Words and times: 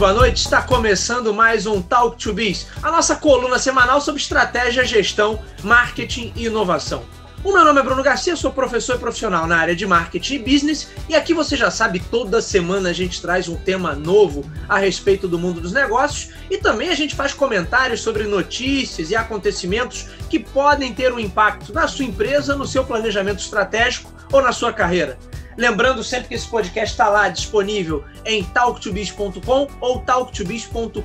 boa 0.00 0.14
noite. 0.14 0.38
Está 0.38 0.62
começando 0.62 1.34
mais 1.34 1.66
um 1.66 1.82
Talk 1.82 2.16
to 2.16 2.32
Biz, 2.32 2.68
a 2.82 2.90
nossa 2.90 3.16
coluna 3.16 3.58
semanal 3.58 4.00
sobre 4.00 4.18
estratégia, 4.18 4.82
gestão, 4.82 5.38
marketing 5.62 6.32
e 6.34 6.46
inovação. 6.46 7.04
O 7.44 7.52
meu 7.52 7.62
nome 7.66 7.80
é 7.80 7.82
Bruno 7.82 8.02
Garcia, 8.02 8.34
sou 8.34 8.50
professor 8.50 8.96
e 8.96 8.98
profissional 8.98 9.46
na 9.46 9.58
área 9.58 9.76
de 9.76 9.86
marketing 9.86 10.36
e 10.36 10.38
business, 10.38 10.88
e 11.06 11.14
aqui 11.14 11.34
você 11.34 11.54
já 11.54 11.70
sabe, 11.70 12.00
toda 12.00 12.40
semana 12.40 12.88
a 12.88 12.92
gente 12.94 13.20
traz 13.20 13.46
um 13.46 13.56
tema 13.56 13.94
novo 13.94 14.50
a 14.66 14.78
respeito 14.78 15.28
do 15.28 15.38
mundo 15.38 15.60
dos 15.60 15.74
negócios 15.74 16.32
e 16.50 16.56
também 16.56 16.88
a 16.88 16.94
gente 16.94 17.14
faz 17.14 17.34
comentários 17.34 18.00
sobre 18.00 18.24
notícias 18.24 19.10
e 19.10 19.16
acontecimentos 19.16 20.06
que 20.30 20.38
podem 20.38 20.94
ter 20.94 21.12
um 21.12 21.18
impacto 21.18 21.74
na 21.74 21.86
sua 21.86 22.06
empresa, 22.06 22.56
no 22.56 22.66
seu 22.66 22.84
planejamento 22.84 23.40
estratégico 23.40 24.10
ou 24.32 24.40
na 24.40 24.52
sua 24.52 24.72
carreira. 24.72 25.18
Lembrando 25.60 26.02
sempre 26.02 26.28
que 26.28 26.34
esse 26.34 26.48
podcast 26.48 26.94
está 26.94 27.10
lá 27.10 27.28
disponível 27.28 28.02
em 28.24 28.42
talktobiz.com 28.42 29.68
ou 29.78 30.00
talktobiz.com.br. 30.00 31.02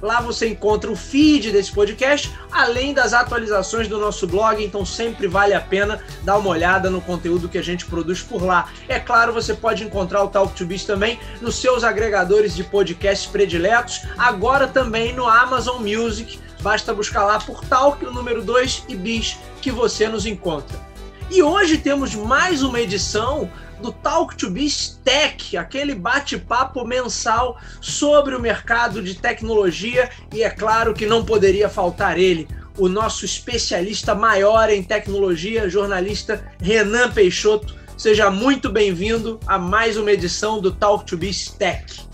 Lá 0.00 0.22
você 0.22 0.48
encontra 0.48 0.90
o 0.90 0.96
feed 0.96 1.52
desse 1.52 1.70
podcast, 1.70 2.32
além 2.50 2.94
das 2.94 3.12
atualizações 3.12 3.86
do 3.86 3.98
nosso 3.98 4.26
blog, 4.26 4.64
então 4.64 4.82
sempre 4.86 5.26
vale 5.26 5.52
a 5.52 5.60
pena 5.60 6.02
dar 6.22 6.38
uma 6.38 6.48
olhada 6.48 6.88
no 6.88 7.02
conteúdo 7.02 7.50
que 7.50 7.58
a 7.58 7.62
gente 7.62 7.84
produz 7.84 8.22
por 8.22 8.42
lá. 8.42 8.72
É 8.88 8.98
claro, 8.98 9.30
você 9.30 9.52
pode 9.52 9.84
encontrar 9.84 10.24
o 10.24 10.28
Talk 10.28 10.54
to 10.54 10.64
Biz 10.64 10.86
também 10.86 11.20
nos 11.42 11.56
seus 11.56 11.84
agregadores 11.84 12.56
de 12.56 12.64
podcasts 12.64 13.30
prediletos, 13.30 14.06
agora 14.16 14.66
também 14.66 15.12
no 15.12 15.28
Amazon 15.28 15.82
Music. 15.82 16.38
Basta 16.62 16.94
buscar 16.94 17.24
lá 17.24 17.38
por 17.38 17.62
Talk, 17.66 18.02
o 18.06 18.10
número 18.10 18.42
2 18.42 18.84
e 18.88 18.96
Biz, 18.96 19.36
que 19.60 19.70
você 19.70 20.08
nos 20.08 20.24
encontra. 20.24 20.87
E 21.30 21.42
hoje 21.42 21.76
temos 21.76 22.14
mais 22.14 22.62
uma 22.62 22.80
edição 22.80 23.50
do 23.82 23.92
Talk 23.92 24.34
to 24.34 24.48
Biz 24.48 24.98
Tech, 25.04 25.58
aquele 25.58 25.94
bate-papo 25.94 26.86
mensal 26.86 27.60
sobre 27.82 28.34
o 28.34 28.40
mercado 28.40 29.02
de 29.02 29.14
tecnologia 29.14 30.08
e 30.32 30.42
é 30.42 30.48
claro 30.48 30.94
que 30.94 31.04
não 31.04 31.22
poderia 31.22 31.68
faltar 31.68 32.18
ele, 32.18 32.48
o 32.78 32.88
nosso 32.88 33.26
especialista 33.26 34.14
maior 34.14 34.70
em 34.70 34.82
tecnologia, 34.82 35.68
jornalista 35.68 36.42
Renan 36.62 37.10
Peixoto. 37.12 37.76
Seja 37.96 38.30
muito 38.30 38.70
bem-vindo 38.70 39.38
a 39.46 39.58
mais 39.58 39.98
uma 39.98 40.10
edição 40.10 40.62
do 40.62 40.72
Talk 40.72 41.04
to 41.04 41.18
Biz 41.18 41.50
Tech. 41.50 42.08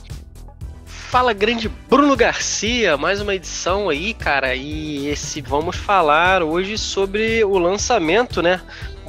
Fala 0.87 1.33
grande 1.33 1.69
Bruno 1.89 2.17
Garcia, 2.17 2.97
mais 2.97 3.20
uma 3.20 3.37
edição 3.37 3.89
aí, 3.89 4.12
cara. 4.15 4.57
E 4.57 5.07
esse 5.07 5.41
vamos 5.41 5.77
falar 5.77 6.42
hoje 6.42 6.77
sobre 6.77 7.45
o 7.45 7.57
lançamento, 7.57 8.42
né, 8.42 8.61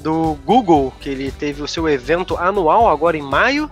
do 0.05 0.37
Google, 0.45 0.93
que 1.01 1.09
ele 1.09 1.31
teve 1.31 1.63
o 1.63 1.67
seu 1.67 1.89
evento 1.89 2.37
anual 2.37 2.87
agora 2.87 3.17
em 3.17 3.23
maio, 3.23 3.71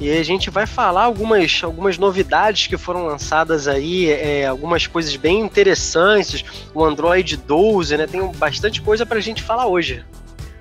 e 0.00 0.10
a 0.10 0.22
gente 0.22 0.48
vai 0.48 0.66
falar 0.66 1.02
algumas, 1.02 1.60
algumas 1.62 1.98
novidades 1.98 2.66
que 2.66 2.78
foram 2.78 3.04
lançadas 3.04 3.68
aí, 3.68 4.10
é, 4.10 4.46
algumas 4.46 4.86
coisas 4.86 5.14
bem 5.14 5.40
interessantes, 5.40 6.42
o 6.72 6.82
Android 6.82 7.36
12, 7.36 7.98
né? 7.98 8.06
Tem 8.06 8.26
bastante 8.32 8.80
coisa 8.80 9.04
para 9.04 9.18
a 9.18 9.20
gente 9.20 9.42
falar 9.42 9.66
hoje. 9.66 10.02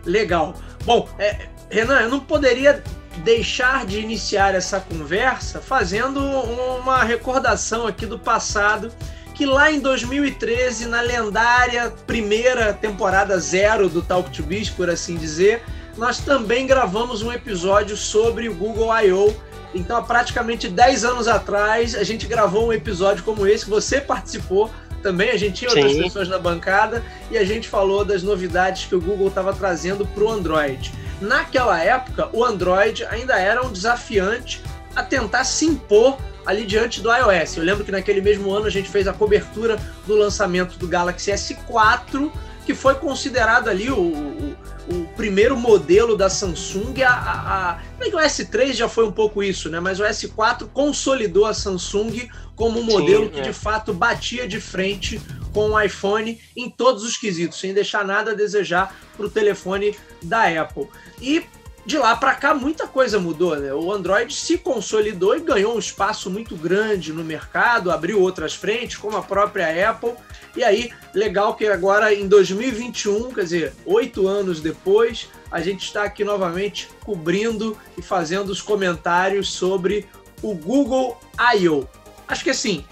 Legal. 0.06 0.56
Bom, 0.84 1.08
é, 1.18 1.48
Renan, 1.70 2.02
eu 2.02 2.10
não 2.10 2.20
poderia 2.20 2.84
deixar 3.24 3.86
de 3.86 4.02
iniciar 4.02 4.54
essa 4.54 4.82
conversa 4.82 5.62
fazendo 5.62 6.20
uma 6.20 7.02
recordação 7.02 7.88
aqui 7.88 8.06
do 8.06 8.20
passado 8.20 8.92
que 9.34 9.46
lá 9.46 9.72
em 9.72 9.80
2013, 9.80 10.86
na 10.86 11.02
lendária 11.02 11.92
primeira 12.06 12.72
temporada 12.74 13.40
zero 13.40 13.90
do 13.90 14.02
Talk 14.02 14.30
to 14.30 14.44
Biz, 14.44 14.70
por 14.70 14.90
assim 14.90 15.16
dizer, 15.16 15.64
nós 15.98 16.20
também 16.20 16.68
gravamos 16.68 17.22
um 17.22 17.32
episódio 17.32 17.98
sobre 17.98 18.48
o 18.48 18.54
Google 18.54 18.96
I.O. 19.02 19.36
Então, 19.74 19.98
há 19.98 20.02
praticamente 20.04 20.68
10 20.68 21.04
anos 21.04 21.28
atrás, 21.28 21.96
a 21.96 22.04
gente 22.04 22.28
gravou 22.28 22.68
um 22.68 22.74
episódio 22.74 23.24
como 23.24 23.48
esse, 23.48 23.68
você 23.68 24.00
participou 24.00 24.70
também, 25.02 25.32
a 25.32 25.38
gente 25.38 25.56
tinha 25.56 25.70
outras 25.70 25.92
Sim. 25.92 26.04
pessoas 26.04 26.30
na 26.30 26.40
bancada 26.40 27.04
e 27.30 27.38
a 27.38 27.44
gente 27.44 27.68
falou 27.68 28.06
das 28.06 28.24
novidades 28.24 28.86
que 28.86 28.96
o 28.96 29.02
Google 29.02 29.28
estava 29.28 29.54
trazendo 29.54 30.06
para 30.06 30.24
o 30.24 30.32
Android. 30.32 30.94
Naquela 31.20 31.82
época, 31.82 32.30
o 32.32 32.44
Android 32.44 33.04
ainda 33.06 33.38
era 33.38 33.66
um 33.66 33.72
desafiante 33.72 34.62
a 34.96 35.04
tentar 35.04 35.44
se 35.44 35.66
impor 35.66 36.18
ali 36.46 36.66
diante 36.66 37.02
do 37.02 37.10
iOS. 37.14 37.58
Eu 37.58 37.64
lembro 37.64 37.84
que 37.84 37.92
naquele 37.92 38.22
mesmo 38.22 38.52
ano 38.52 38.66
a 38.66 38.70
gente 38.70 38.90
fez 38.90 39.08
a 39.08 39.14
cobertura 39.14 39.78
do 40.06 40.16
lançamento 40.16 40.78
do 40.78 40.88
Galaxy 40.88 41.32
S4, 41.32 42.32
que 42.66 42.74
foi 42.74 42.96
considerado 42.96 43.68
ali 43.70 43.90
o, 43.90 44.00
o, 44.00 44.56
o 44.90 45.08
primeiro 45.16 45.58
modelo 45.58 46.16
da 46.16 46.30
Samsung. 46.30 47.02
A, 47.04 47.10
a, 47.12 47.72
a, 47.72 47.80
o 48.00 48.20
S3 48.20 48.74
já 48.74 48.88
foi 48.88 49.06
um 49.06 49.12
pouco 49.12 49.44
isso, 49.44 49.70
né? 49.70 49.80
Mas 49.80 50.00
o 50.00 50.04
S4 50.04 50.68
consolidou 50.72 51.46
a 51.46 51.54
Samsung 51.54 52.30
como 52.56 52.80
um 52.80 52.84
modelo 52.84 53.26
Sim, 53.26 53.32
que 53.32 53.40
é. 53.40 53.44
de 53.44 53.54
fato 53.54 53.94
batia 53.94 54.48
de 54.48 54.62
frente 54.62 55.20
com 55.54 55.72
o 55.72 55.80
iPhone 55.80 56.40
em 56.56 56.70
todos 56.70 57.04
os 57.04 57.18
quesitos, 57.18 57.60
sem 57.60 57.74
deixar 57.74 58.06
nada 58.06 58.32
a 58.32 58.34
desejar 58.34 58.96
para 59.16 59.26
o 59.26 59.30
telefone 59.30 59.96
da 60.22 60.62
Apple. 60.62 60.88
E 61.22 61.44
de 61.86 61.98
lá 61.98 62.16
para 62.16 62.34
cá 62.36 62.54
muita 62.54 62.88
coisa 62.88 63.20
mudou, 63.20 63.56
né? 63.56 63.74
O 63.74 63.92
Android 63.92 64.34
se 64.34 64.58
consolidou 64.58 65.36
e 65.36 65.42
ganhou 65.42 65.76
um 65.76 65.80
espaço 65.80 66.30
muito 66.30 66.56
grande 66.56 67.12
no 67.12 67.24
mercado, 67.24 67.92
abriu 67.92 68.22
outras 68.22 68.54
frentes, 68.54 68.98
como 68.98 69.18
a 69.18 69.22
própria 69.22 69.90
Apple. 69.90 70.14
E 70.56 70.64
aí, 70.64 70.92
legal 71.14 71.56
que 71.56 71.68
agora 71.68 72.14
em 72.14 72.28
2021, 72.28 73.34
quer 73.34 73.44
dizer, 73.44 73.74
oito 73.86 74.28
anos 74.28 74.62
depois, 74.62 75.28
a 75.52 75.60
gente 75.62 75.84
está 75.84 76.04
aqui 76.04 76.24
novamente 76.24 76.90
cobrindo 77.04 77.78
e 77.98 78.02
fazendo 78.02 78.50
os 78.50 78.62
comentários 78.62 79.52
sobre 79.52 80.08
o 80.42 80.54
Google 80.54 81.20
I.O. 81.56 81.88
Acho 82.28 82.44
que 82.44 82.50
assim, 82.50 82.86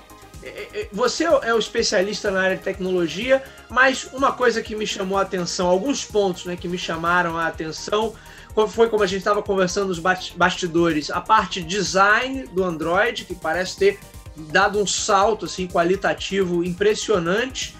é, 0.44 0.68
é, 0.74 0.90
você 0.92 1.24
é 1.24 1.54
o 1.54 1.60
especialista 1.60 2.32
na 2.32 2.42
área 2.42 2.58
de 2.58 2.64
tecnologia, 2.64 3.44
mas 3.70 4.10
uma 4.12 4.32
coisa 4.32 4.62
que 4.62 4.76
me 4.76 4.88
chamou 4.88 5.18
a 5.18 5.22
atenção, 5.22 5.68
alguns 5.68 6.04
pontos 6.04 6.46
né, 6.46 6.56
que 6.56 6.68
me 6.68 6.78
chamaram 6.78 7.38
a 7.38 7.48
atenção 7.48 8.14
foi 8.68 8.90
como 8.90 9.04
a 9.04 9.08
gente 9.08 9.20
estava 9.20 9.42
conversando 9.42 9.88
nos 9.88 10.00
bastidores, 10.36 11.10
a 11.10 11.22
parte 11.22 11.62
design 11.62 12.46
do 12.48 12.64
Android, 12.64 13.26
que 13.26 13.36
parece 13.36 13.78
ter 13.78 14.00
dado 14.36 14.80
um 14.80 14.88
salto 14.88 15.46
assim 15.46 15.68
qualitativo 15.68 16.64
impressionante, 16.64 17.76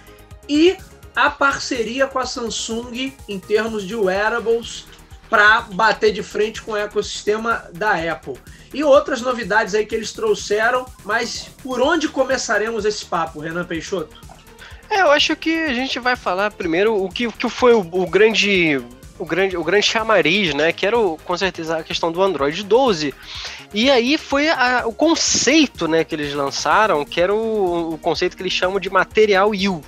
e 0.48 0.76
a 1.14 1.30
parceria 1.30 2.06
com 2.06 2.18
a 2.18 2.26
Samsung 2.26 3.12
em 3.28 3.38
termos 3.38 3.86
de 3.86 3.94
wearables 3.94 4.86
para 5.28 5.62
bater 5.62 6.12
de 6.12 6.22
frente 6.22 6.60
com 6.60 6.72
o 6.72 6.76
ecossistema 6.76 7.64
da 7.72 7.92
Apple. 7.92 8.34
E 8.72 8.82
outras 8.82 9.20
novidades 9.20 9.74
aí 9.74 9.84
que 9.84 9.94
eles 9.94 10.12
trouxeram, 10.12 10.86
mas 11.04 11.48
por 11.62 11.80
onde 11.80 12.08
começaremos 12.08 12.84
esse 12.84 13.04
papo, 13.04 13.40
Renan 13.40 13.64
Peixoto? 13.64 14.16
É, 14.90 15.00
eu 15.00 15.10
acho 15.10 15.34
que 15.36 15.56
a 15.64 15.72
gente 15.72 15.98
vai 15.98 16.16
falar 16.16 16.50
primeiro 16.50 17.02
o 17.02 17.08
que, 17.08 17.30
que 17.32 17.48
foi 17.48 17.72
o, 17.72 17.80
o 17.80 18.06
grande 18.06 18.82
o 19.22 19.24
grande, 19.24 19.56
o 19.56 19.62
grande 19.62 19.86
chamariz, 19.86 20.52
né? 20.52 20.72
Que 20.72 20.84
era 20.84 20.98
o, 20.98 21.16
com 21.24 21.36
certeza 21.36 21.78
a 21.78 21.84
questão 21.84 22.10
do 22.10 22.20
Android 22.20 22.60
12. 22.64 23.14
E 23.72 23.88
aí 23.88 24.18
foi 24.18 24.48
a, 24.48 24.82
o 24.84 24.92
conceito 24.92 25.86
né, 25.86 26.02
que 26.02 26.12
eles 26.12 26.34
lançaram, 26.34 27.04
que 27.04 27.20
era 27.20 27.32
o, 27.32 27.94
o 27.94 27.98
conceito 27.98 28.36
que 28.36 28.42
eles 28.42 28.52
chamam 28.52 28.80
de 28.80 28.90
material 28.90 29.50
U. 29.50 29.80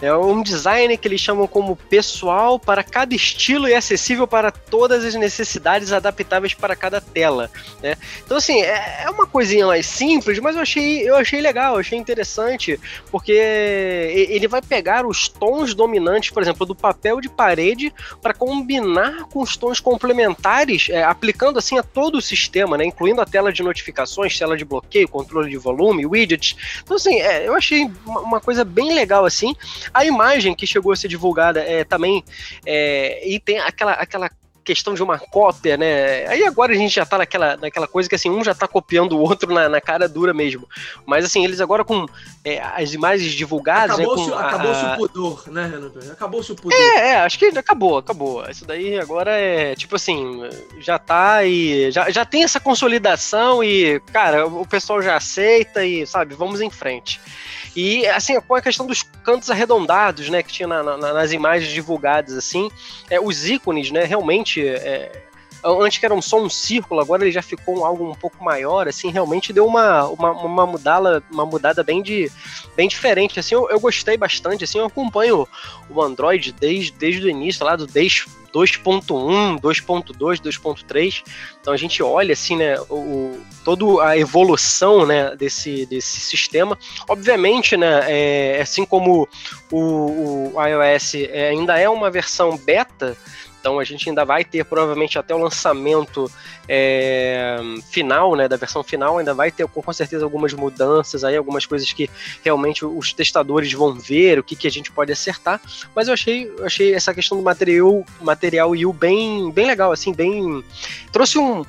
É 0.00 0.14
um 0.14 0.42
design 0.42 0.96
que 0.96 1.06
eles 1.06 1.20
chamam 1.20 1.46
como 1.46 1.76
pessoal 1.76 2.58
para 2.58 2.82
cada 2.82 3.14
estilo 3.14 3.68
e 3.68 3.74
acessível 3.74 4.26
para 4.26 4.50
todas 4.50 5.04
as 5.04 5.14
necessidades 5.14 5.92
adaptáveis 5.92 6.54
para 6.54 6.74
cada 6.76 7.00
tela. 7.00 7.50
Né? 7.82 7.96
Então, 8.24 8.36
assim, 8.36 8.62
é, 8.62 9.02
é 9.04 9.10
uma 9.10 9.26
coisinha 9.26 9.66
mais 9.66 9.86
simples, 9.86 10.38
mas 10.38 10.56
eu 10.56 10.62
achei, 10.62 11.08
eu 11.08 11.16
achei 11.16 11.40
legal, 11.40 11.74
eu 11.74 11.80
achei 11.80 11.98
interessante, 11.98 12.78
porque 13.10 13.32
ele 13.32 14.48
vai 14.48 14.62
pegar 14.62 15.06
os 15.06 15.28
tons 15.28 15.74
dominantes, 15.74 16.30
por 16.30 16.42
exemplo, 16.42 16.66
do 16.66 16.74
papel 16.74 17.20
de 17.20 17.28
parede, 17.28 17.92
para 18.20 18.34
combinar 18.34 19.24
com 19.24 19.40
os 19.40 19.56
tons 19.56 19.80
complementares, 19.80 20.88
é, 20.90 21.02
aplicando 21.02 21.58
assim 21.58 21.78
a 21.78 21.82
todo 21.82 22.16
o 22.16 22.22
sistema, 22.22 22.76
né? 22.76 22.84
incluindo 22.84 23.20
a 23.20 23.26
tela 23.26 23.52
de 23.52 23.62
notificações, 23.62 24.38
tela 24.38 24.56
de 24.56 24.64
bloqueio, 24.64 25.08
controle 25.08 25.50
de 25.50 25.56
volume, 25.56 26.06
widgets. 26.06 26.56
Então, 26.82 26.96
assim, 26.96 27.20
é, 27.20 27.46
eu 27.46 27.54
achei 27.54 27.90
uma 28.06 28.40
coisa 28.40 28.64
bem 28.64 28.94
legal 28.94 29.24
assim. 29.24 29.54
A 29.92 30.04
imagem 30.04 30.54
que 30.54 30.66
chegou 30.66 30.92
a 30.92 30.96
ser 30.96 31.08
divulgada 31.08 31.60
é, 31.60 31.84
também, 31.84 32.24
é, 32.66 33.26
e 33.28 33.38
tem 33.38 33.58
aquela, 33.58 33.92
aquela 33.92 34.30
questão 34.64 34.94
de 34.94 35.02
uma 35.02 35.18
cópia, 35.18 35.76
né? 35.76 36.26
Aí 36.28 36.44
agora 36.44 36.72
a 36.72 36.76
gente 36.76 36.94
já 36.94 37.04
tá 37.04 37.18
naquela, 37.18 37.56
naquela 37.56 37.86
coisa 37.88 38.08
que 38.08 38.14
assim, 38.14 38.30
um 38.30 38.44
já 38.44 38.54
tá 38.54 38.68
copiando 38.68 39.12
o 39.12 39.20
outro 39.20 39.52
na, 39.52 39.68
na 39.68 39.80
cara 39.80 40.08
dura 40.08 40.32
mesmo. 40.32 40.68
Mas 41.04 41.24
assim, 41.24 41.44
eles 41.44 41.60
agora 41.60 41.84
com 41.84 42.06
é, 42.44 42.60
as 42.60 42.92
imagens 42.92 43.32
divulgadas. 43.32 43.98
Acabou-se 43.98 44.30
né, 44.30 44.36
acabou 44.36 44.72
a... 44.72 44.94
o 44.94 44.96
pudor, 44.96 45.50
né, 45.50 45.66
Renato? 45.66 45.98
Acabou-se 46.12 46.52
o 46.52 46.54
pudor. 46.54 46.78
É, 46.78 47.10
é, 47.10 47.16
acho 47.20 47.38
que 47.38 47.46
acabou, 47.46 47.98
acabou. 47.98 48.48
Isso 48.48 48.64
daí 48.64 48.98
agora 48.98 49.32
é 49.32 49.74
tipo 49.74 49.96
assim, 49.96 50.48
já 50.80 50.98
tá 50.98 51.44
e. 51.44 51.90
Já, 51.90 52.10
já 52.10 52.24
tem 52.24 52.44
essa 52.44 52.60
consolidação 52.60 53.64
e, 53.64 54.00
cara, 54.12 54.46
o 54.46 54.66
pessoal 54.66 55.02
já 55.02 55.16
aceita 55.16 55.84
e, 55.84 56.06
sabe, 56.06 56.34
vamos 56.34 56.60
em 56.60 56.70
frente. 56.70 57.20
E, 57.74 58.06
assim, 58.08 58.40
com 58.40 58.54
a 58.54 58.62
questão 58.62 58.86
dos 58.86 59.02
cantos 59.02 59.50
arredondados, 59.50 60.28
né, 60.28 60.42
que 60.42 60.52
tinha 60.52 60.66
na, 60.66 60.82
na, 60.82 60.96
nas 60.96 61.32
imagens 61.32 61.72
divulgadas, 61.72 62.36
assim, 62.36 62.70
é, 63.08 63.20
os 63.20 63.46
ícones, 63.48 63.90
né, 63.90 64.04
realmente 64.04 64.66
é, 64.66 65.22
antes 65.64 65.98
que 65.98 66.06
era 66.06 66.20
só 66.20 66.40
um 66.40 66.48
círculo, 66.48 67.00
agora 67.00 67.22
ele 67.22 67.32
já 67.32 67.42
ficou 67.42 67.84
algo 67.84 68.10
um 68.10 68.14
pouco 68.14 68.42
maior, 68.42 68.88
assim, 68.88 69.10
realmente 69.10 69.52
deu 69.52 69.66
uma, 69.66 70.06
uma, 70.06 70.30
uma 70.32 70.66
mudada, 70.66 71.22
uma 71.30 71.46
mudada 71.46 71.84
bem, 71.84 72.02
de, 72.02 72.30
bem 72.74 72.88
diferente, 72.88 73.38
assim, 73.38 73.54
eu, 73.54 73.68
eu 73.70 73.78
gostei 73.78 74.16
bastante, 74.16 74.64
assim, 74.64 74.78
eu 74.78 74.86
acompanho 74.86 75.46
o 75.88 76.02
Android 76.02 76.52
desde, 76.52 76.92
desde 76.92 77.24
o 77.24 77.30
início, 77.30 77.64
lá 77.64 77.76
do 77.76 77.86
10, 77.86 78.26
2.1, 78.52 79.60
2.2, 79.60 80.40
2.3. 80.40 81.22
Então 81.60 81.72
a 81.72 81.76
gente 81.76 82.02
olha 82.02 82.32
assim, 82.32 82.56
né, 82.56 82.78
o, 82.88 83.38
toda 83.64 84.04
a 84.04 84.18
evolução, 84.18 85.06
né, 85.06 85.34
desse, 85.36 85.86
desse 85.86 86.20
sistema. 86.20 86.78
Obviamente, 87.08 87.76
né, 87.76 88.04
é, 88.08 88.60
assim 88.60 88.84
como 88.84 89.28
o, 89.70 90.52
o 90.54 90.66
iOS 90.66 91.14
é, 91.14 91.50
ainda 91.50 91.78
é 91.78 91.88
uma 91.88 92.10
versão 92.10 92.56
beta, 92.56 93.16
então 93.60 93.78
a 93.78 93.84
gente 93.84 94.08
ainda 94.08 94.24
vai 94.24 94.44
ter 94.44 94.64
provavelmente 94.64 95.18
até 95.18 95.34
o 95.34 95.38
lançamento 95.38 96.30
é, 96.66 97.58
final, 97.90 98.34
né, 98.34 98.48
da 98.48 98.56
versão 98.56 98.82
final, 98.82 99.18
ainda 99.18 99.34
vai 99.34 99.50
ter 99.50 99.66
com 99.66 99.92
certeza 99.92 100.24
algumas 100.24 100.52
mudanças 100.54 101.22
aí, 101.22 101.36
algumas 101.36 101.66
coisas 101.66 101.92
que 101.92 102.08
realmente 102.42 102.84
os 102.84 103.12
testadores 103.12 103.72
vão 103.72 103.94
ver, 103.94 104.38
o 104.38 104.42
que, 104.42 104.56
que 104.56 104.66
a 104.66 104.70
gente 104.70 104.90
pode 104.90 105.12
acertar. 105.12 105.60
Mas 105.94 106.08
eu 106.08 106.14
achei, 106.14 106.48
eu 106.48 106.64
achei 106.64 106.94
essa 106.94 107.12
questão 107.12 107.36
do 107.36 107.44
material, 107.44 108.04
material 108.20 108.70
U 108.70 108.92
bem, 108.92 109.50
bem 109.50 109.66
legal, 109.66 109.92
assim, 109.92 110.12
bem 110.12 110.64
trouxe 111.12 111.38
um 111.38 111.64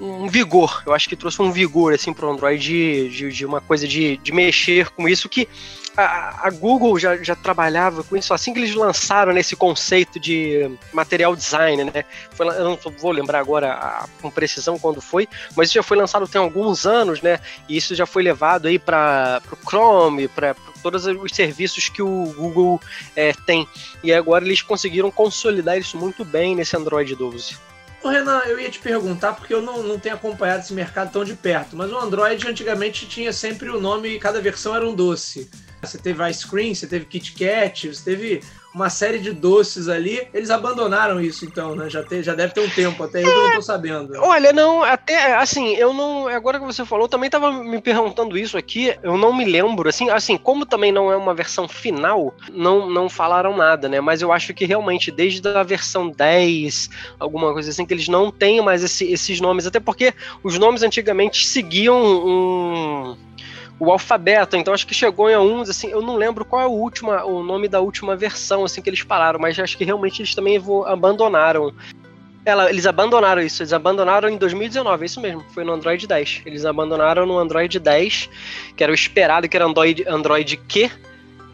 um 0.00 0.26
vigor, 0.26 0.82
eu 0.84 0.92
acho 0.92 1.08
que 1.08 1.14
trouxe 1.14 1.40
um 1.40 1.52
vigor 1.52 1.94
assim 1.94 2.12
para 2.12 2.26
o 2.26 2.30
Android 2.32 2.60
de, 2.60 3.08
de, 3.10 3.30
de, 3.30 3.46
uma 3.46 3.60
coisa 3.60 3.86
de, 3.86 4.16
de 4.16 4.32
mexer 4.32 4.90
com 4.90 5.08
isso 5.08 5.28
que 5.28 5.48
a, 5.96 6.48
a, 6.48 6.50
Google 6.50 6.98
já, 6.98 7.16
já 7.16 7.34
trabalhava 7.34 8.02
com 8.02 8.16
isso 8.16 8.34
assim 8.34 8.52
que 8.52 8.58
eles 8.58 8.74
lançaram 8.74 9.32
nesse 9.32 9.54
conceito 9.54 10.18
de 10.18 10.70
material 10.92 11.36
design, 11.36 11.84
né? 11.84 12.04
Foi, 12.30 12.46
eu 12.48 12.64
não 12.64 12.78
vou 12.98 13.12
lembrar 13.12 13.38
agora 13.38 13.72
a, 13.72 14.06
com 14.20 14.30
precisão 14.30 14.78
quando 14.78 15.00
foi, 15.00 15.28
mas 15.56 15.68
isso 15.68 15.74
já 15.74 15.82
foi 15.82 15.96
lançado 15.96 16.26
tem 16.26 16.40
alguns 16.40 16.86
anos, 16.86 17.22
né? 17.22 17.38
E 17.68 17.76
isso 17.76 17.94
já 17.94 18.06
foi 18.06 18.22
levado 18.22 18.66
aí 18.66 18.78
para 18.78 19.40
o 19.52 19.68
Chrome, 19.68 20.28
para 20.28 20.54
todos 20.82 21.06
os 21.06 21.32
serviços 21.32 21.88
que 21.88 22.02
o 22.02 22.34
Google 22.36 22.80
é, 23.14 23.32
tem. 23.46 23.66
E 24.02 24.12
agora 24.12 24.44
eles 24.44 24.62
conseguiram 24.62 25.10
consolidar 25.10 25.78
isso 25.78 25.96
muito 25.96 26.24
bem 26.24 26.56
nesse 26.56 26.76
Android 26.76 27.14
12. 27.14 27.56
Ô 28.02 28.08
Renan, 28.08 28.42
eu 28.44 28.60
ia 28.60 28.70
te 28.70 28.80
perguntar, 28.80 29.32
porque 29.32 29.54
eu 29.54 29.62
não, 29.62 29.82
não 29.82 29.98
tenho 29.98 30.14
acompanhado 30.14 30.60
esse 30.60 30.74
mercado 30.74 31.10
tão 31.10 31.24
de 31.24 31.32
perto, 31.32 31.74
mas 31.74 31.90
o 31.90 31.96
Android 31.96 32.46
antigamente 32.46 33.06
tinha 33.06 33.32
sempre 33.32 33.70
o 33.70 33.80
nome, 33.80 34.18
cada 34.18 34.42
versão 34.42 34.76
era 34.76 34.86
um 34.86 34.94
doce. 34.94 35.48
Você 35.84 35.98
teve 35.98 36.28
Ice 36.30 36.46
Cream, 36.46 36.74
você 36.74 36.86
teve 36.86 37.04
Kit 37.04 37.32
Kat, 37.32 37.88
você 37.88 38.04
teve 38.04 38.40
uma 38.74 38.90
série 38.90 39.20
de 39.20 39.30
doces 39.30 39.88
ali. 39.88 40.26
Eles 40.34 40.50
abandonaram 40.50 41.20
isso, 41.20 41.44
então, 41.44 41.76
né? 41.76 41.88
Já, 41.88 42.02
te, 42.02 42.22
já 42.22 42.34
deve 42.34 42.52
ter 42.52 42.60
um 42.60 42.68
tempo, 42.68 43.04
até 43.04 43.22
eu 43.22 43.26
não 43.26 43.52
tô 43.54 43.62
sabendo. 43.62 44.14
Olha, 44.18 44.52
não, 44.52 44.82
até 44.82 45.34
assim, 45.36 45.74
eu 45.74 45.92
não. 45.92 46.26
Agora 46.26 46.58
que 46.58 46.66
você 46.66 46.84
falou, 46.84 47.08
também 47.08 47.30
tava 47.30 47.52
me 47.52 47.80
perguntando 47.80 48.36
isso 48.36 48.58
aqui, 48.58 48.96
eu 49.02 49.16
não 49.16 49.32
me 49.32 49.44
lembro. 49.44 49.88
Assim, 49.88 50.10
assim, 50.10 50.36
como 50.36 50.66
também 50.66 50.90
não 50.90 51.12
é 51.12 51.16
uma 51.16 51.32
versão 51.32 51.68
final, 51.68 52.34
não, 52.52 52.90
não 52.90 53.08
falaram 53.08 53.56
nada, 53.56 53.88
né? 53.88 54.00
Mas 54.00 54.20
eu 54.20 54.32
acho 54.32 54.52
que 54.52 54.64
realmente, 54.64 55.12
desde 55.12 55.46
a 55.46 55.62
versão 55.62 56.10
10, 56.10 56.90
alguma 57.20 57.52
coisa 57.52 57.70
assim, 57.70 57.86
que 57.86 57.94
eles 57.94 58.08
não 58.08 58.32
têm 58.32 58.60
mais 58.60 58.82
esse, 58.82 59.04
esses 59.04 59.40
nomes, 59.40 59.66
até 59.66 59.78
porque 59.78 60.12
os 60.42 60.58
nomes 60.58 60.82
antigamente 60.82 61.46
seguiam 61.46 61.96
um 62.02 63.16
o 63.78 63.90
alfabeto, 63.90 64.56
então 64.56 64.72
acho 64.72 64.86
que 64.86 64.94
chegou 64.94 65.28
em 65.28 65.34
alguns, 65.34 65.68
assim, 65.68 65.88
eu 65.88 66.00
não 66.00 66.16
lembro 66.16 66.44
qual 66.44 66.62
é 66.62 66.66
o, 66.66 66.70
último, 66.70 67.10
o 67.10 67.42
nome 67.42 67.68
da 67.68 67.80
última 67.80 68.16
versão, 68.16 68.64
assim, 68.64 68.80
que 68.80 68.88
eles 68.88 69.02
pararam, 69.02 69.38
mas 69.40 69.58
acho 69.58 69.76
que 69.76 69.84
realmente 69.84 70.22
eles 70.22 70.34
também 70.34 70.62
abandonaram. 70.86 71.72
Ela, 72.44 72.70
eles 72.70 72.86
abandonaram 72.86 73.42
isso, 73.42 73.62
eles 73.62 73.72
abandonaram 73.72 74.28
em 74.28 74.36
2019, 74.36 75.02
é 75.02 75.06
isso 75.06 75.20
mesmo, 75.20 75.44
foi 75.52 75.64
no 75.64 75.72
Android 75.72 76.06
10. 76.06 76.42
Eles 76.44 76.64
abandonaram 76.64 77.26
no 77.26 77.38
Android 77.38 77.78
10, 77.78 78.28
que 78.76 78.84
era 78.84 78.92
o 78.92 78.94
esperado, 78.94 79.48
que 79.48 79.56
era 79.56 79.64
Android, 79.64 80.04
Android 80.06 80.56
Q, 80.56 80.90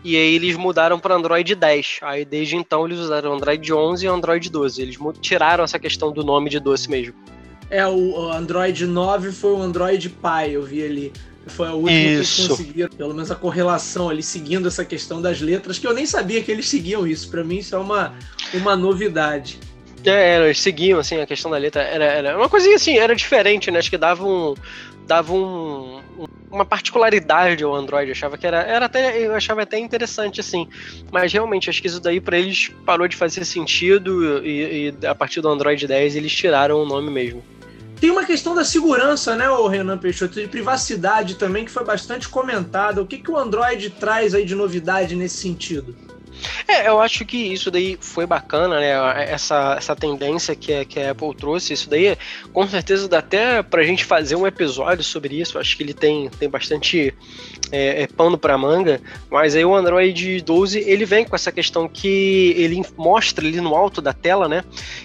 e 0.03 0.17
aí 0.17 0.35
eles 0.35 0.57
mudaram 0.57 0.99
para 0.99 1.15
Android 1.15 1.55
10. 1.55 2.01
Aí 2.03 2.25
desde 2.25 2.57
então 2.57 2.87
eles 2.87 2.99
usaram 2.99 3.35
Android 3.35 3.73
11 3.73 4.05
e 4.05 4.09
Android 4.09 4.51
12. 4.51 4.83
Eles 4.83 4.99
tiraram 5.21 5.63
essa 5.63 5.79
questão 5.79 6.11
do 6.11 6.25
nome 6.25 6.51
de 6.51 6.59
doce 6.59 6.91
mesmo. 6.91 7.15
É, 7.69 7.87
o 7.87 8.33
Android 8.33 8.85
9 8.85 9.31
foi 9.31 9.53
o 9.53 9.63
Android 9.63 10.09
Pie, 10.09 10.53
eu 10.53 10.63
vi 10.63 10.85
ali. 10.85 11.13
Foi 11.51 11.69
a 11.69 11.73
última 11.73 11.93
isso. 11.93 12.35
que 12.35 12.41
eles 12.43 12.49
conseguiram, 12.49 12.89
pelo 12.91 13.15
menos 13.15 13.31
a 13.31 13.35
correlação 13.35 14.09
ali, 14.09 14.23
seguindo 14.23 14.69
essa 14.69 14.85
questão 14.85 15.21
das 15.21 15.41
letras, 15.41 15.79
que 15.79 15.87
eu 15.87 15.93
nem 15.93 16.07
sabia 16.07 16.43
que 16.43 16.51
eles 16.51 16.69
seguiam 16.69 17.07
isso. 17.07 17.31
Para 17.31 17.45
mim, 17.45 17.59
isso 17.59 17.75
é 17.75 17.79
uma, 17.79 18.15
uma 18.55 18.77
novidade. 18.77 19.59
É, 20.05 20.39
eles 20.39 20.61
seguiam, 20.61 20.99
assim, 20.99 21.21
a 21.21 21.27
questão 21.27 21.51
da 21.51 21.59
letra. 21.59 21.83
Era, 21.83 22.05
era 22.05 22.37
uma 22.37 22.49
coisinha 22.49 22.77
assim, 22.77 22.99
era 22.99 23.15
diferente, 23.15 23.71
né? 23.71 23.79
Acho 23.79 23.91
que 23.91 23.99
dava 23.99 24.25
um. 24.25 24.55
Dava 25.07 25.33
um, 25.33 26.01
uma 26.51 26.65
particularidade 26.65 27.63
ao 27.65 27.75
Android. 27.75 28.09
Eu 28.09 28.13
achava 28.13 28.39
que 28.39 28.47
era, 28.47 28.63
era 28.63 28.87
até, 28.87 29.19
eu 29.19 29.35
achava 29.35 29.63
até 29.63 29.79
interessante, 29.79 30.41
assim. 30.41 30.69
Mas 31.11 31.33
realmente, 31.33 31.69
acho 31.69 31.81
que 31.81 31.89
isso 31.89 32.01
daí 32.01 32.21
para 32.21 32.39
eles 32.39 32.71
parou 32.87 33.07
de 33.09 33.17
fazer 33.17 33.45
sentido 33.45 34.45
e, 34.45 34.95
e 35.01 35.07
a 35.07 35.15
partir 35.15 35.41
do 35.41 35.49
Android 35.49 35.87
10 35.87 36.17
eles 36.17 36.33
tiraram 36.33 36.83
o 36.83 36.87
nome 36.87 37.11
mesmo. 37.11 37.43
Tem 38.01 38.11
uma 38.11 38.25
questão 38.25 38.55
da 38.55 38.65
segurança, 38.65 39.37
né, 39.37 39.51
o 39.51 39.69
Renan 39.69 39.99
Peixoto, 39.99 40.41
de 40.41 40.49
privacidade 40.49 41.35
também, 41.35 41.67
que 41.67 41.71
foi 41.71 41.85
bastante 41.85 42.27
comentada. 42.31 43.03
O 43.03 43.07
que, 43.07 43.19
que 43.19 43.31
o 43.31 43.37
Android 43.37 43.91
traz 43.91 44.35
aí 44.35 44.45
de 44.45 44.55
novidade 44.55 45.15
nesse 45.15 45.37
sentido? 45.37 45.95
É, 46.67 46.89
eu 46.89 47.01
acho 47.01 47.25
que 47.25 47.37
isso 47.37 47.71
daí 47.71 47.99
foi 48.01 48.27
bacana, 48.27 48.81
né? 48.81 48.91
Essa, 49.31 49.75
essa 49.77 49.97
tendência 49.97 50.55
que 50.55 50.73
a, 50.73 50.85
que 50.85 51.01
a 51.01 51.11
Apple 51.11 51.35
trouxe, 51.35 51.73
isso 51.73 51.89
daí 51.89 52.17
com 52.53 52.67
certeza 52.67 53.09
dá 53.09 53.19
até 53.19 53.63
pra 53.63 53.83
gente 53.83 54.05
fazer 54.05 54.37
um 54.37 54.47
episódio 54.47 55.05
sobre 55.05 55.41
isso. 55.41 55.59
Acho 55.59 55.77
que 55.77 55.83
ele 55.83 55.95
tem, 55.95 56.29
tem 56.31 56.49
bastante 56.49 57.15
é, 57.73 58.03
é 58.03 58.07
pano 58.07 58.37
para 58.37 58.57
manga, 58.59 59.01
mas 59.31 59.55
aí 59.55 59.65
o 59.65 59.75
Android 59.75 60.41
12 60.41 60.79
ele 60.81 61.05
vem 61.05 61.25
com 61.25 61.37
essa 61.37 61.53
questão 61.53 61.89
que 61.89 62.55
ele 62.57 62.83
mostra 62.97 63.47
ali 63.47 63.61
no 63.61 63.75
alto 63.75 64.01
da 64.01 64.13
tela, 64.13 64.49
né, 64.49 64.65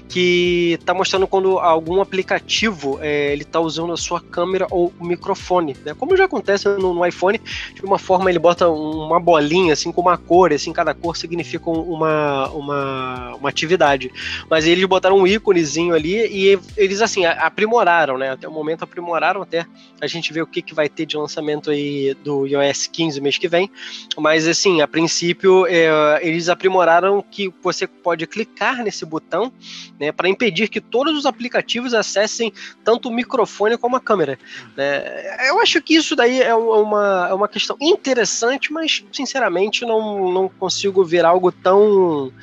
que 0.10 0.80
tá 0.86 0.94
mostrando 0.94 1.28
quando 1.28 1.60
algum 1.60 2.02
aplicativo 2.02 2.98
é, 3.02 3.32
ele 3.32 3.44
tá 3.44 3.60
usando 3.60 3.94
a 3.94 3.98
sua 3.98 4.20
câmera 4.20 4.68
ou 4.72 4.92
o 5.00 5.06
microfone, 5.06 5.76
né, 5.86 5.94
como 5.94 6.18
já 6.18 6.26
acontece 6.26 6.68
no, 6.68 6.94
no 6.94 7.06
iPhone, 7.06 7.40
de 7.74 7.84
uma 7.84 8.00
forma 8.00 8.30
ele 8.30 8.40
bota 8.40 8.68
uma 8.68 9.20
bolinha 9.20 9.74
assim 9.74 9.92
com 9.92 10.02
uma 10.02 10.18
cor, 10.18 10.52
assim 10.54 10.74
cada 10.74 10.94
cor 10.94 11.16
significa 11.26 11.70
uma, 11.70 12.50
uma, 12.50 13.36
uma 13.36 13.50
atividade, 13.50 14.12
mas 14.50 14.66
eles 14.66 14.86
botaram 14.86 15.18
um 15.18 15.28
íconezinho 15.28 15.94
ali 15.94 16.16
e 16.28 16.60
eles 16.78 17.02
assim 17.02 17.26
aprimoraram, 17.26 18.18
né, 18.18 18.32
até 18.32 18.48
o 18.48 18.52
momento 18.52 18.84
aprimoraram 18.84 19.42
até 19.42 19.66
a 20.00 20.08
gente 20.08 20.32
ver 20.32 20.42
o 20.42 20.48
que 20.48 20.62
que 20.62 20.74
vai 20.74 20.88
ter 20.88 21.06
de 21.06 21.18
lançamento 21.18 21.72
aí 21.72 22.16
do 22.24 22.46
iOS 22.46 22.88
15 22.88 23.22
mês 23.22 23.38
que 23.38 23.48
vem. 23.48 23.70
Mas 24.18 24.48
assim, 24.48 24.82
a 24.82 24.88
princípio 24.88 25.66
é, 25.68 26.20
eles 26.22 26.50
aprimoraram 26.50 27.22
que 27.22 27.54
você 27.62 27.88
pode 27.88 28.26
clicar 28.28 28.84
nesse 28.84 29.06
botão 29.06 29.52
né, 30.00 30.12
para 30.12 30.30
impedir 30.30 30.70
que 30.70 30.80
todos 30.80 31.18
os 31.18 31.26
aplicativos 31.26 31.94
acessem 31.94 32.54
tanto 32.84 33.10
o 33.10 33.14
microfone 33.14 33.78
como 33.78 33.96
a 33.96 34.00
câmera. 34.00 34.38
Né? 34.76 35.48
Eu 35.50 35.60
acho 35.60 35.82
que 35.82 35.96
isso 35.96 36.16
daí 36.16 36.42
é 36.42 36.54
uma, 36.54 37.28
é 37.30 37.34
uma 37.34 37.48
questão 37.48 37.78
interessante, 37.82 38.72
mas 38.72 39.04
sinceramente 39.12 39.86
não, 39.86 40.32
não 40.32 40.50
consigo 40.50 41.04
ver 41.04 41.15
algo 41.24 41.52
tão 41.52 42.34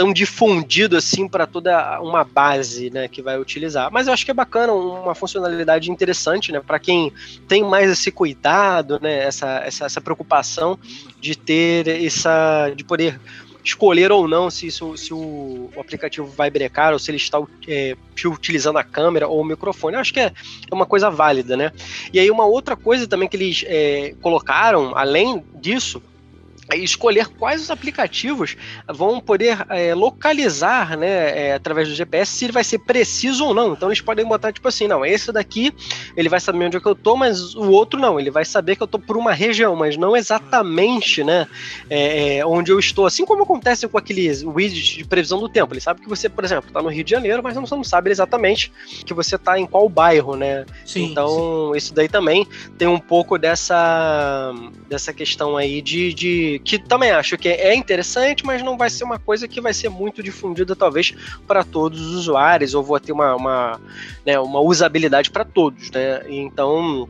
tão 0.00 0.12
difundido 0.14 0.96
assim 0.96 1.28
para 1.28 1.46
toda 1.46 2.00
uma 2.00 2.24
base, 2.24 2.88
né, 2.88 3.06
que 3.06 3.20
vai 3.20 3.38
utilizar. 3.38 3.90
Mas 3.92 4.06
eu 4.06 4.14
acho 4.14 4.24
que 4.24 4.30
é 4.30 4.34
bacana, 4.34 4.72
uma 4.72 5.14
funcionalidade 5.14 5.90
interessante, 5.90 6.50
né, 6.50 6.60
para 6.60 6.78
quem 6.78 7.12
tem 7.46 7.62
mais 7.62 7.90
esse 7.90 8.10
cuidado, 8.10 8.98
né, 9.02 9.24
essa, 9.24 9.58
essa, 9.58 9.84
essa 9.84 10.00
preocupação 10.00 10.78
de 11.20 11.36
ter 11.36 11.86
essa, 11.86 12.72
de 12.74 12.82
poder 12.82 13.20
escolher 13.62 14.10
ou 14.10 14.26
não 14.26 14.50
se, 14.50 14.66
isso, 14.66 14.96
se 14.96 15.12
o, 15.12 15.70
o, 15.76 15.80
aplicativo 15.80 16.26
vai 16.26 16.50
brecar 16.50 16.92
ou 16.92 16.98
se 16.98 17.10
ele 17.10 17.18
está 17.18 17.38
é, 17.68 17.96
utilizando 18.24 18.78
a 18.78 18.84
câmera 18.84 19.28
ou 19.28 19.40
o 19.40 19.44
microfone. 19.44 19.96
Eu 19.96 20.00
acho 20.00 20.12
que 20.12 20.20
é, 20.20 20.32
é, 20.70 20.74
uma 20.74 20.86
coisa 20.86 21.10
válida, 21.10 21.56
né? 21.56 21.72
E 22.12 22.18
aí 22.18 22.30
uma 22.30 22.46
outra 22.46 22.74
coisa 22.74 23.06
também 23.06 23.28
que 23.28 23.36
eles 23.36 23.64
é, 23.66 24.14
colocaram, 24.20 24.96
além 24.96 25.44
disso, 25.60 26.02
escolher 26.76 27.26
quais 27.28 27.62
os 27.62 27.70
aplicativos 27.70 28.56
vão 28.88 29.20
poder 29.20 29.64
é, 29.68 29.94
localizar, 29.94 30.96
né, 30.96 31.48
é, 31.48 31.54
através 31.54 31.88
do 31.88 31.94
GPS, 31.94 32.32
se 32.32 32.44
ele 32.44 32.52
vai 32.52 32.64
ser 32.64 32.78
preciso 32.78 33.44
ou 33.46 33.54
não. 33.54 33.72
Então 33.72 33.88
eles 33.88 34.00
podem 34.00 34.24
botar 34.24 34.52
tipo 34.52 34.68
assim, 34.68 34.86
não, 34.86 35.04
esse 35.04 35.32
daqui 35.32 35.72
ele 36.16 36.28
vai 36.28 36.40
saber 36.40 36.64
onde 36.66 36.76
é 36.76 36.80
que 36.80 36.86
eu 36.86 36.94
tô, 36.94 37.16
mas 37.16 37.54
o 37.54 37.70
outro 37.70 37.98
não, 37.98 38.18
ele 38.18 38.30
vai 38.30 38.44
saber 38.44 38.76
que 38.76 38.82
eu 38.82 38.86
tô 38.86 38.98
por 38.98 39.16
uma 39.16 39.32
região, 39.32 39.74
mas 39.74 39.96
não 39.96 40.16
exatamente, 40.16 41.24
né, 41.24 41.46
é, 41.88 42.38
é 42.38 42.46
onde 42.46 42.70
eu 42.70 42.78
estou. 42.78 43.06
Assim 43.06 43.24
como 43.24 43.42
acontece 43.42 43.88
com 43.88 43.98
aqueles 43.98 44.42
widgets 44.42 44.98
de 44.98 45.04
previsão 45.04 45.40
do 45.40 45.48
tempo, 45.48 45.72
ele 45.72 45.80
sabe 45.80 46.00
que 46.00 46.08
você, 46.08 46.28
por 46.28 46.44
exemplo, 46.44 46.68
está 46.68 46.82
no 46.82 46.88
Rio 46.88 47.04
de 47.04 47.10
Janeiro, 47.10 47.42
mas 47.42 47.54
não 47.54 47.84
sabe 47.84 48.10
exatamente 48.10 48.72
que 49.04 49.14
você 49.14 49.36
está 49.36 49.58
em 49.58 49.66
qual 49.66 49.88
bairro, 49.88 50.36
né? 50.36 50.64
Sim, 50.84 51.04
então 51.04 51.70
sim. 51.72 51.78
isso 51.78 51.94
daí 51.94 52.08
também 52.08 52.46
tem 52.78 52.88
um 52.88 52.98
pouco 52.98 53.38
dessa 53.38 54.54
dessa 54.88 55.12
questão 55.12 55.56
aí 55.56 55.80
de, 55.80 56.12
de 56.12 56.59
que 56.64 56.78
também 56.78 57.10
acho 57.10 57.36
que 57.38 57.48
é 57.48 57.74
interessante, 57.74 58.44
mas 58.44 58.62
não 58.62 58.76
vai 58.76 58.90
ser 58.90 59.04
uma 59.04 59.18
coisa 59.18 59.48
que 59.48 59.60
vai 59.60 59.72
ser 59.72 59.88
muito 59.88 60.22
difundida, 60.22 60.76
talvez, 60.76 61.14
para 61.46 61.64
todos 61.64 62.00
os 62.00 62.14
usuários, 62.14 62.74
ou 62.74 62.82
vou 62.82 63.00
ter 63.00 63.12
uma, 63.12 63.34
uma, 63.34 63.80
né, 64.24 64.38
uma 64.38 64.60
usabilidade 64.60 65.30
para 65.30 65.44
todos, 65.44 65.90
né? 65.90 66.22
Então. 66.28 67.08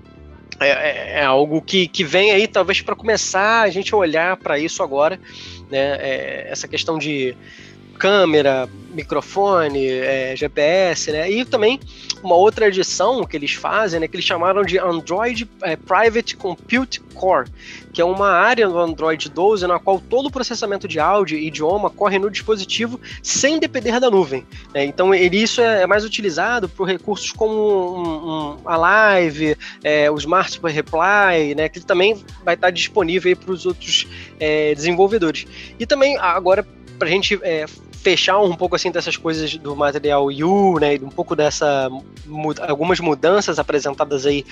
É, 0.62 0.69
é, 0.69 1.21
é, 1.21 1.25
algo 1.25 1.62
que, 1.62 1.88
que 1.88 2.04
vem 2.04 2.33
aí, 2.33 2.47
talvez, 2.47 2.83
para 2.83 2.95
começar 2.95 3.62
a 3.62 3.71
gente 3.71 3.95
olhar 3.95 4.37
para 4.37 4.59
isso 4.59 4.83
agora, 4.83 5.19
né? 5.71 5.97
É, 5.99 6.49
essa 6.50 6.69
questão 6.69 6.99
de 6.99 7.35
câmera, 8.00 8.66
microfone, 8.95 9.87
é, 9.87 10.35
GPS, 10.35 11.12
né? 11.12 11.30
E 11.30 11.45
também 11.45 11.78
uma 12.23 12.35
outra 12.35 12.66
edição 12.66 13.25
que 13.26 13.37
eles 13.37 13.52
fazem, 13.52 14.00
né, 14.00 14.09
que 14.09 14.16
eles 14.16 14.25
chamaram 14.25 14.62
de 14.62 14.78
Android 14.78 15.49
é, 15.62 15.76
Private 15.76 16.37
Compute 16.37 17.00
Core, 17.14 17.49
que 17.92 18.00
é 18.00 18.04
uma 18.04 18.30
área 18.30 18.66
do 18.66 18.78
Android 18.78 19.28
12 19.28 19.66
na 19.66 19.78
qual 19.78 20.00
todo 20.00 20.26
o 20.26 20.30
processamento 20.30 20.88
de 20.88 20.99
áudio 20.99 21.38
e 21.38 21.47
idioma 21.47 21.90
corre 21.90 22.19
no 22.19 22.30
dispositivo 22.30 22.99
sem 23.23 23.59
depender 23.59 24.00
da 24.00 24.11
nuvem. 24.11 24.47
Né? 24.75 24.85
Então 24.85 25.14
ele, 25.14 25.42
isso 25.42 25.61
é, 25.61 25.87
mais 25.87 26.04
utilizado 26.04 26.69
por 26.69 26.88
recursos 26.88 27.33
como 27.33 27.54
um, 27.54 28.30
um, 28.30 28.59
a 28.64 28.76
Live, 28.76 29.57
é, 29.85 30.11
o 30.11 30.16
Smart 30.16 30.59
Reply, 30.62 31.54
né, 31.54 31.69
que 31.69 31.80
também 31.80 32.23
vai 32.45 32.54
estar 32.54 32.71
disponível 32.71 33.37
para 33.37 33.52
os 33.52 33.66
outros 33.66 34.07
é, 34.38 34.75
desenvolvedores. 34.75 35.47
E 35.78 35.87
também 35.87 36.16
agora 36.19 36.66
para 36.99 37.09
a 37.09 37.11
gente 37.11 37.38
é, 37.42 37.64
fechar 38.02 38.38
um 38.40 38.57
pouco 38.57 38.76
assim 38.76 38.90
dessas 38.90 39.16
coisas 39.16 39.57
do 39.57 39.76
material 39.76 40.26
U, 40.26 40.78
né, 40.78 40.99
um 41.02 41.11
pouco 41.11 41.37
dessa 41.37 41.88
algumas 42.66 42.99
mudanças 42.99 43.59
apresentadas 43.59 44.25
aí 44.25 44.45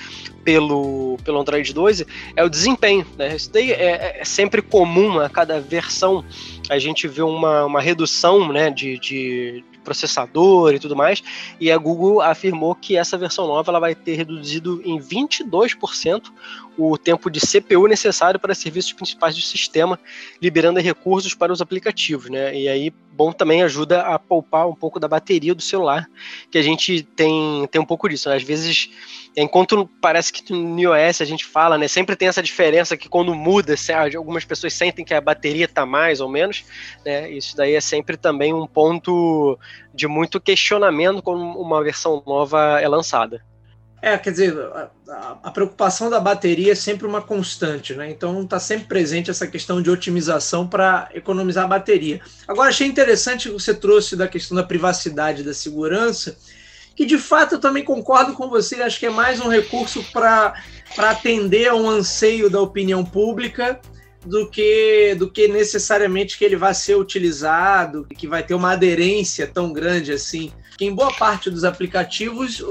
pelo 0.43 1.17
pelo 1.23 1.39
Android 1.39 1.73
12 1.73 2.05
é 2.35 2.43
o 2.43 2.49
desempenho, 2.49 3.05
né? 3.17 3.35
Isso 3.35 3.51
daí 3.51 3.71
é, 3.71 4.19
é 4.21 4.25
sempre 4.25 4.61
comum 4.61 5.19
a 5.19 5.29
cada 5.29 5.59
versão 5.59 6.23
a 6.69 6.77
gente 6.77 7.07
vê 7.07 7.23
uma, 7.23 7.65
uma 7.65 7.81
redução, 7.81 8.53
né, 8.53 8.69
de, 8.69 8.99
de 8.99 9.63
processador 9.89 10.75
e 10.75 10.79
tudo 10.79 10.95
mais, 10.95 11.23
e 11.59 11.71
a 11.71 11.77
Google 11.77 12.21
afirmou 12.21 12.75
que 12.75 12.95
essa 12.95 13.17
versão 13.17 13.47
nova 13.47 13.71
ela 13.71 13.79
vai 13.79 13.95
ter 13.95 14.15
reduzido 14.15 14.81
em 14.85 14.99
22% 14.99 16.21
o 16.77 16.97
tempo 16.97 17.29
de 17.29 17.39
CPU 17.39 17.87
necessário 17.87 18.39
para 18.39 18.53
serviços 18.53 18.93
principais 18.93 19.35
do 19.35 19.41
sistema, 19.41 19.99
liberando 20.41 20.79
recursos 20.79 21.33
para 21.33 21.51
os 21.51 21.61
aplicativos, 21.61 22.29
né? 22.29 22.55
E 22.55 22.69
aí, 22.69 22.93
bom, 23.11 23.33
também 23.33 23.63
ajuda 23.63 24.01
a 24.01 24.19
poupar 24.19 24.67
um 24.67 24.75
pouco 24.75 24.99
da 24.99 25.07
bateria 25.07 25.55
do 25.55 25.61
celular, 25.61 26.07
que 26.51 26.57
a 26.57 26.61
gente 26.61 27.01
tem, 27.01 27.67
tem 27.67 27.81
um 27.81 27.85
pouco 27.85 28.07
disso. 28.07 28.29
Né? 28.29 28.35
Às 28.35 28.43
vezes, 28.43 28.89
enquanto 29.41 29.89
parece 30.01 30.33
que 30.33 30.53
no 30.53 30.79
iOS 30.79 31.21
a 31.21 31.25
gente 31.25 31.45
fala, 31.45 31.77
né? 31.77 31.87
Sempre 31.87 32.15
tem 32.15 32.27
essa 32.27 32.43
diferença 32.43 32.97
que 32.97 33.07
quando 33.07 33.33
muda, 33.33 33.75
algumas 34.15 34.45
pessoas 34.45 34.73
sentem 34.73 35.05
que 35.05 35.13
a 35.13 35.21
bateria 35.21 35.65
está 35.65 35.85
mais 35.85 36.19
ou 36.19 36.29
menos, 36.29 36.65
né? 37.05 37.29
Isso 37.29 37.55
daí 37.55 37.75
é 37.75 37.81
sempre 37.81 38.17
também 38.17 38.53
um 38.53 38.67
ponto 38.67 39.57
de 39.93 40.07
muito 40.07 40.39
questionamento 40.39 41.21
quando 41.21 41.41
uma 41.41 41.83
versão 41.83 42.23
nova 42.25 42.79
é 42.79 42.87
lançada. 42.87 43.41
É, 44.01 44.17
quer 44.17 44.31
dizer, 44.31 44.57
a, 44.57 45.37
a, 45.43 45.51
preocupação 45.51 46.09
da 46.09 46.21
bateria 46.21 46.71
é 46.71 46.75
sempre 46.75 47.05
uma 47.05 47.21
constante, 47.21 47.93
né? 47.93 48.09
Então 48.09 48.41
está 48.41 48.57
sempre 48.57 48.87
presente 48.87 49.29
essa 49.29 49.45
questão 49.45 49.81
de 49.81 49.89
otimização 49.89 50.65
para 50.65 51.09
economizar 51.13 51.65
a 51.65 51.67
bateria. 51.67 52.21
Agora, 52.47 52.69
achei 52.69 52.87
interessante 52.87 53.49
que 53.49 53.53
você 53.53 53.73
trouxe 53.73 54.15
da 54.15 54.27
questão 54.27 54.55
da 54.55 54.63
privacidade 54.63 55.43
da 55.43 55.53
segurança, 55.53 56.37
que 56.99 57.05
de 57.05 57.17
fato 57.17 57.55
eu 57.55 57.59
também 57.61 57.81
concordo 57.81 58.33
com 58.33 58.49
você, 58.49 58.81
acho 58.81 58.99
que 58.99 59.05
é 59.05 59.09
mais 59.09 59.39
um 59.39 59.47
recurso 59.47 60.03
para 60.11 60.53
atender 60.97 61.69
a 61.69 61.73
um 61.73 61.89
anseio 61.89 62.49
da 62.49 62.59
opinião 62.59 63.05
pública 63.05 63.79
do 64.25 64.49
que 64.49 65.15
do 65.17 65.31
que 65.31 65.47
necessariamente 65.47 66.37
que 66.37 66.43
ele 66.43 66.57
vai 66.57 66.73
ser 66.73 66.97
utilizado, 66.97 68.05
que 68.17 68.27
vai 68.27 68.43
ter 68.43 68.53
uma 68.53 68.73
aderência 68.73 69.47
tão 69.47 69.71
grande 69.71 70.11
assim. 70.11 70.51
Que 70.77 70.83
em 70.83 70.93
boa 70.93 71.13
parte 71.13 71.49
dos 71.49 71.63
aplicativos 71.63 72.61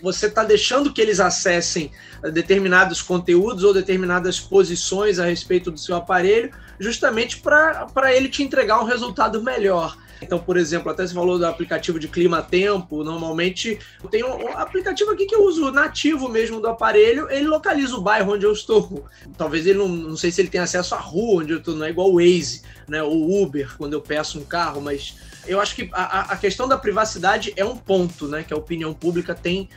você 0.00 0.26
está 0.26 0.44
deixando 0.44 0.92
que 0.92 1.00
eles 1.00 1.18
acessem 1.18 1.90
determinados 2.32 3.02
conteúdos 3.02 3.64
ou 3.64 3.74
determinadas 3.74 4.38
posições 4.38 5.18
a 5.18 5.24
respeito 5.24 5.72
do 5.72 5.80
seu 5.80 5.96
aparelho, 5.96 6.52
justamente 6.78 7.38
para 7.40 8.14
ele 8.14 8.28
te 8.28 8.40
entregar 8.40 8.80
um 8.80 8.86
resultado 8.86 9.42
melhor. 9.42 9.98
Então, 10.20 10.38
por 10.38 10.56
exemplo, 10.56 10.90
até 10.90 11.06
você 11.06 11.14
falou 11.14 11.38
do 11.38 11.46
aplicativo 11.46 11.98
de 11.98 12.08
clima-tempo. 12.08 13.04
Normalmente, 13.04 13.78
tem 14.10 14.24
um 14.24 14.56
aplicativo 14.56 15.10
aqui 15.10 15.26
que 15.26 15.34
eu 15.34 15.44
uso 15.44 15.70
nativo 15.70 16.28
mesmo 16.28 16.60
do 16.60 16.68
aparelho, 16.68 17.30
ele 17.30 17.46
localiza 17.46 17.96
o 17.96 18.00
bairro 18.00 18.32
onde 18.32 18.44
eu 18.44 18.52
estou. 18.52 19.06
Talvez 19.36 19.66
ele 19.66 19.78
não, 19.78 19.88
não 19.88 20.16
sei 20.16 20.30
se 20.30 20.40
ele 20.40 20.48
tem 20.48 20.60
acesso 20.60 20.94
à 20.94 20.98
rua 20.98 21.42
onde 21.42 21.52
eu 21.52 21.58
estou, 21.58 21.74
não 21.74 21.86
é 21.86 21.90
igual 21.90 22.10
o 22.10 22.16
Waze, 22.16 22.62
né, 22.88 23.02
o 23.02 23.42
Uber, 23.42 23.76
quando 23.76 23.92
eu 23.92 24.00
peço 24.00 24.38
um 24.38 24.44
carro, 24.44 24.80
mas 24.80 25.16
eu 25.46 25.60
acho 25.60 25.74
que 25.74 25.88
a, 25.92 26.32
a 26.32 26.36
questão 26.36 26.68
da 26.68 26.76
privacidade 26.76 27.52
é 27.56 27.64
um 27.64 27.76
ponto, 27.76 28.28
né, 28.28 28.42
que 28.42 28.52
a 28.52 28.56
opinião 28.56 28.92
pública 28.92 29.34
tem 29.34 29.68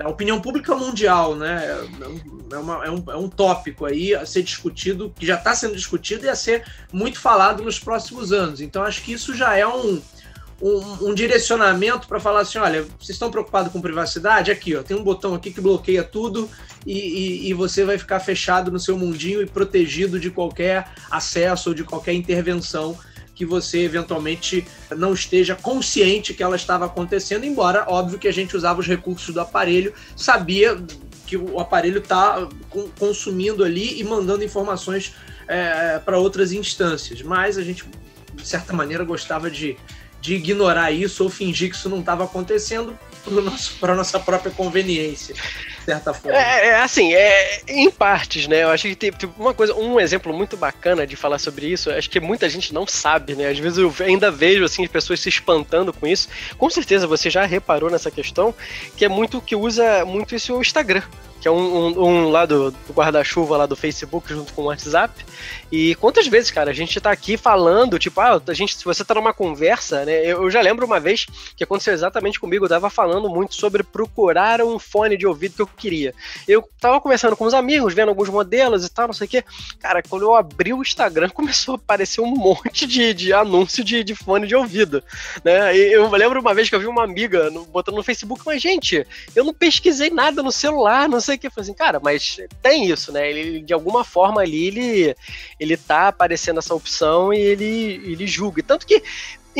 a 0.00 0.08
opinião 0.08 0.40
pública 0.40 0.74
mundial, 0.74 1.34
né? 1.34 1.86
É, 2.50 2.56
uma, 2.56 2.84
é, 2.84 2.90
um, 2.90 3.04
é 3.08 3.16
um 3.16 3.28
tópico 3.28 3.84
aí 3.84 4.14
a 4.14 4.24
ser 4.24 4.42
discutido, 4.42 5.12
que 5.18 5.26
já 5.26 5.34
está 5.34 5.54
sendo 5.54 5.76
discutido 5.76 6.24
e 6.24 6.28
a 6.28 6.36
ser 6.36 6.64
muito 6.92 7.20
falado 7.20 7.62
nos 7.62 7.78
próximos 7.78 8.32
anos. 8.32 8.60
Então, 8.60 8.82
acho 8.82 9.02
que 9.02 9.12
isso 9.12 9.34
já 9.34 9.56
é 9.56 9.66
um, 9.66 10.00
um, 10.60 11.08
um 11.08 11.14
direcionamento 11.14 12.06
para 12.08 12.20
falar 12.20 12.40
assim: 12.40 12.58
olha, 12.58 12.82
vocês 12.98 13.10
estão 13.10 13.30
preocupados 13.30 13.72
com 13.72 13.80
privacidade? 13.80 14.50
Aqui, 14.50 14.76
ó, 14.76 14.82
tem 14.82 14.96
um 14.96 15.02
botão 15.02 15.34
aqui 15.34 15.50
que 15.50 15.60
bloqueia 15.60 16.02
tudo 16.02 16.48
e, 16.86 16.98
e, 16.98 17.50
e 17.50 17.54
você 17.54 17.84
vai 17.84 17.98
ficar 17.98 18.20
fechado 18.20 18.70
no 18.70 18.78
seu 18.78 18.96
mundinho 18.96 19.42
e 19.42 19.46
protegido 19.46 20.18
de 20.18 20.30
qualquer 20.30 20.90
acesso 21.10 21.70
ou 21.70 21.74
de 21.74 21.84
qualquer 21.84 22.14
intervenção 22.14 22.96
que 23.38 23.46
você 23.46 23.84
eventualmente 23.84 24.66
não 24.96 25.14
esteja 25.14 25.54
consciente 25.54 26.34
que 26.34 26.42
ela 26.42 26.56
estava 26.56 26.86
acontecendo, 26.86 27.44
embora 27.44 27.84
óbvio 27.86 28.18
que 28.18 28.26
a 28.26 28.32
gente 28.32 28.56
usava 28.56 28.80
os 28.80 28.86
recursos 28.88 29.32
do 29.32 29.40
aparelho, 29.40 29.94
sabia 30.16 30.76
que 31.24 31.36
o 31.36 31.60
aparelho 31.60 31.98
está 31.98 32.48
consumindo 32.98 33.62
ali 33.62 34.00
e 34.00 34.02
mandando 34.02 34.42
informações 34.42 35.14
é, 35.46 36.00
para 36.00 36.18
outras 36.18 36.50
instâncias, 36.50 37.22
mas 37.22 37.56
a 37.56 37.62
gente 37.62 37.84
de 38.34 38.46
certa 38.46 38.72
maneira 38.72 39.04
gostava 39.04 39.48
de, 39.48 39.76
de 40.20 40.34
ignorar 40.34 40.90
isso 40.90 41.22
ou 41.22 41.30
fingir 41.30 41.70
que 41.70 41.76
isso 41.76 41.88
não 41.88 42.00
estava 42.00 42.24
acontecendo 42.24 42.98
para 43.78 43.94
nossa 43.94 44.18
própria 44.18 44.50
conveniência 44.50 45.36
certa 45.94 46.12
forma. 46.12 46.36
É, 46.36 46.68
é, 46.68 46.74
assim, 46.80 47.14
é 47.14 47.62
em 47.66 47.90
partes, 47.90 48.46
né? 48.46 48.62
Eu 48.62 48.70
acho 48.70 48.88
que 48.88 48.94
tem, 48.94 49.12
tem, 49.12 49.30
uma 49.38 49.54
coisa, 49.54 49.74
um 49.74 49.98
exemplo 49.98 50.32
muito 50.32 50.56
bacana 50.56 51.06
de 51.06 51.16
falar 51.16 51.38
sobre 51.38 51.66
isso, 51.66 51.90
acho 51.90 52.10
que 52.10 52.20
muita 52.20 52.48
gente 52.48 52.74
não 52.74 52.86
sabe, 52.86 53.34
né? 53.34 53.48
Às 53.48 53.58
vezes 53.58 53.78
eu 53.78 53.92
ainda 54.00 54.30
vejo 54.30 54.64
assim 54.64 54.86
pessoas 54.86 55.20
se 55.20 55.28
espantando 55.28 55.92
com 55.92 56.06
isso. 56.06 56.28
Com 56.56 56.68
certeza 56.68 57.06
você 57.06 57.30
já 57.30 57.44
reparou 57.44 57.90
nessa 57.90 58.10
questão, 58.10 58.54
que 58.96 59.04
é 59.04 59.08
muito 59.08 59.40
que 59.40 59.56
usa 59.56 60.04
muito 60.04 60.34
isso 60.34 60.54
o 60.54 60.60
Instagram 60.60 61.02
que 61.40 61.46
é 61.46 61.50
um, 61.50 61.56
um, 61.56 62.04
um 62.04 62.28
lá 62.30 62.44
do, 62.44 62.70
do 62.70 62.92
guarda-chuva 62.92 63.56
lá 63.56 63.66
do 63.66 63.76
Facebook 63.76 64.28
junto 64.28 64.52
com 64.52 64.62
o 64.62 64.66
WhatsApp. 64.66 65.24
E 65.70 65.94
quantas 65.96 66.26
vezes, 66.26 66.50
cara, 66.50 66.70
a 66.70 66.74
gente 66.74 67.00
tá 67.00 67.10
aqui 67.10 67.36
falando, 67.36 67.98
tipo, 67.98 68.20
ah, 68.20 68.40
a 68.46 68.54
gente, 68.54 68.76
se 68.76 68.84
você 68.84 69.04
tá 69.04 69.14
numa 69.14 69.34
conversa, 69.34 70.04
né? 70.04 70.24
Eu, 70.24 70.44
eu 70.44 70.50
já 70.50 70.60
lembro 70.60 70.86
uma 70.86 70.98
vez 70.98 71.26
que 71.56 71.62
aconteceu 71.62 71.92
exatamente 71.92 72.40
comigo, 72.40 72.64
eu 72.64 72.68
tava 72.68 72.88
falando 72.88 73.28
muito 73.28 73.54
sobre 73.54 73.82
procurar 73.82 74.60
um 74.62 74.78
fone 74.78 75.16
de 75.16 75.26
ouvido 75.26 75.54
que 75.54 75.62
eu 75.62 75.66
queria. 75.66 76.14
Eu 76.46 76.66
tava 76.80 77.00
conversando 77.00 77.36
com 77.36 77.44
os 77.44 77.54
amigos, 77.54 77.94
vendo 77.94 78.08
alguns 78.08 78.28
modelos 78.28 78.84
e 78.84 78.90
tal, 78.90 79.08
não 79.08 79.14
sei 79.14 79.26
o 79.26 79.30
quê. 79.30 79.44
Cara, 79.78 80.02
quando 80.02 80.22
eu 80.22 80.34
abri 80.34 80.72
o 80.72 80.82
Instagram, 80.82 81.28
começou 81.34 81.74
a 81.74 81.76
aparecer 81.76 82.20
um 82.20 82.34
monte 82.34 82.86
de, 82.86 83.12
de 83.12 83.32
anúncio 83.32 83.84
de, 83.84 84.02
de 84.02 84.14
fone 84.14 84.46
de 84.46 84.56
ouvido, 84.56 85.02
né? 85.44 85.76
E 85.76 85.92
eu 85.92 86.08
lembro 86.10 86.40
uma 86.40 86.54
vez 86.54 86.68
que 86.68 86.74
eu 86.74 86.80
vi 86.80 86.86
uma 86.86 87.04
amiga 87.04 87.50
no, 87.50 87.64
botando 87.66 87.96
no 87.96 88.02
Facebook, 88.02 88.42
mas, 88.44 88.62
gente, 88.62 89.06
eu 89.36 89.44
não 89.44 89.52
pesquisei 89.52 90.10
nada 90.10 90.42
no 90.42 90.50
celular, 90.50 91.08
não 91.08 91.20
sei 91.28 91.38
que. 91.38 91.46
Eu 91.46 91.50
falei 91.50 91.64
assim, 91.64 91.74
cara, 91.74 92.00
mas 92.00 92.38
tem 92.62 92.86
isso, 92.90 93.12
né? 93.12 93.30
Ele, 93.30 93.60
de 93.60 93.72
alguma 93.72 94.04
forma 94.04 94.40
ali, 94.40 94.66
ele, 94.66 95.16
ele 95.60 95.76
tá 95.76 96.08
aparecendo 96.08 96.58
essa 96.58 96.74
opção 96.74 97.32
e 97.32 97.38
ele, 97.38 98.00
ele 98.04 98.26
julga. 98.26 98.62
Tanto 98.62 98.86
que 98.86 99.02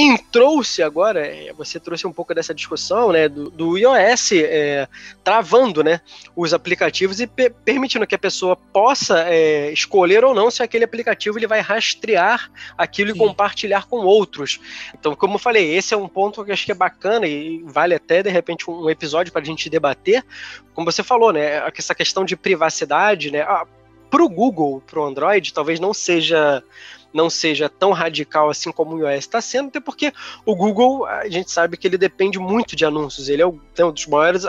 entrou-se 0.01 0.81
agora, 0.81 1.27
é, 1.27 1.53
você 1.53 1.81
trouxe 1.81 2.07
um 2.07 2.13
pouco 2.13 2.33
dessa 2.33 2.55
discussão, 2.55 3.11
né, 3.11 3.29
do, 3.29 3.51
do 3.51 3.77
iOS 3.77 4.31
é, 4.33 4.87
travando, 5.25 5.83
né, 5.83 6.01
os 6.37 6.55
aplicativos 6.55 7.19
e 7.21 7.27
pe 7.27 7.51
permitindo 7.51 8.07
que 8.07 8.15
a 8.15 8.19
pessoa 8.19 8.55
possa 8.55 9.25
é, 9.29 9.73
escolher 9.73 10.25
ou 10.25 10.33
não 10.33 10.53
se 10.53 10.63
aquele 10.63 10.85
aplicativo 10.85 11.37
ele 11.37 11.49
vai 11.49 11.61
rastrear 11.61 12.49
aquilo 12.77 13.11
Sim. 13.11 13.17
e 13.17 13.19
compartilhar 13.19 13.87
com 13.87 13.97
outros. 13.97 14.61
Então, 14.97 15.17
como 15.17 15.35
eu 15.35 15.39
falei, 15.41 15.75
esse 15.75 15.93
é 15.93 15.97
um 15.97 16.07
ponto 16.07 16.45
que 16.45 16.51
eu 16.51 16.55
acho 16.55 16.65
que 16.65 16.71
é 16.71 16.77
bacana 16.77 17.27
e 17.27 17.65
vale 17.67 17.93
até 17.93 18.23
de 18.23 18.31
repente 18.31 18.71
um 18.71 18.89
episódio 18.89 19.33
para 19.33 19.43
a 19.43 19.45
gente 19.45 19.69
debater. 19.69 20.25
Como 20.75 20.89
você 20.89 21.03
falou, 21.03 21.33
né, 21.33 21.69
essa 21.77 21.95
questão 21.95 22.25
de 22.25 22.37
privacidade, 22.37 23.33
né, 23.33 23.41
ah, 23.41 23.67
para 24.09 24.23
o 24.23 24.29
Google, 24.29 24.81
para 24.87 25.01
o 25.01 25.05
Android, 25.05 25.53
talvez 25.53 25.81
não 25.81 25.93
seja 25.93 26.63
não 27.13 27.31
seja 27.31 27.69
tão 27.69 27.93
radical 27.93 28.51
assim 28.51 28.71
como 28.71 28.97
o 28.97 29.09
iOS 29.09 29.19
está 29.19 29.41
sendo, 29.41 29.69
até 29.69 29.81
porque 29.81 30.13
o 30.45 30.55
Google, 30.55 31.07
a 31.07 31.29
gente 31.29 31.51
sabe 31.51 31.77
que 31.77 31.87
ele 31.87 31.99
depende 31.99 32.39
muito 32.39 32.77
de 32.77 32.85
anúncios. 32.85 33.29
Ele 33.29 33.43
é 33.43 33.47
um 33.47 33.93
dos 33.93 34.07
maiores 34.07 34.45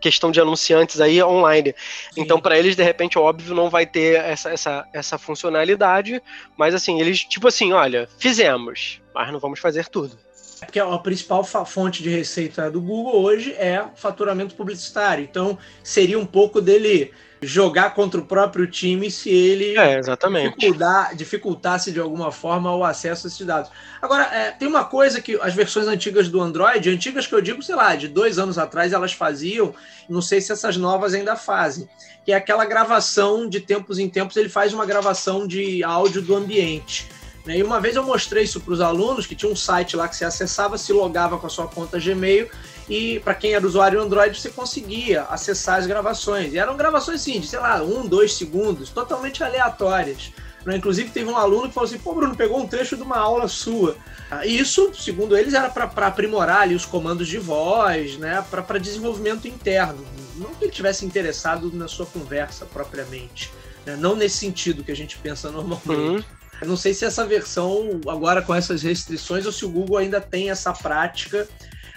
questão 0.00 0.30
de 0.30 0.40
anunciantes 0.40 1.00
aí 1.00 1.22
online. 1.22 1.74
Sim. 2.12 2.22
Então, 2.22 2.40
para 2.40 2.58
eles, 2.58 2.76
de 2.76 2.82
repente, 2.82 3.18
óbvio, 3.18 3.54
não 3.54 3.68
vai 3.68 3.86
ter 3.86 4.20
essa, 4.20 4.50
essa, 4.50 4.86
essa 4.92 5.18
funcionalidade, 5.18 6.22
mas 6.56 6.74
assim, 6.74 7.00
eles, 7.00 7.20
tipo 7.20 7.48
assim, 7.48 7.72
olha, 7.72 8.08
fizemos, 8.18 9.00
mas 9.14 9.32
não 9.32 9.40
vamos 9.40 9.58
fazer 9.58 9.88
tudo. 9.88 10.18
É 10.60 10.64
porque 10.64 10.80
a 10.80 10.98
principal 10.98 11.44
fonte 11.44 12.02
de 12.02 12.10
receita 12.10 12.70
do 12.70 12.80
Google 12.80 13.22
hoje 13.22 13.52
é 13.52 13.84
faturamento 13.94 14.56
publicitário. 14.56 15.22
Então, 15.22 15.56
seria 15.84 16.18
um 16.18 16.26
pouco 16.26 16.60
dele 16.60 17.12
jogar 17.40 17.94
contra 17.94 18.20
o 18.20 18.24
próprio 18.24 18.66
time 18.66 19.10
se 19.10 19.30
ele 19.30 19.76
é, 19.76 20.00
dificultar, 20.00 21.14
dificultasse 21.14 21.92
de 21.92 22.00
alguma 22.00 22.32
forma 22.32 22.74
o 22.74 22.84
acesso 22.84 23.26
a 23.26 23.28
esses 23.28 23.46
dados. 23.46 23.70
Agora, 24.00 24.24
é, 24.24 24.50
tem 24.50 24.66
uma 24.66 24.84
coisa 24.84 25.20
que 25.20 25.38
as 25.40 25.54
versões 25.54 25.86
antigas 25.86 26.28
do 26.28 26.40
Android, 26.40 26.90
antigas 26.90 27.26
que 27.26 27.34
eu 27.34 27.40
digo, 27.40 27.62
sei 27.62 27.74
lá, 27.74 27.94
de 27.94 28.08
dois 28.08 28.38
anos 28.38 28.58
atrás 28.58 28.92
elas 28.92 29.12
faziam, 29.12 29.74
não 30.08 30.22
sei 30.22 30.40
se 30.40 30.52
essas 30.52 30.76
novas 30.76 31.14
ainda 31.14 31.36
fazem, 31.36 31.88
que 32.24 32.32
é 32.32 32.36
aquela 32.36 32.64
gravação 32.64 33.48
de 33.48 33.60
tempos 33.60 33.98
em 33.98 34.08
tempos, 34.08 34.36
ele 34.36 34.48
faz 34.48 34.72
uma 34.72 34.86
gravação 34.86 35.46
de 35.46 35.82
áudio 35.84 36.22
do 36.22 36.34
ambiente. 36.34 37.08
Né? 37.48 37.56
E 37.56 37.62
uma 37.62 37.80
vez 37.80 37.96
eu 37.96 38.02
mostrei 38.02 38.44
isso 38.44 38.60
para 38.60 38.74
os 38.74 38.80
alunos, 38.82 39.26
que 39.26 39.34
tinha 39.34 39.50
um 39.50 39.56
site 39.56 39.96
lá 39.96 40.06
que 40.06 40.14
você 40.14 40.26
acessava, 40.26 40.76
se 40.76 40.92
logava 40.92 41.38
com 41.38 41.46
a 41.46 41.50
sua 41.50 41.66
conta 41.66 41.98
Gmail, 41.98 42.50
e 42.90 43.20
para 43.20 43.34
quem 43.34 43.54
era 43.54 43.66
usuário 43.66 43.98
Android, 44.02 44.38
você 44.38 44.50
conseguia 44.50 45.22
acessar 45.22 45.78
as 45.78 45.86
gravações. 45.86 46.52
E 46.52 46.58
eram 46.58 46.76
gravações, 46.76 47.22
assim, 47.22 47.40
de, 47.40 47.46
sei 47.46 47.58
lá, 47.58 47.82
um, 47.82 48.06
dois 48.06 48.34
segundos, 48.34 48.90
totalmente 48.90 49.42
aleatórias. 49.42 50.30
Né? 50.62 50.76
Inclusive, 50.76 51.08
teve 51.08 51.30
um 51.30 51.38
aluno 51.38 51.68
que 51.68 51.74
falou 51.74 51.88
assim: 51.88 51.98
pô, 51.98 52.14
Bruno, 52.14 52.36
pegou 52.36 52.60
um 52.60 52.66
trecho 52.66 52.98
de 52.98 53.02
uma 53.02 53.16
aula 53.16 53.48
sua. 53.48 53.96
E 54.44 54.58
isso, 54.58 54.92
segundo 54.94 55.34
eles, 55.34 55.54
era 55.54 55.70
para 55.70 56.06
aprimorar 56.06 56.60
ali 56.60 56.74
os 56.74 56.84
comandos 56.84 57.28
de 57.28 57.38
voz, 57.38 58.18
né? 58.18 58.44
para 58.50 58.78
desenvolvimento 58.78 59.48
interno. 59.48 60.06
Não 60.36 60.54
que 60.54 60.66
ele 60.66 60.72
tivesse 60.72 61.06
interessado 61.06 61.72
na 61.72 61.88
sua 61.88 62.04
conversa 62.04 62.66
propriamente. 62.66 63.50
Né? 63.86 63.96
Não 63.96 64.14
nesse 64.14 64.36
sentido 64.36 64.84
que 64.84 64.92
a 64.92 64.96
gente 64.96 65.16
pensa 65.16 65.50
normalmente. 65.50 66.26
Uhum. 66.26 66.37
Eu 66.60 66.68
não 66.68 66.76
sei 66.76 66.92
se 66.92 67.04
essa 67.04 67.24
versão, 67.24 68.00
agora 68.08 68.42
com 68.42 68.54
essas 68.54 68.82
restrições, 68.82 69.46
ou 69.46 69.52
se 69.52 69.64
o 69.64 69.68
Google 69.68 69.98
ainda 69.98 70.20
tem 70.20 70.50
essa 70.50 70.72
prática 70.72 71.46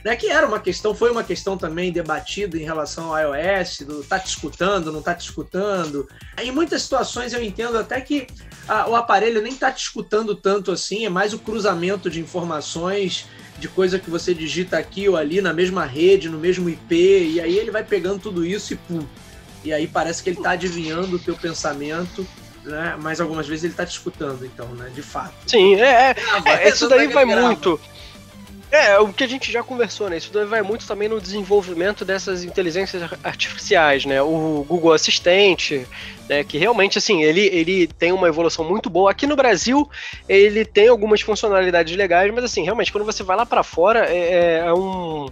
né, 0.03 0.15
que 0.15 0.27
era 0.27 0.47
uma 0.47 0.59
questão, 0.59 0.95
foi 0.95 1.11
uma 1.11 1.23
questão 1.23 1.57
também 1.57 1.91
debatida 1.91 2.57
em 2.57 2.63
relação 2.63 3.15
ao 3.15 3.35
iOS, 3.35 3.81
do 3.81 4.03
tá 4.03 4.19
te 4.19 4.27
escutando, 4.27 4.91
não 4.91 5.01
tá 5.01 5.13
te 5.13 5.21
escutando. 5.21 6.07
Em 6.41 6.51
muitas 6.51 6.81
situações 6.81 7.33
eu 7.33 7.43
entendo 7.43 7.77
até 7.77 8.01
que 8.01 8.27
a, 8.67 8.89
o 8.89 8.95
aparelho 8.95 9.41
nem 9.41 9.55
tá 9.55 9.71
te 9.71 9.83
escutando 9.83 10.35
tanto 10.35 10.71
assim, 10.71 11.05
é 11.05 11.09
mais 11.09 11.33
o 11.33 11.39
cruzamento 11.39 12.09
de 12.09 12.19
informações, 12.19 13.27
de 13.59 13.67
coisa 13.67 13.99
que 13.99 14.09
você 14.09 14.33
digita 14.33 14.77
aqui 14.77 15.07
ou 15.07 15.15
ali 15.15 15.39
na 15.39 15.53
mesma 15.53 15.85
rede, 15.85 16.29
no 16.29 16.39
mesmo 16.39 16.67
IP, 16.67 17.33
e 17.33 17.39
aí 17.39 17.57
ele 17.57 17.69
vai 17.69 17.83
pegando 17.83 18.19
tudo 18.19 18.43
isso 18.43 18.73
e 18.73 18.77
pum. 18.77 19.05
E 19.63 19.71
aí 19.71 19.87
parece 19.87 20.23
que 20.23 20.31
ele 20.31 20.41
tá 20.41 20.51
adivinhando 20.51 21.17
o 21.17 21.19
teu 21.19 21.35
pensamento 21.35 22.25
né? 22.63 22.95
Mas 22.99 23.19
algumas 23.19 23.47
vezes 23.47 23.65
ele 23.65 23.73
tá 23.73 23.85
te 23.85 23.91
escutando, 23.91 24.45
então, 24.45 24.67
né? 24.69 24.89
De 24.93 25.01
fato. 25.01 25.33
Sim, 25.47 25.75
é, 25.75 26.15
é, 26.45 26.65
é 26.65 26.69
isso 26.69 26.87
daí 26.87 27.07
vai 27.07 27.25
muito. 27.25 27.79
É, 28.71 28.97
o 28.99 29.11
que 29.11 29.25
a 29.25 29.27
gente 29.27 29.51
já 29.51 29.61
conversou, 29.61 30.09
né? 30.09 30.15
Isso 30.15 30.31
vai 30.47 30.61
muito 30.61 30.87
também 30.87 31.09
no 31.09 31.19
desenvolvimento 31.19 32.05
dessas 32.05 32.45
inteligências 32.45 33.03
artificiais, 33.21 34.05
né? 34.05 34.21
O 34.21 34.65
Google 34.65 34.93
Assistente, 34.93 35.85
né? 36.29 36.41
Que 36.45 36.57
realmente, 36.57 36.97
assim, 36.97 37.21
ele, 37.21 37.41
ele 37.47 37.85
tem 37.85 38.13
uma 38.13 38.29
evolução 38.29 38.63
muito 38.63 38.89
boa. 38.89 39.11
Aqui 39.11 39.27
no 39.27 39.35
Brasil, 39.35 39.89
ele 40.27 40.63
tem 40.63 40.87
algumas 40.87 41.19
funcionalidades 41.19 41.93
legais, 41.97 42.33
mas, 42.33 42.45
assim, 42.45 42.63
realmente, 42.63 42.93
quando 42.93 43.03
você 43.03 43.23
vai 43.23 43.35
lá 43.35 43.45
para 43.45 43.61
fora, 43.61 44.05
é, 44.05 44.17
é, 44.17 44.57
é, 44.59 44.73
um... 44.73 45.29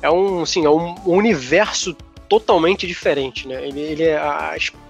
É 0.00 0.10
um, 0.10 0.42
assim, 0.42 0.64
é 0.64 0.70
um 0.70 0.94
universo 1.06 1.96
totalmente 2.28 2.86
diferente, 2.86 3.46
né? 3.46 3.66
Ele, 3.66 3.80
ele, 3.80 4.02
é, 4.02 4.20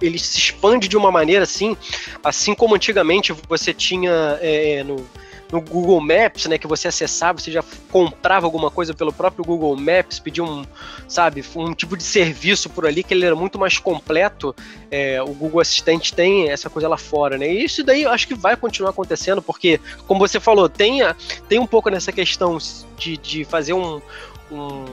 ele 0.01 0.19
se 0.19 0.39
expande 0.39 0.89
de 0.89 0.97
uma 0.97 1.11
maneira 1.11 1.45
assim, 1.45 1.77
assim 2.23 2.55
como 2.55 2.75
antigamente 2.75 3.33
você 3.49 3.73
tinha 3.73 4.39
é, 4.41 4.83
no 4.83 5.05
no 5.51 5.61
Google 5.61 6.01
Maps, 6.01 6.47
né, 6.47 6.59
que 6.59 6.67
você 6.67 6.89
acessava, 6.89 7.39
você 7.39 7.51
já 7.51 7.63
comprava 7.91 8.47
alguma 8.47 8.71
coisa 8.71 8.93
pelo 8.93 9.13
próprio 9.13 9.45
Google 9.45 9.77
Maps, 9.77 10.19
pedia 10.19 10.43
um, 10.43 10.65
sabe, 11.09 11.45
um 11.55 11.73
tipo 11.73 11.97
de 11.97 12.03
serviço 12.03 12.69
por 12.71 12.87
ali 12.87 13.03
que 13.03 13.15
ele 13.15 13.25
era 13.25 13.37
muito 13.37 13.59
mais 13.59 13.79
completo. 13.79 14.55
É, 14.91 15.23
o 15.23 15.33
Google 15.33 15.61
Assistente 15.61 16.13
tem 16.13 16.51
essa 16.51 16.69
coisa 16.69 16.89
lá 16.89 16.97
fora, 16.97 17.39
né? 17.39 17.53
E 17.53 17.65
isso 17.65 17.85
daí 17.85 18.03
eu 18.03 18.11
acho 18.11 18.27
que 18.27 18.35
vai 18.35 18.57
continuar 18.57 18.91
acontecendo, 18.91 19.41
porque, 19.41 19.81
como 20.07 20.21
você 20.21 20.41
falou, 20.41 20.69
tem, 20.69 21.01
tem 21.49 21.59
um 21.59 21.67
pouco 21.67 21.91
nessa 21.91 22.11
questão 22.11 22.59
de, 22.97 23.17
de 23.17 23.45
fazer 23.45 23.73
um, 23.73 24.01
um 24.51 24.85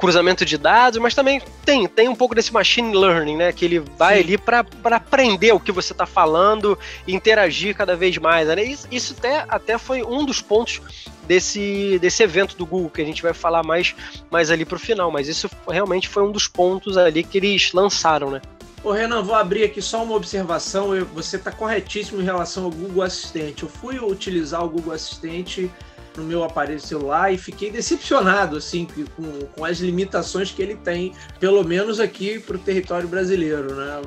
cruzamento 0.00 0.44
de 0.44 0.56
dados, 0.56 0.98
mas 0.98 1.14
também 1.14 1.40
tem, 1.64 1.86
tem 1.86 2.08
um 2.08 2.16
pouco 2.16 2.34
desse 2.34 2.52
machine 2.52 2.96
learning, 2.96 3.36
né? 3.36 3.52
Que 3.52 3.64
ele 3.66 3.78
vai 3.78 4.16
Sim. 4.16 4.20
ali 4.20 4.38
para 4.38 4.64
aprender 4.84 5.52
o 5.52 5.60
que 5.60 5.70
você 5.70 5.92
está 5.92 6.06
falando 6.06 6.76
e 7.06 7.14
interagir 7.14 7.76
cada 7.76 7.94
vez 7.94 8.16
mais. 8.18 8.48
Né? 8.48 8.64
Isso, 8.64 8.88
isso 8.90 9.14
até, 9.16 9.44
até 9.48 9.78
foi 9.78 10.02
um 10.02 10.24
dos 10.24 10.40
pontos 10.40 10.80
desse, 11.28 11.98
desse 12.00 12.22
evento 12.22 12.56
do 12.56 12.66
Google, 12.66 12.90
que 12.90 13.02
a 13.02 13.04
gente 13.04 13.22
vai 13.22 13.34
falar 13.34 13.62
mais, 13.62 13.94
mais 14.30 14.50
ali 14.50 14.64
para 14.64 14.76
o 14.76 14.80
final, 14.80 15.10
mas 15.12 15.28
isso 15.28 15.48
realmente 15.68 16.08
foi 16.08 16.24
um 16.24 16.32
dos 16.32 16.48
pontos 16.48 16.96
ali 16.96 17.22
que 17.22 17.38
eles 17.38 17.72
lançaram, 17.72 18.30
né? 18.30 18.40
Ô 18.82 18.92
Renan, 18.92 19.22
vou 19.22 19.34
abrir 19.34 19.64
aqui 19.64 19.82
só 19.82 20.02
uma 20.02 20.14
observação. 20.16 20.96
Eu, 20.96 21.04
você 21.04 21.36
está 21.36 21.52
corretíssimo 21.52 22.22
em 22.22 22.24
relação 22.24 22.64
ao 22.64 22.70
Google 22.70 23.02
Assistente. 23.02 23.62
Eu 23.62 23.68
fui 23.68 23.98
utilizar 23.98 24.64
o 24.64 24.70
Google 24.70 24.94
Assistente 24.94 25.70
no 26.20 26.26
meu 26.26 26.44
aparelho 26.44 26.80
celular 26.80 27.32
e 27.32 27.38
fiquei 27.38 27.70
decepcionado 27.70 28.56
assim 28.56 28.86
com, 29.16 29.46
com 29.46 29.64
as 29.64 29.78
limitações 29.78 30.50
que 30.50 30.62
ele 30.62 30.76
tem, 30.76 31.12
pelo 31.38 31.64
menos 31.64 31.98
aqui 31.98 32.38
para 32.38 32.56
o 32.56 32.58
território 32.58 33.08
brasileiro, 33.08 33.74
né? 33.74 34.02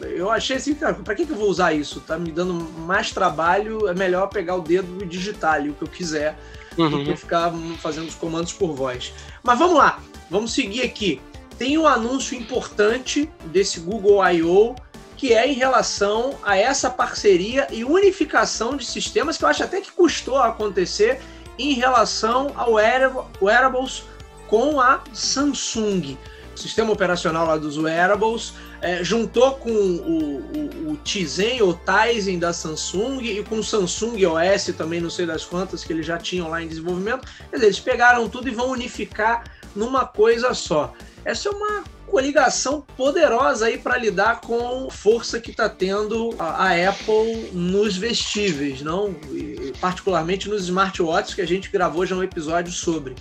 Eu 0.00 0.30
achei 0.30 0.56
assim, 0.56 0.74
cara, 0.74 0.94
para 0.94 1.14
que, 1.14 1.26
que 1.26 1.32
eu 1.32 1.36
vou 1.36 1.48
usar 1.48 1.72
isso? 1.72 2.00
Tá 2.00 2.16
me 2.16 2.30
dando 2.30 2.54
mais 2.54 3.10
trabalho, 3.10 3.88
é 3.88 3.94
melhor 3.94 4.28
pegar 4.28 4.54
o 4.54 4.60
dedo 4.60 5.02
e 5.02 5.06
digitar 5.06 5.54
ali 5.54 5.70
o 5.70 5.74
que 5.74 5.82
eu 5.82 5.88
quiser 5.88 6.38
uhum. 6.76 6.90
do 6.90 7.04
que 7.04 7.16
ficar 7.16 7.52
fazendo 7.80 8.08
os 8.08 8.14
comandos 8.14 8.52
por 8.52 8.74
voz. 8.74 9.12
Mas 9.42 9.58
vamos 9.58 9.76
lá, 9.76 10.00
vamos 10.30 10.52
seguir 10.52 10.82
aqui. 10.82 11.20
Tem 11.58 11.76
um 11.76 11.86
anúncio 11.86 12.38
importante 12.38 13.28
desse 13.46 13.80
Google 13.80 14.24
I.O., 14.30 14.76
que 15.16 15.34
é 15.34 15.48
em 15.48 15.54
relação 15.54 16.38
a 16.44 16.56
essa 16.56 16.88
parceria 16.88 17.66
e 17.72 17.84
unificação 17.84 18.76
de 18.76 18.86
sistemas 18.86 19.36
que 19.36 19.44
eu 19.44 19.48
acho 19.48 19.64
até 19.64 19.80
que 19.80 19.90
custou 19.90 20.36
acontecer 20.36 21.20
em 21.58 21.72
relação 21.74 22.52
ao 22.56 22.74
wearables 22.74 24.04
com 24.46 24.80
a 24.80 25.02
Samsung. 25.12 26.16
O 26.54 26.58
sistema 26.58 26.92
operacional 26.92 27.46
lá 27.46 27.56
dos 27.56 27.78
wearables 27.78 28.52
é, 28.80 29.04
juntou 29.04 29.52
com 29.52 29.70
o, 29.70 30.38
o, 30.38 30.92
o 30.92 30.96
Tizen 31.04 31.62
ou 31.62 31.78
Tizen 31.84 32.38
da 32.38 32.52
Samsung 32.52 33.20
e 33.22 33.44
com 33.44 33.58
o 33.58 33.64
Samsung 33.64 34.24
OS 34.26 34.72
também, 34.76 35.00
não 35.00 35.10
sei 35.10 35.26
das 35.26 35.44
quantas, 35.44 35.84
que 35.84 35.92
eles 35.92 36.06
já 36.06 36.18
tinham 36.18 36.48
lá 36.48 36.62
em 36.62 36.68
desenvolvimento. 36.68 37.28
Quer 37.50 37.56
dizer, 37.56 37.66
eles 37.66 37.80
pegaram 37.80 38.28
tudo 38.28 38.48
e 38.48 38.52
vão 38.52 38.70
unificar 38.70 39.44
numa 39.74 40.04
coisa 40.06 40.54
só. 40.54 40.92
Essa 41.24 41.48
é 41.48 41.52
uma 41.52 41.84
coligação 42.10 42.84
poderosa 42.96 43.66
aí 43.66 43.78
para 43.78 43.96
lidar 43.96 44.40
com 44.40 44.88
força 44.90 45.40
que 45.40 45.50
está 45.50 45.68
tendo 45.68 46.34
a, 46.38 46.66
a, 46.66 46.88
Apple 46.88 47.50
nos 47.52 47.96
vestíveis, 47.96 48.82
não? 48.82 49.14
E, 49.30 49.72
particularmente 49.80 50.48
nos 50.48 50.64
smartwatches 50.64 51.34
que 51.34 51.40
a 51.40 51.46
gente 51.46 51.70
gravou 51.70 52.04
já 52.04 52.16
um 52.16 52.22
episódio 52.22 52.72
sobre. 52.72 53.14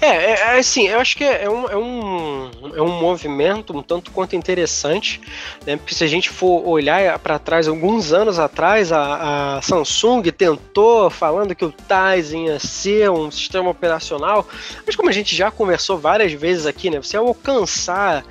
É, 0.00 0.06
é, 0.06 0.30
é, 0.32 0.58
assim, 0.58 0.88
eu 0.88 1.00
acho 1.00 1.16
que 1.16 1.24
é 1.24 1.48
um, 1.48 1.68
é, 1.68 1.76
um, 1.76 2.50
é 2.76 2.82
um 2.82 3.00
movimento 3.00 3.76
um 3.76 3.82
tanto 3.82 4.10
quanto 4.10 4.36
interessante, 4.36 5.20
né? 5.66 5.76
Porque 5.76 5.94
se 5.94 6.04
a 6.04 6.06
gente 6.06 6.30
for 6.30 6.66
olhar 6.66 7.18
para 7.18 7.38
trás, 7.38 7.68
alguns 7.68 8.12
anos 8.12 8.38
atrás, 8.38 8.92
a, 8.92 9.56
a, 9.56 9.62
Samsung 9.62 10.22
tentou 10.30 11.10
falando 11.10 11.54
que 11.54 11.64
o 11.64 11.72
Tizen 11.72 12.46
ia 12.46 12.58
ser 12.58 13.10
um 13.10 13.30
sistema 13.30 13.70
operacional, 13.70 14.46
mas 14.86 14.94
como 14.94 15.08
a 15.08 15.12
gente 15.12 15.34
já 15.34 15.50
conversou 15.50 15.98
várias 15.98 16.32
vezes 16.32 16.66
aqui, 16.66 16.90
né? 16.90 16.98
Você 17.00 17.16
alcançar 17.16 18.24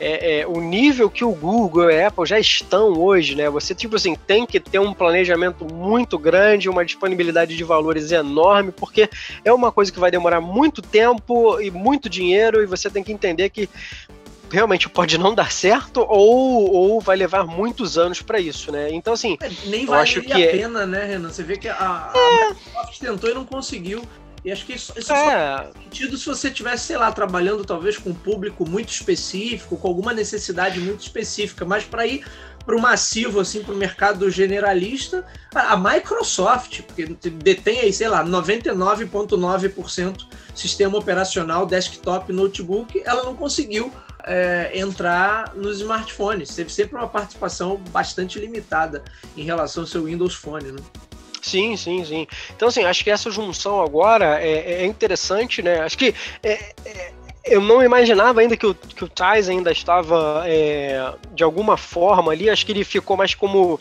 é, 0.00 0.40
é, 0.40 0.46
o 0.46 0.60
nível 0.60 1.10
que 1.10 1.22
o 1.22 1.32
Google 1.32 1.90
e 1.90 2.00
a 2.00 2.08
Apple 2.08 2.24
já 2.24 2.40
estão 2.40 2.94
hoje, 2.94 3.34
né? 3.34 3.50
Você, 3.50 3.74
tipo 3.74 3.96
assim, 3.96 4.14
tem 4.14 4.46
que 4.46 4.58
ter 4.58 4.78
um 4.78 4.94
planejamento 4.94 5.64
muito 5.64 6.18
grande, 6.18 6.70
uma 6.70 6.84
disponibilidade 6.84 7.54
de 7.54 7.62
valores 7.62 8.10
enorme, 8.10 8.72
porque 8.72 9.10
é 9.44 9.52
uma 9.52 9.70
coisa 9.70 9.92
que 9.92 10.00
vai 10.00 10.10
demorar 10.10 10.40
muito 10.40 10.80
tempo 10.80 11.60
e 11.60 11.70
muito 11.70 12.08
dinheiro, 12.08 12.62
e 12.62 12.66
você 12.66 12.88
tem 12.88 13.04
que 13.04 13.12
entender 13.12 13.50
que 13.50 13.68
realmente 14.50 14.88
pode 14.88 15.16
não 15.16 15.34
dar 15.34 15.52
certo 15.52 16.00
ou, 16.00 16.72
ou 16.72 17.00
vai 17.00 17.16
levar 17.16 17.46
muitos 17.46 17.96
anos 17.96 18.20
para 18.20 18.40
isso, 18.40 18.72
né? 18.72 18.88
Então, 18.92 19.12
assim. 19.12 19.36
É, 19.40 19.50
nem 19.66 19.86
vale 19.86 20.02
acho 20.02 20.22
que 20.22 20.32
a 20.32 20.40
é 20.40 20.46
pena, 20.48 20.86
né, 20.86 21.04
Renan? 21.04 21.30
Você 21.30 21.42
vê 21.42 21.56
que 21.56 21.68
a, 21.68 21.74
a 21.76 22.12
é. 22.14 22.48
Microsoft 22.48 22.98
tentou 22.98 23.30
e 23.30 23.34
não 23.34 23.44
conseguiu. 23.44 24.02
E 24.44 24.50
acho 24.50 24.64
que 24.64 24.72
isso, 24.72 24.92
isso 24.96 25.12
é. 25.12 25.64
só 25.64 25.72
sentido 25.82 26.16
se 26.16 26.26
você 26.26 26.50
tivesse, 26.50 26.86
sei 26.86 26.96
lá, 26.96 27.12
trabalhando 27.12 27.64
talvez 27.64 27.98
com 27.98 28.10
um 28.10 28.14
público 28.14 28.68
muito 28.68 28.88
específico, 28.88 29.76
com 29.76 29.88
alguma 29.88 30.14
necessidade 30.14 30.80
muito 30.80 31.00
específica, 31.00 31.64
mas 31.64 31.84
para 31.84 32.06
ir 32.06 32.24
para 32.64 32.76
o 32.76 32.80
massivo, 32.80 33.40
assim, 33.40 33.62
para 33.62 33.74
o 33.74 33.76
mercado 33.76 34.30
generalista, 34.30 35.26
a 35.54 35.76
Microsoft, 35.76 36.82
porque 36.82 37.06
detém 37.30 37.80
aí, 37.80 37.92
sei 37.92 38.08
lá, 38.08 38.24
99,9% 38.24 40.26
sistema 40.54 40.96
operacional, 40.98 41.66
desktop, 41.66 42.32
notebook, 42.32 43.02
ela 43.04 43.24
não 43.24 43.34
conseguiu 43.34 43.92
é, 44.24 44.70
entrar 44.74 45.54
nos 45.54 45.80
smartphones. 45.80 46.54
Teve 46.54 46.70
sempre 46.70 46.96
uma 46.96 47.08
participação 47.08 47.76
bastante 47.90 48.38
limitada 48.38 49.02
em 49.36 49.42
relação 49.42 49.82
ao 49.82 49.86
seu 49.86 50.04
Windows 50.04 50.34
Phone, 50.34 50.72
né? 50.72 50.80
Sim, 51.42 51.76
sim, 51.76 52.04
sim. 52.04 52.26
Então, 52.54 52.68
assim, 52.68 52.84
acho 52.84 53.02
que 53.02 53.10
essa 53.10 53.30
junção 53.30 53.82
agora 53.82 54.40
é, 54.40 54.82
é 54.82 54.86
interessante, 54.86 55.62
né? 55.62 55.80
Acho 55.80 55.96
que 55.96 56.14
é, 56.42 56.72
é, 56.84 57.12
eu 57.44 57.60
não 57.60 57.82
imaginava 57.82 58.40
ainda 58.40 58.56
que 58.56 58.66
o, 58.66 58.74
que 58.74 59.04
o 59.04 59.08
Tais 59.08 59.48
ainda 59.48 59.72
estava 59.72 60.44
é, 60.46 61.12
de 61.32 61.42
alguma 61.42 61.76
forma 61.76 62.32
ali. 62.32 62.50
Acho 62.50 62.66
que 62.66 62.72
ele 62.72 62.84
ficou 62.84 63.16
mais 63.16 63.34
como 63.34 63.80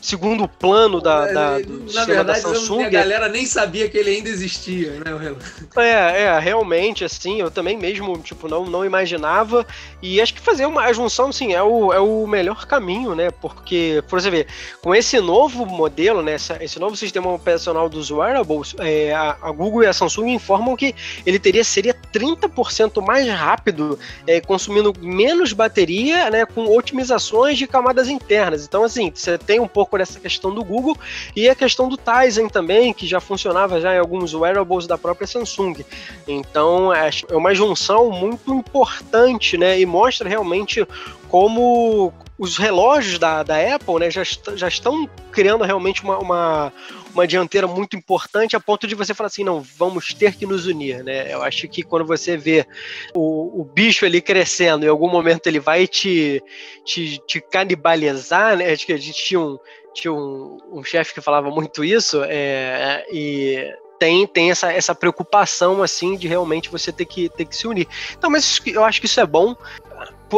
segundo 0.00 0.48
plano 0.48 1.00
da, 1.00 1.28
é, 1.28 1.32
da 1.32 1.58
do 1.58 1.92
Na 1.92 2.04
verdade, 2.04 2.42
da 2.42 2.48
Samsung. 2.48 2.84
A 2.84 2.88
galera 2.88 3.28
nem 3.28 3.44
sabia 3.44 3.88
que 3.88 3.98
ele 3.98 4.10
ainda 4.10 4.28
existia, 4.28 4.92
né? 4.92 5.36
É, 5.76 6.22
é, 6.22 6.38
realmente, 6.38 7.04
assim, 7.04 7.40
eu 7.40 7.50
também 7.50 7.76
mesmo, 7.76 8.16
tipo, 8.18 8.48
não, 8.48 8.64
não 8.64 8.84
imaginava. 8.84 9.66
E 10.02 10.20
acho 10.20 10.34
que 10.34 10.40
fazer 10.40 10.66
uma 10.66 10.90
junção, 10.92 11.28
assim, 11.28 11.52
é 11.52 11.62
o, 11.62 11.92
é 11.92 12.00
o 12.00 12.26
melhor 12.26 12.66
caminho, 12.66 13.14
né? 13.14 13.30
Porque, 13.30 14.02
por 14.08 14.20
você 14.20 14.30
ver, 14.30 14.46
com 14.82 14.94
esse 14.94 15.20
novo 15.20 15.66
modelo, 15.66 16.22
né? 16.22 16.36
Esse 16.60 16.78
novo 16.78 16.96
sistema 16.96 17.32
operacional 17.32 17.88
dos 17.88 18.10
wearables, 18.10 18.74
é, 18.78 19.12
a, 19.12 19.36
a, 19.42 19.52
Google 19.52 19.82
e 19.82 19.86
a 19.86 19.92
Samsung 19.92 20.30
informam 20.30 20.76
que 20.76 20.94
ele 21.26 21.38
teria, 21.38 21.62
seria 21.62 21.94
30% 21.94 23.04
mais 23.04 23.28
rápido, 23.28 23.98
é, 24.26 24.40
consumindo 24.40 24.92
menos 25.00 25.52
bateria, 25.52 26.30
né? 26.30 26.46
Com 26.46 26.74
otimizações 26.74 27.58
de 27.58 27.66
camadas 27.66 28.08
internas. 28.08 28.64
Então, 28.64 28.82
assim, 28.84 29.12
você 29.14 29.36
tem 29.36 29.60
um 29.60 29.68
pouco 29.68 29.89
pouco 29.90 29.98
dessa 29.98 30.20
questão 30.20 30.54
do 30.54 30.62
Google 30.62 30.96
e 31.34 31.48
a 31.48 31.54
questão 31.54 31.88
do 31.88 31.98
Tizen 31.98 32.48
também, 32.48 32.94
que 32.94 33.06
já 33.06 33.20
funcionava 33.20 33.80
já 33.80 33.94
em 33.94 33.98
alguns 33.98 34.32
wearables 34.32 34.86
da 34.86 34.96
própria 34.96 35.26
Samsung. 35.26 35.84
Então 36.28 36.94
é, 36.94 37.10
é 37.28 37.36
uma 37.36 37.52
junção 37.54 38.10
muito 38.10 38.54
importante, 38.54 39.58
né? 39.58 39.80
E 39.80 39.84
mostra 39.84 40.28
realmente 40.28 40.86
como 41.28 42.12
os 42.38 42.56
relógios 42.56 43.18
da, 43.18 43.42
da 43.42 43.56
Apple 43.74 43.98
né, 43.98 44.10
já, 44.10 44.22
já 44.54 44.68
estão 44.68 45.08
criando 45.30 45.62
realmente 45.62 46.02
uma, 46.02 46.18
uma, 46.18 46.72
uma, 47.12 47.26
dianteira 47.26 47.66
muito 47.66 47.96
importante 47.96 48.56
a 48.56 48.60
ponto 48.60 48.86
de 48.86 48.94
você 48.94 49.14
falar 49.14 49.28
assim, 49.28 49.44
não, 49.44 49.60
vamos 49.60 50.12
ter 50.14 50.34
que 50.34 50.46
nos 50.46 50.66
unir, 50.66 51.02
né? 51.04 51.32
Eu 51.32 51.42
acho 51.42 51.68
que 51.68 51.82
quando 51.82 52.06
você 52.06 52.36
vê 52.36 52.66
o, 53.14 53.60
o 53.60 53.64
bicho 53.64 54.04
ali 54.04 54.20
crescendo, 54.20 54.84
em 54.84 54.88
algum 54.88 55.08
momento 55.08 55.46
ele 55.46 55.60
vai 55.60 55.86
te, 55.86 56.42
te, 56.84 57.18
te 57.26 57.40
canibalizar, 57.40 58.56
né? 58.56 58.72
Acho 58.72 58.86
que 58.86 58.92
a 58.92 58.98
gente 58.98 59.22
tinha 59.24 59.40
um, 59.40 59.58
tinha 59.94 60.12
um, 60.12 60.58
um 60.72 60.84
chefe 60.84 61.14
que 61.14 61.20
falava 61.20 61.50
muito 61.50 61.84
isso, 61.84 62.22
é, 62.24 63.04
e 63.12 63.72
tem, 64.00 64.26
tem 64.26 64.50
essa, 64.50 64.72
essa 64.72 64.94
preocupação 64.94 65.82
assim 65.82 66.16
de 66.16 66.26
realmente 66.26 66.70
você 66.70 66.90
ter 66.90 67.04
que, 67.04 67.28
ter 67.28 67.44
que 67.44 67.54
se 67.54 67.66
unir. 67.66 67.86
Então, 68.16 68.30
mas 68.30 68.58
eu 68.66 68.82
acho 68.82 68.98
que 68.98 69.06
isso 69.06 69.20
é 69.20 69.26
bom 69.26 69.54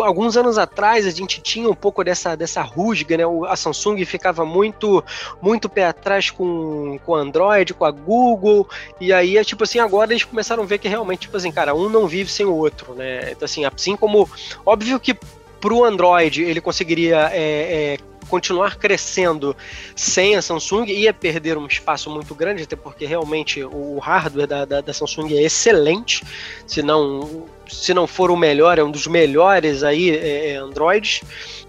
alguns 0.01 0.37
anos 0.37 0.59
atrás 0.59 1.07
a 1.07 1.11
gente 1.11 1.41
tinha 1.41 1.69
um 1.69 1.75
pouco 1.75 2.03
dessa, 2.05 2.37
dessa 2.37 2.63
rusga, 2.63 3.17
né? 3.17 3.25
A 3.49 3.57
Samsung 3.57 4.05
ficava 4.05 4.45
muito 4.45 5.05
muito 5.41 5.69
pé 5.69 5.87
atrás 5.87 6.31
com 6.31 6.99
o 7.05 7.15
Android, 7.15 7.75
com 7.75 7.85
a 7.85 7.91
Google, 7.91 8.69
e 9.01 9.13
aí 9.13 9.37
é 9.37 9.45
tipo 9.45 9.65
assim, 9.65 9.79
agora 9.79 10.13
eles 10.13 10.25
começaram 10.25 10.63
a 10.63 10.67
ver 10.67 10.79
que 10.79 10.89
realmente, 10.89 11.23
tipo 11.23 11.37
assim, 11.37 11.53
cara, 11.53 11.75
um 11.75 11.89
não 11.89 12.07
vive 12.07 12.31
sem 12.31 12.47
o 12.47 12.55
outro, 12.55 12.95
né? 12.95 13.33
Então, 13.33 13.45
assim, 13.45 13.65
assim 13.65 13.97
como, 13.97 14.29
óbvio 14.65 14.99
que 15.01 15.17
pro 15.61 15.85
Android 15.85 16.43
ele 16.43 16.61
conseguiria 16.61 17.31
é, 17.33 17.95
é, 17.95 17.99
continuar 18.29 18.77
crescendo 18.77 19.57
sem 19.95 20.37
a 20.37 20.43
Samsung 20.43 20.87
ia 20.87 21.13
perder 21.13 21.57
um 21.57 21.67
espaço 21.67 22.11
muito 22.11 22.35
grande, 22.35 22.63
até 22.63 22.77
porque 22.77 23.07
realmente 23.07 23.63
o 23.65 23.99
hardware 23.99 24.47
da, 24.47 24.65
da, 24.65 24.81
da 24.81 24.93
Samsung 24.93 25.35
é 25.35 25.43
excelente, 25.43 26.25
se 26.67 26.83
não, 26.83 27.47
se 27.69 27.93
não 27.93 28.07
for 28.07 28.31
o 28.31 28.37
melhor, 28.37 28.79
é 28.79 28.83
um 28.83 28.91
dos 28.91 29.07
melhores 29.07 29.83
aí 29.83 30.11
é, 30.11 30.51
é 30.51 30.57
Androids, 30.57 31.23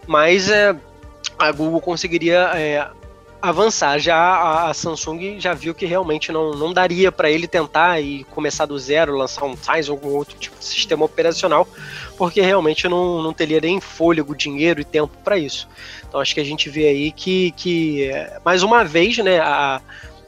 mas 0.07 0.49
é, 0.49 0.75
a 1.37 1.51
Google 1.51 1.81
conseguiria 1.81 2.51
é, 2.55 2.87
avançar. 3.43 3.99
Já 3.99 4.69
a, 4.69 4.73
Samsung 4.73 5.37
já 5.37 5.53
viu 5.53 5.75
que 5.75 5.85
realmente 5.85 6.31
não, 6.31 6.53
não 6.53 6.71
daria 6.71 7.11
para 7.11 7.29
ele 7.29 7.45
tentar 7.45 7.99
e 7.99 8.23
começar 8.25 8.65
do 8.65 8.79
zero, 8.79 9.17
lançar 9.17 9.43
um 9.43 9.53
Tizen 9.53 9.93
ou 9.93 9.97
algum 9.97 10.15
outro 10.15 10.37
tipo 10.39 10.57
de 10.57 10.63
sistema 10.63 11.03
operacional, 11.03 11.67
porque 12.17 12.39
realmente 12.39 12.87
não, 12.87 13.21
não 13.21 13.33
teria 13.33 13.59
nem 13.59 13.81
fôlego, 13.81 14.33
dinheiro 14.33 14.79
e 14.79 14.85
tempo 14.85 15.17
para 15.25 15.37
isso. 15.37 15.67
Então 16.07 16.21
acho 16.21 16.33
que 16.33 16.39
a 16.39 16.45
gente 16.45 16.69
vê 16.69 16.87
aí 16.87 17.11
que, 17.11 17.51
que 17.51 18.09
mais 18.45 18.63
uma 18.63 18.85
vez, 18.85 19.17
né, 19.17 19.39
a, 19.41 19.81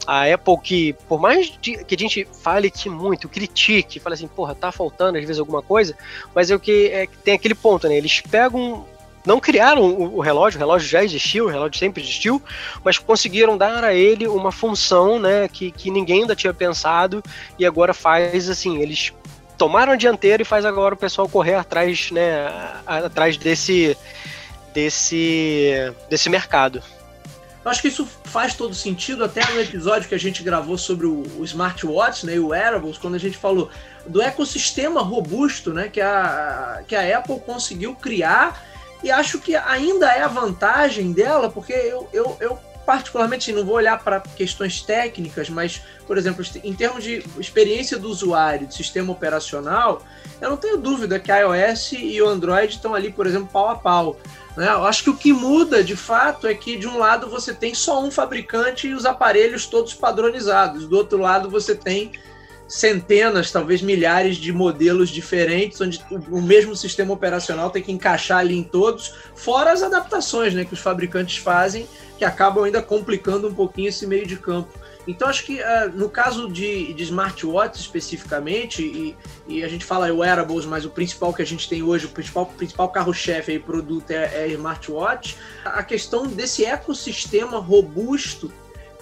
a 0.06 0.34
Apple 0.34 0.58
que, 0.62 0.94
por 1.08 1.18
mais 1.18 1.58
que 1.62 1.96
a 1.96 1.98
gente 1.98 2.28
fale 2.44 2.70
que 2.70 2.90
muito, 2.90 3.30
critique, 3.30 3.98
fale 3.98 4.16
assim, 4.16 4.28
porra, 4.28 4.54
tá 4.54 4.74
faltando 4.74 5.18
às 5.18 5.24
vezes 5.24 5.40
alguma 5.40 5.62
coisa, 5.62 5.96
mas 6.34 6.52
é 6.52 6.56
o 6.56 6.60
que 6.60 6.88
é, 6.88 7.08
tem 7.24 7.34
aquele 7.34 7.56
ponto, 7.56 7.88
né? 7.88 7.96
Eles 7.96 8.20
pegam 8.20 8.86
não 9.26 9.40
criaram 9.40 9.84
o, 9.84 10.20
relógio, 10.20 10.58
o 10.58 10.60
relógio 10.60 10.88
já 10.88 11.04
existiu, 11.04 11.46
o 11.46 11.50
relógio 11.50 11.78
sempre 11.78 12.02
existiu, 12.02 12.42
mas 12.84 12.98
conseguiram 12.98 13.58
dar 13.58 13.84
a 13.84 13.94
ele 13.94 14.28
uma 14.28 14.52
função, 14.52 15.20
né, 15.20 15.48
que, 15.48 15.72
que 15.72 15.90
ninguém 15.90 16.22
ainda 16.22 16.36
tinha 16.36 16.54
pensado 16.54 17.24
e 17.58 17.66
agora 17.66 17.94
faz 17.94 18.50
assim, 18.50 18.82
eles 18.82 19.14
tomaram 19.58 19.94
a 19.94 19.96
dianteira 19.96 20.42
e 20.42 20.46
faz 20.46 20.66
agora 20.66 20.94
o 20.94 20.98
pessoal 20.98 21.28
correr 21.28 21.56
atrás, 21.56 22.12
né, 22.12 22.48
atrás 22.86 23.38
desse 23.38 23.98
desse 24.74 25.94
desse 26.10 26.30
mercado. 26.30 26.84
Eu 27.64 27.72
acho 27.72 27.82
que 27.82 27.88
isso 27.88 28.08
faz 28.26 28.54
todo 28.54 28.76
sentido, 28.76 29.24
até 29.24 29.44
no 29.52 29.60
episódio 29.60 30.08
que 30.08 30.14
a 30.14 30.20
gente 30.20 30.44
gravou 30.44 30.78
sobre 30.78 31.08
o, 31.08 31.24
o 31.40 31.44
smartwatch 31.44 32.24
né, 32.24 32.36
e 32.36 32.40
o 32.40 32.50
wearables, 32.50 33.00
quando 33.00 33.16
a 33.16 33.18
gente 33.18 33.38
falou 33.38 33.72
do 34.06 34.22
ecossistema 34.22 35.02
robusto 35.02 35.74
né, 35.74 35.90
que, 35.90 36.00
a, 36.00 36.84
que 36.88 36.96
a 36.96 37.18
Apple 37.18 37.40
conseguiu 37.40 37.96
criar 37.96 38.64
e 39.06 39.12
acho 39.12 39.38
que 39.40 39.56
ainda 39.56 40.12
é 40.12 40.24
a 40.24 40.28
vantagem 40.28 41.12
dela, 41.12 41.48
porque 41.48 41.74
eu, 41.74 42.10
eu, 42.12 42.36
eu 42.40 42.58
particularmente 42.88 43.52
não 43.52 43.64
vou 43.64 43.76
olhar 43.76 44.04
para 44.04 44.20
questões 44.20 44.82
técnicas, 44.82 45.48
mas, 45.48 45.84
por 46.08 46.18
exemplo, 46.18 46.44
em 46.64 46.74
termos 46.74 47.04
de 47.04 47.24
experiência 47.40 48.00
do 48.00 48.10
usuário, 48.10 48.66
de 48.66 48.74
sistema 48.74 49.14
operacional, 49.14 50.02
eu 50.42 50.50
não 50.50 50.58
tenho 50.58 50.78
dúvida 50.78 51.20
que 51.20 51.32
a 51.32 51.38
iOS 51.42 51.92
e 51.92 52.20
o 52.20 52.28
Android 52.28 52.74
estão 52.74 52.96
ali, 52.96 53.12
por 53.12 53.28
exemplo, 53.28 53.48
pau 53.54 53.70
a 53.70 53.76
pau. 53.76 54.18
Né? 54.58 54.68
Eu 54.68 54.84
acho 54.86 55.04
que 55.04 55.10
o 55.12 55.16
que 55.16 55.32
muda 55.32 55.84
de 55.84 55.96
fato 55.96 56.48
é 56.48 56.56
que 56.56 56.76
de 56.76 56.88
um 56.88 56.98
lado 56.98 57.30
você 57.30 57.54
tem 57.54 57.76
só 57.76 58.04
um 58.04 58.10
fabricante 58.10 58.88
e 58.88 58.96
os 58.96 59.06
aparelhos 59.06 59.68
todos 59.68 59.94
padronizados, 59.94 60.88
do 60.88 60.98
outro 60.98 61.20
lado 61.20 61.48
você 61.48 61.76
tem 61.76 62.12
centenas, 62.68 63.52
talvez 63.52 63.82
milhares 63.82 64.38
de 64.38 64.52
modelos 64.52 65.10
diferentes, 65.10 65.80
onde 65.82 66.04
o 66.32 66.42
mesmo 66.42 66.76
sistema 66.76 67.14
operacional 67.14 67.70
tem 67.70 67.82
que 67.82 67.92
encaixar 67.92 68.40
ali 68.40 68.58
em 68.58 68.64
todos, 68.64 69.14
fora 69.36 69.72
as 69.72 69.84
adaptações 69.84 70.54
né, 70.54 70.66
que 70.66 70.74
os 70.74 70.80
fabricantes 70.80 71.38
fazem, 71.38 71.88
que 72.18 72.26
acabam 72.26 72.64
ainda 72.64 72.82
complicando 72.82 73.48
um 73.48 73.54
pouquinho 73.54 73.90
esse 73.90 74.08
meio 74.08 74.26
de 74.26 74.38
campo. 74.38 74.70
Então, 75.08 75.28
acho 75.28 75.46
que 75.46 75.60
uh, 75.62 75.90
no 75.94 76.10
caso 76.10 76.52
de, 76.52 76.92
de 76.94 77.04
smartwatches 77.04 77.82
especificamente, 77.82 78.82
e, 78.82 79.16
e, 79.48 79.64
a 79.64 79.68
gente 79.68 79.86
fala 79.86 80.12
wearables, 80.12 80.66
mas 80.66 80.84
o 80.84 80.90
principal 80.90 81.32
que 81.32 81.44
a 81.44 81.46
gente 81.46 81.70
tem 81.70 81.84
hoje, 81.84 82.08
o 82.08 82.10
principal, 82.10 82.48
principal 82.48 82.90
carro-chefe 82.90 83.52
aí, 83.52 83.60
produto 83.60 84.10
é, 84.10 84.46
é 84.46 84.48
smartwatch, 84.48 85.38
a 85.64 85.84
questão 85.84 86.26
desse 86.26 86.66
ecossistema 86.66 87.60
robusto 87.60 88.52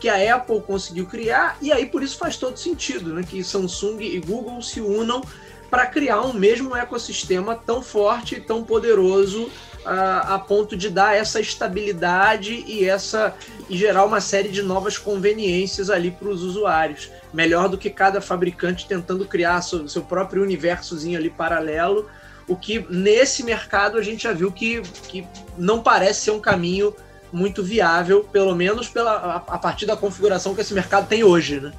que 0.04 0.10
a 0.10 0.36
Apple 0.36 0.60
conseguiu 0.60 1.06
criar, 1.06 1.58
e 1.62 1.72
aí 1.72 1.86
por 1.86 2.04
isso 2.04 2.18
faz 2.18 2.36
todo 2.36 2.58
sentido 2.58 3.13
né, 3.13 3.24
que 3.24 3.42
Samsung 3.42 4.02
e 4.02 4.20
Google 4.20 4.62
se 4.62 4.82
unam 4.82 5.24
para 5.70 5.86
criar 5.86 6.20
um 6.24 6.34
mesmo 6.34 6.76
ecossistema 6.76 7.56
tão 7.56 7.82
forte 7.82 8.36
e 8.36 8.42
tão 8.42 8.66
poderoso 8.66 9.50
a, 9.86 10.36
a 10.36 10.39
ponto 10.39 10.76
de 10.76 10.89
dar 10.89 11.16
essa 11.16 11.39
estabilidade 11.39 12.66
e 12.68 12.84
essa 12.84 13.34
e 13.70 13.78
gerar 13.78 14.04
uma 14.04 14.20
série 14.20 14.50
de 14.50 14.62
novas 14.62 14.98
conveniências 14.98 15.89
ali 15.89 16.12
para 16.12 16.28
os 16.28 16.44
usuários. 16.44 17.10
Melhor 17.34 17.70
do 17.70 17.78
que 17.78 17.89
cada 17.89 18.20
fabricante 18.20 18.86
tentando 18.86 19.24
criar 19.26 19.62
seu, 19.62 19.88
seu 19.88 20.02
próprio 20.02 20.44
universozinho 20.44 21.18
ali 21.18 21.30
paralelo, 21.30 22.10
o 22.46 22.58
que 22.58 22.86
nesse 22.89 23.42
mercado 23.42 23.98
a 23.98 24.02
gente 24.02 24.24
já 24.24 24.34
viu 24.34 24.52
que, 24.52 24.82
que 25.08 25.26
não 25.58 25.82
parece 25.82 26.26
ser 26.26 26.32
um 26.32 26.42
caminho 26.42 26.94
muito 27.34 27.63
viável, 27.63 28.24
pelo 28.32 28.56
menos 28.56 28.88
pela, 28.88 29.12
a, 29.12 29.56
a 29.56 29.58
partir 29.58 29.86
da 29.86 29.98
configuração 29.98 30.54
que 30.54 30.62
esse 30.62 30.74
mercado 30.74 31.08
tem 31.08 31.24
hoje, 31.24 31.60
né? 31.60 31.74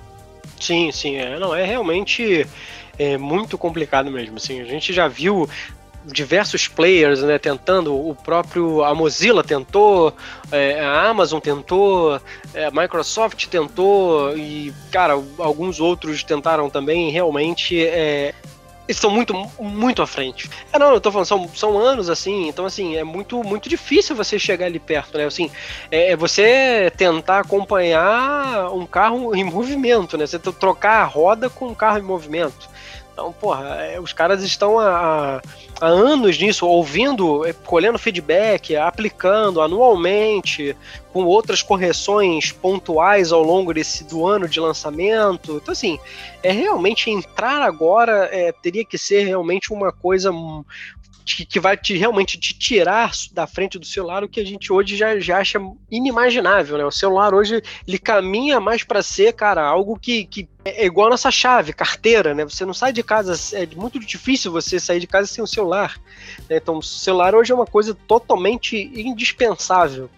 Sim, 0.60 0.90
sim, 0.90 1.16
é, 1.16 1.38
não, 1.38 1.54
é 1.54 1.64
realmente 1.64 2.46
é 2.98 3.16
muito 3.16 3.56
complicado 3.56 4.10
mesmo, 4.10 4.36
assim, 4.36 4.60
a 4.60 4.64
gente 4.64 4.92
já 4.92 5.08
viu 5.08 5.48
diversos 6.06 6.68
players, 6.68 7.22
né, 7.22 7.38
tentando, 7.38 7.94
o 7.94 8.14
próprio, 8.14 8.84
a 8.84 8.94
Mozilla 8.94 9.42
tentou, 9.42 10.14
é, 10.52 10.80
a 10.80 11.08
Amazon 11.08 11.40
tentou, 11.40 12.20
é, 12.52 12.66
a 12.66 12.70
Microsoft 12.70 13.46
tentou 13.46 14.36
e, 14.36 14.72
cara, 14.90 15.14
alguns 15.38 15.80
outros 15.80 16.22
tentaram 16.22 16.68
também, 16.68 17.10
realmente 17.10 17.84
é, 17.86 18.34
estão 18.88 19.10
muito, 19.10 19.34
muito 19.58 20.02
à 20.02 20.06
frente. 20.06 20.50
É, 20.72 20.78
não, 20.78 20.92
eu 20.92 21.00
tô 21.00 21.10
falando, 21.10 21.26
são, 21.26 21.48
são 21.54 21.78
anos 21.78 22.10
assim, 22.10 22.48
então 22.48 22.66
assim, 22.66 22.96
é 22.96 23.04
muito, 23.04 23.42
muito 23.42 23.68
difícil 23.68 24.14
você 24.14 24.38
chegar 24.38 24.66
ali 24.66 24.78
perto, 24.78 25.16
né? 25.16 25.24
Assim, 25.24 25.50
é, 25.90 26.12
é 26.12 26.16
você 26.16 26.92
tentar 26.96 27.40
acompanhar 27.40 28.70
um 28.72 28.86
carro 28.86 29.34
em 29.34 29.44
movimento, 29.44 30.16
né? 30.18 30.26
Você 30.26 30.38
trocar 30.38 31.02
a 31.02 31.04
roda 31.04 31.48
com 31.48 31.68
um 31.68 31.74
carro 31.74 31.98
em 31.98 32.02
movimento. 32.02 32.68
Então, 33.14 33.32
porra, 33.32 33.76
é, 33.76 34.00
os 34.00 34.12
caras 34.12 34.42
estão 34.42 34.76
há, 34.76 35.40
há 35.80 35.86
anos 35.86 36.36
nisso, 36.36 36.66
ouvindo, 36.66 37.46
é, 37.46 37.52
colhendo 37.52 37.96
feedback, 37.96 38.74
aplicando 38.74 39.60
anualmente, 39.60 40.76
com 41.12 41.24
outras 41.24 41.62
correções 41.62 42.50
pontuais 42.50 43.30
ao 43.30 43.40
longo 43.40 43.72
desse 43.72 44.02
do 44.02 44.26
ano 44.26 44.48
de 44.48 44.58
lançamento. 44.58 45.60
Então, 45.62 45.70
assim, 45.70 45.96
é 46.42 46.50
realmente 46.50 47.08
entrar 47.08 47.62
agora 47.62 48.28
é, 48.32 48.50
teria 48.50 48.84
que 48.84 48.98
ser 48.98 49.24
realmente 49.24 49.72
uma 49.72 49.92
coisa 49.92 50.32
que, 51.24 51.44
que 51.44 51.58
vai 51.58 51.76
te, 51.76 51.96
realmente 51.96 52.38
te 52.38 52.56
tirar 52.56 53.12
da 53.32 53.46
frente 53.46 53.78
do 53.78 53.86
celular 53.86 54.22
o 54.22 54.28
que 54.28 54.40
a 54.40 54.44
gente 54.44 54.72
hoje 54.72 54.96
já, 54.96 55.18
já 55.18 55.38
acha 55.38 55.58
inimaginável, 55.90 56.76
né? 56.76 56.84
O 56.84 56.90
celular 56.90 57.34
hoje 57.34 57.62
ele 57.86 57.98
caminha 57.98 58.60
mais 58.60 58.84
para 58.84 59.02
ser, 59.02 59.32
cara, 59.32 59.62
algo 59.62 59.98
que, 59.98 60.26
que 60.26 60.48
é 60.64 60.84
igual 60.84 61.06
a 61.06 61.10
nossa 61.10 61.30
chave, 61.30 61.72
carteira, 61.72 62.34
né? 62.34 62.44
Você 62.44 62.64
não 62.64 62.74
sai 62.74 62.92
de 62.92 63.02
casa, 63.02 63.34
é 63.56 63.66
muito 63.74 63.98
difícil 63.98 64.52
você 64.52 64.78
sair 64.78 65.00
de 65.00 65.06
casa 65.06 65.26
sem 65.26 65.42
o 65.42 65.46
celular. 65.46 65.98
Né? 66.48 66.56
Então, 66.56 66.78
o 66.78 66.82
celular 66.82 67.34
hoje 67.34 67.52
é 67.52 67.54
uma 67.54 67.66
coisa 67.66 67.94
totalmente 67.94 68.76
indispensável. 68.94 70.10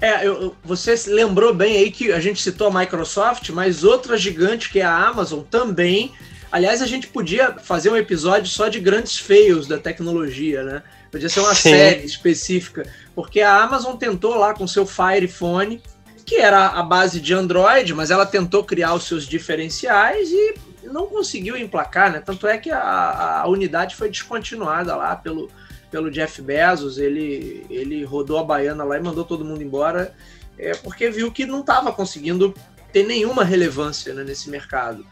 É, 0.00 0.26
eu, 0.26 0.54
você 0.62 0.94
lembrou 1.06 1.54
bem 1.54 1.76
aí 1.76 1.90
que 1.90 2.12
a 2.12 2.20
gente 2.20 2.42
citou 2.42 2.68
a 2.68 2.80
Microsoft, 2.80 3.48
mas 3.50 3.82
outra 3.82 4.16
gigante 4.16 4.70
que 4.70 4.80
é 4.80 4.84
a 4.84 4.94
Amazon 4.94 5.40
também 5.40 6.12
Aliás, 6.50 6.80
a 6.80 6.86
gente 6.86 7.08
podia 7.08 7.54
fazer 7.58 7.90
um 7.90 7.96
episódio 7.96 8.48
só 8.48 8.68
de 8.68 8.80
grandes 8.80 9.18
feios 9.18 9.66
da 9.66 9.78
tecnologia, 9.78 10.62
né? 10.62 10.82
Podia 11.10 11.28
ser 11.28 11.40
uma 11.40 11.54
Sim. 11.54 11.70
série 11.70 12.04
específica, 12.04 12.86
porque 13.14 13.40
a 13.40 13.62
Amazon 13.62 13.96
tentou 13.96 14.36
lá 14.36 14.54
com 14.54 14.66
seu 14.66 14.86
Fire 14.86 15.28
Phone, 15.28 15.82
que 16.24 16.36
era 16.36 16.66
a 16.68 16.82
base 16.82 17.20
de 17.20 17.32
Android, 17.32 17.94
mas 17.94 18.10
ela 18.10 18.26
tentou 18.26 18.64
criar 18.64 18.94
os 18.94 19.04
seus 19.04 19.26
diferenciais 19.26 20.30
e 20.30 20.54
não 20.84 21.06
conseguiu 21.06 21.56
emplacar, 21.56 22.12
né? 22.12 22.20
Tanto 22.20 22.46
é 22.46 22.58
que 22.58 22.70
a, 22.70 23.40
a 23.42 23.48
unidade 23.48 23.94
foi 23.94 24.08
descontinuada 24.08 24.94
lá 24.96 25.14
pelo, 25.14 25.50
pelo 25.90 26.10
Jeff 26.10 26.42
Bezos, 26.42 26.98
ele, 26.98 27.66
ele 27.70 28.04
rodou 28.04 28.38
a 28.38 28.44
baiana 28.44 28.84
lá 28.84 28.96
e 28.96 29.02
mandou 29.02 29.24
todo 29.24 29.44
mundo 29.44 29.62
embora, 29.62 30.14
é, 30.58 30.74
porque 30.74 31.10
viu 31.10 31.30
que 31.30 31.46
não 31.46 31.60
estava 31.60 31.92
conseguindo 31.92 32.54
ter 32.92 33.04
nenhuma 33.04 33.44
relevância 33.44 34.14
né, 34.14 34.24
nesse 34.24 34.50
mercado. 34.50 35.06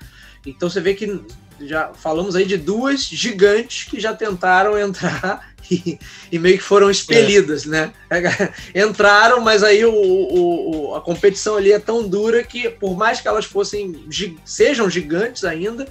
Então 0.46 0.68
você 0.68 0.80
vê 0.80 0.94
que 0.94 1.20
já 1.60 1.92
falamos 1.94 2.34
aí 2.34 2.44
de 2.44 2.56
duas 2.56 3.04
gigantes 3.04 3.84
que 3.84 4.00
já 4.00 4.12
tentaram 4.14 4.78
entrar 4.78 5.54
e, 5.70 5.98
e 6.30 6.38
meio 6.38 6.58
que 6.58 6.64
foram 6.64 6.90
expelidas, 6.90 7.66
é. 7.66 7.68
né? 7.68 7.92
Entraram, 8.74 9.40
mas 9.40 9.62
aí 9.62 9.84
o, 9.84 9.92
o, 9.92 10.94
a 10.94 11.00
competição 11.00 11.56
ali 11.56 11.72
é 11.72 11.78
tão 11.78 12.06
dura 12.06 12.42
que, 12.42 12.68
por 12.68 12.96
mais 12.96 13.20
que 13.20 13.28
elas 13.28 13.44
fossem 13.44 14.06
sejam 14.44 14.90
gigantes 14.90 15.44
ainda, 15.44 15.86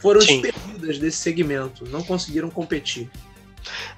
foram 0.00 0.20
Sim. 0.20 0.40
expelidas 0.40 0.98
desse 0.98 1.18
segmento, 1.18 1.84
não 1.88 2.02
conseguiram 2.02 2.50
competir. 2.50 3.08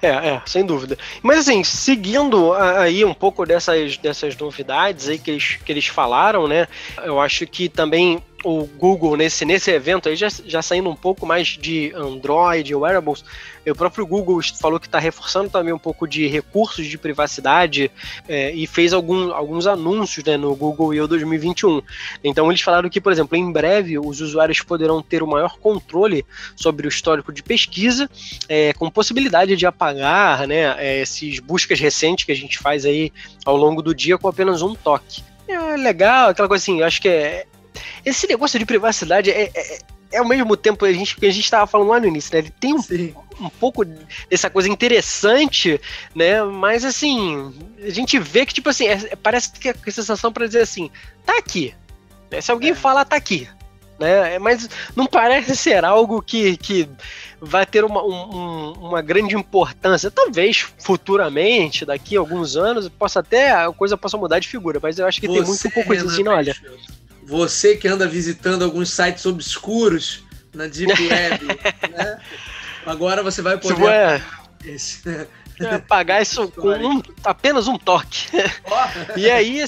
É, 0.01 0.07
é, 0.07 0.41
sem 0.45 0.65
dúvida. 0.65 0.97
Mas 1.21 1.39
assim, 1.39 1.63
seguindo 1.63 2.53
aí 2.53 3.05
um 3.05 3.13
pouco 3.13 3.45
dessas, 3.45 3.97
dessas 3.97 4.35
novidades 4.35 5.07
aí 5.07 5.19
que 5.19 5.29
eles, 5.29 5.59
que 5.63 5.71
eles 5.71 5.85
falaram, 5.85 6.47
né? 6.47 6.67
Eu 7.03 7.19
acho 7.19 7.45
que 7.45 7.69
também 7.69 8.23
o 8.43 8.65
Google 8.65 9.17
nesse, 9.17 9.45
nesse 9.45 9.71
evento 9.71 10.09
aí, 10.09 10.15
já, 10.15 10.27
já 10.45 10.61
saindo 10.61 10.89
um 10.89 10.95
pouco 10.95 11.25
mais 11.25 11.47
de 11.47 11.91
Android, 11.95 12.73
wearables, 12.73 13.23
o 13.67 13.75
próprio 13.75 14.05
Google 14.05 14.39
falou 14.59 14.79
que 14.79 14.87
está 14.87 14.99
reforçando 14.99 15.49
também 15.49 15.73
um 15.73 15.79
pouco 15.79 16.07
de 16.07 16.27
recursos 16.27 16.85
de 16.87 16.97
privacidade 16.97 17.91
é, 18.27 18.51
e 18.51 18.65
fez 18.65 18.93
algum, 18.93 19.31
alguns 19.31 19.67
anúncios 19.67 20.25
né, 20.25 20.37
no 20.37 20.55
Google 20.55 20.93
I.O. 20.93 21.07
2021. 21.07 21.81
Então 22.23 22.49
eles 22.49 22.61
falaram 22.61 22.89
que, 22.89 23.01
por 23.01 23.11
exemplo, 23.11 23.37
em 23.37 23.51
breve 23.51 23.99
os 23.99 24.21
usuários 24.21 24.61
poderão 24.61 25.01
ter 25.01 25.21
o 25.21 25.27
maior 25.27 25.57
controle 25.57 26.25
sobre 26.55 26.87
o 26.87 26.89
histórico 26.89 27.31
de 27.31 27.43
pesquisa, 27.43 28.09
é, 28.47 28.73
com 28.73 28.89
possibilidade 28.89 29.55
de 29.55 29.65
apagar 29.65 30.47
né, 30.47 30.75
é, 30.77 31.01
esses 31.01 31.39
buscas 31.39 31.79
recentes 31.79 32.25
que 32.25 32.31
a 32.31 32.35
gente 32.35 32.57
faz 32.57 32.85
aí 32.85 33.11
ao 33.45 33.55
longo 33.55 33.81
do 33.81 33.93
dia 33.93 34.17
com 34.17 34.27
apenas 34.27 34.61
um 34.61 34.73
toque. 34.73 35.23
É 35.47 35.75
legal, 35.77 36.29
aquela 36.29 36.47
coisa 36.47 36.63
assim, 36.63 36.79
eu 36.79 36.85
acho 36.85 37.01
que 37.01 37.09
é, 37.09 37.45
esse 38.05 38.27
negócio 38.27 38.57
de 38.59 38.65
privacidade 38.65 39.31
é, 39.31 39.51
é, 39.53 39.79
é 40.11 40.17
ao 40.17 40.27
mesmo 40.27 40.57
tempo 40.57 40.85
a 40.85 40.91
gente, 40.91 41.15
que 41.15 41.25
a 41.25 41.31
gente 41.31 41.43
estava 41.43 41.67
falando 41.67 41.89
lá 41.89 41.99
no 41.99 42.07
início, 42.07 42.33
né? 42.33 42.39
Ele 42.39 42.53
tem 42.59 42.73
um, 42.73 42.81
um 43.39 43.49
pouco 43.49 43.85
dessa 44.29 44.49
coisa 44.49 44.69
interessante, 44.69 45.79
né? 46.15 46.43
Mas 46.43 46.83
assim, 46.83 47.53
a 47.83 47.89
gente 47.89 48.17
vê 48.19 48.45
que, 48.45 48.53
tipo 48.53 48.69
assim, 48.69 48.87
é, 48.87 49.15
parece 49.15 49.51
que 49.51 49.69
é 49.69 49.75
a 49.85 49.91
sensação 49.91 50.31
para 50.31 50.47
dizer 50.47 50.61
assim, 50.61 50.89
tá 51.25 51.37
aqui. 51.37 51.73
Né? 52.31 52.41
Se 52.41 52.51
alguém 52.51 52.71
é. 52.71 52.75
falar, 52.75 53.05
tá 53.05 53.15
aqui. 53.15 53.47
Né? 53.99 54.39
Mas 54.39 54.69
não 54.95 55.05
parece 55.05 55.55
ser 55.57 55.83
algo 55.83 56.21
que, 56.21 56.55
que 56.55 56.87
vai 57.41 57.65
ter 57.65 57.83
uma, 57.83 58.01
um, 58.01 58.71
uma 58.73 59.01
grande 59.01 59.35
importância. 59.35 60.09
Talvez 60.09 60.65
futuramente, 60.79 61.85
daqui 61.85 62.15
a 62.15 62.19
alguns 62.19 62.55
anos, 62.55 62.87
possa 62.87 63.19
até 63.19 63.51
a 63.51 63.71
coisa 63.71 63.97
possa 63.97 64.17
mudar 64.17 64.39
de 64.39 64.47
figura, 64.47 64.79
mas 64.81 64.97
eu 64.97 65.05
acho 65.05 65.19
que 65.19 65.27
Você, 65.27 65.33
tem 65.33 65.43
muito 65.43 65.69
pouco 65.71 65.87
coisa 65.87 66.07
assim, 66.07 66.27
olha. 66.27 66.55
Você 67.29 67.77
que 67.77 67.87
anda 67.87 68.07
visitando 68.07 68.65
alguns 68.65 68.89
sites 68.89 69.23
obscuros 69.27 70.23
na 70.51 70.65
Deep 70.65 70.91
Web, 71.07 71.45
né? 71.91 72.19
Agora 72.83 73.21
você 73.21 73.39
vai 73.39 73.55
poder. 73.55 73.85
É, 73.87 74.21
é, 75.61 75.77
pagar 75.77 76.23
isso 76.23 76.49
com 76.49 76.69
um, 76.69 77.03
apenas 77.23 77.67
um 77.67 77.77
toque. 77.77 78.27
e 79.15 79.29
aí, 79.29 79.63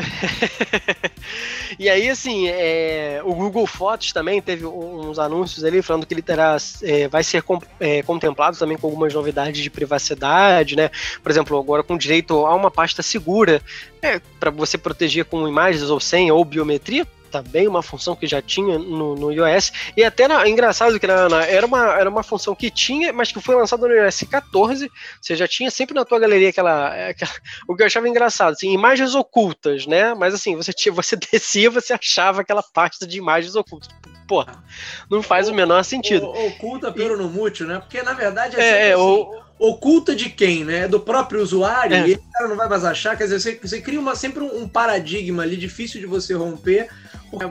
e 1.78 1.88
aí, 1.88 2.08
assim, 2.08 2.48
é, 2.48 3.20
o 3.24 3.34
Google 3.34 3.66
Fotos 3.66 4.12
também 4.12 4.40
teve 4.40 4.66
uns 4.66 5.18
anúncios 5.18 5.64
ali 5.64 5.82
falando 5.82 6.06
que 6.06 6.14
ele 6.14 6.22
terá, 6.22 6.56
é, 6.82 7.08
vai 7.08 7.22
ser 7.22 7.42
com, 7.42 7.60
é, 7.78 8.02
contemplado 8.02 8.56
também 8.56 8.76
com 8.76 8.86
algumas 8.86 9.12
novidades 9.12 9.62
de 9.62 9.70
privacidade, 9.70 10.76
né? 10.76 10.90
Por 11.22 11.30
exemplo, 11.30 11.58
agora 11.58 11.82
com 11.82 11.96
direito 11.96 12.46
a 12.46 12.54
uma 12.54 12.70
pasta 12.70 13.02
segura, 13.02 13.62
é, 14.02 14.20
para 14.38 14.50
você 14.50 14.78
proteger 14.78 15.24
com 15.24 15.46
imagens 15.46 15.90
ou 15.90 16.00
senha 16.00 16.34
ou 16.34 16.44
biometria, 16.44 17.06
também 17.30 17.68
uma 17.68 17.82
função 17.82 18.16
que 18.16 18.26
já 18.26 18.42
tinha 18.42 18.78
no, 18.78 19.14
no 19.14 19.32
iOS. 19.32 19.72
E 19.96 20.04
até 20.04 20.26
na, 20.26 20.48
engraçado 20.48 20.98
que 20.98 21.06
na, 21.06 21.28
na, 21.28 21.44
era, 21.44 21.66
uma, 21.66 21.94
era 21.94 22.10
uma 22.10 22.22
função 22.22 22.54
que 22.54 22.70
tinha, 22.70 23.12
mas 23.12 23.32
que 23.32 23.40
foi 23.40 23.54
lançada 23.54 23.86
no 23.86 23.94
iOS 23.94 24.24
14. 24.30 24.90
Você 25.20 25.36
já 25.36 25.46
tinha 25.46 25.70
sempre 25.70 25.94
na 25.94 26.04
tua 26.04 26.18
galeria 26.18 26.50
aquela. 26.50 27.08
aquela 27.08 27.32
o 27.68 27.76
que 27.76 27.82
eu 27.82 27.86
achava 27.86 28.08
engraçado, 28.08 28.52
assim, 28.52 28.72
imagens 28.72 29.14
ocultas, 29.14 29.86
né? 29.86 30.14
Mas 30.14 30.34
assim, 30.34 30.56
você, 30.56 30.72
tinha, 30.72 30.92
você 30.92 31.16
descia, 31.30 31.70
você 31.70 31.92
achava 31.92 32.40
aquela 32.40 32.62
pasta 32.62 33.06
de 33.06 33.18
imagens 33.18 33.54
ocultas. 33.54 33.88
Porra, 34.26 34.62
não 35.10 35.22
faz 35.22 35.48
o, 35.48 35.52
o 35.52 35.54
menor 35.54 35.82
sentido. 35.84 36.26
O, 36.26 36.46
oculta 36.48 36.92
pelo 36.92 37.16
no 37.16 37.28
mútil, 37.28 37.66
né? 37.66 37.78
Porque 37.78 38.02
na 38.02 38.12
verdade 38.12 38.58
é, 38.58 38.62
é, 38.62 38.88
é 38.88 38.92
assim, 38.92 39.02
o, 39.02 39.49
oculta 39.60 40.16
de 40.16 40.30
quem, 40.30 40.64
né? 40.64 40.88
Do 40.88 40.98
próprio 40.98 41.42
usuário, 41.42 41.94
é. 41.94 42.08
e 42.08 42.12
o 42.14 42.22
cara 42.32 42.48
não 42.48 42.56
vai 42.56 42.68
mais 42.68 42.84
achar. 42.84 43.16
Quer 43.16 43.24
dizer, 43.24 43.40
você, 43.40 43.60
você 43.62 43.80
cria 43.80 44.00
uma, 44.00 44.16
sempre 44.16 44.42
um, 44.42 44.62
um 44.62 44.68
paradigma 44.68 45.42
ali 45.42 45.56
difícil 45.56 46.00
de 46.00 46.06
você 46.06 46.34
romper 46.34 46.88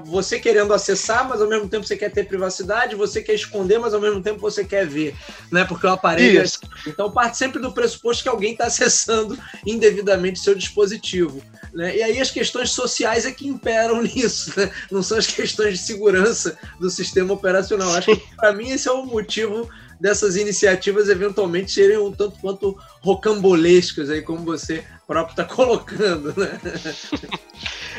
você 0.06 0.40
querendo 0.40 0.74
acessar, 0.74 1.28
mas 1.28 1.42
ao 1.42 1.48
mesmo 1.48 1.70
tempo 1.70 1.88
você 1.88 1.96
quer 1.96 2.12
ter 2.12 2.28
privacidade, 2.28 2.96
você 2.96 3.22
quer 3.22 3.34
esconder, 3.34 3.80
mas 3.80 3.94
ao 3.94 4.02
mesmo 4.02 4.22
tempo 4.22 4.40
você 4.40 4.66
quer 4.66 4.86
ver, 4.86 5.16
né? 5.52 5.64
Porque 5.64 5.88
o 5.88 5.90
aparelho. 5.90 6.42
É 6.42 6.44
Isso. 6.44 6.60
É... 6.86 6.90
Então 6.90 7.12
parte 7.12 7.38
sempre 7.38 7.62
do 7.62 7.72
pressuposto 7.72 8.24
que 8.24 8.30
alguém 8.30 8.52
está 8.52 8.66
acessando 8.66 9.38
indevidamente 9.66 10.40
seu 10.40 10.54
dispositivo. 10.54 11.42
Né? 11.74 11.98
E 11.98 12.04
aí 12.04 12.20
as 12.20 12.32
questões 12.32 12.72
sociais 12.72 13.26
é 13.26 13.32
que 13.32 13.48
imperam 13.48 14.02
nisso, 14.04 14.54
né? 14.58 14.72
não 14.92 15.02
são 15.02 15.18
as 15.18 15.28
questões 15.28 15.80
de 15.80 15.86
segurança 15.86 16.58
do 16.80 16.90
sistema 16.90 17.34
operacional. 17.34 17.94
Acho 17.96 18.16
que 18.16 18.36
para 18.36 18.54
mim 18.54 18.70
esse 18.70 18.88
é 18.88 18.92
o 18.92 19.06
motivo 19.06 19.70
dessas 20.00 20.36
iniciativas 20.36 21.10
eventualmente 21.10 21.72
serem 21.72 21.98
um 21.98 22.12
tanto 22.12 22.40
quanto 22.40 22.78
rocambolescas 23.02 24.10
aí, 24.10 24.22
como 24.22 24.46
você 24.46 24.84
próprio 25.10 25.32
está 25.32 25.44
colocando, 25.56 26.36
né? 26.38 26.60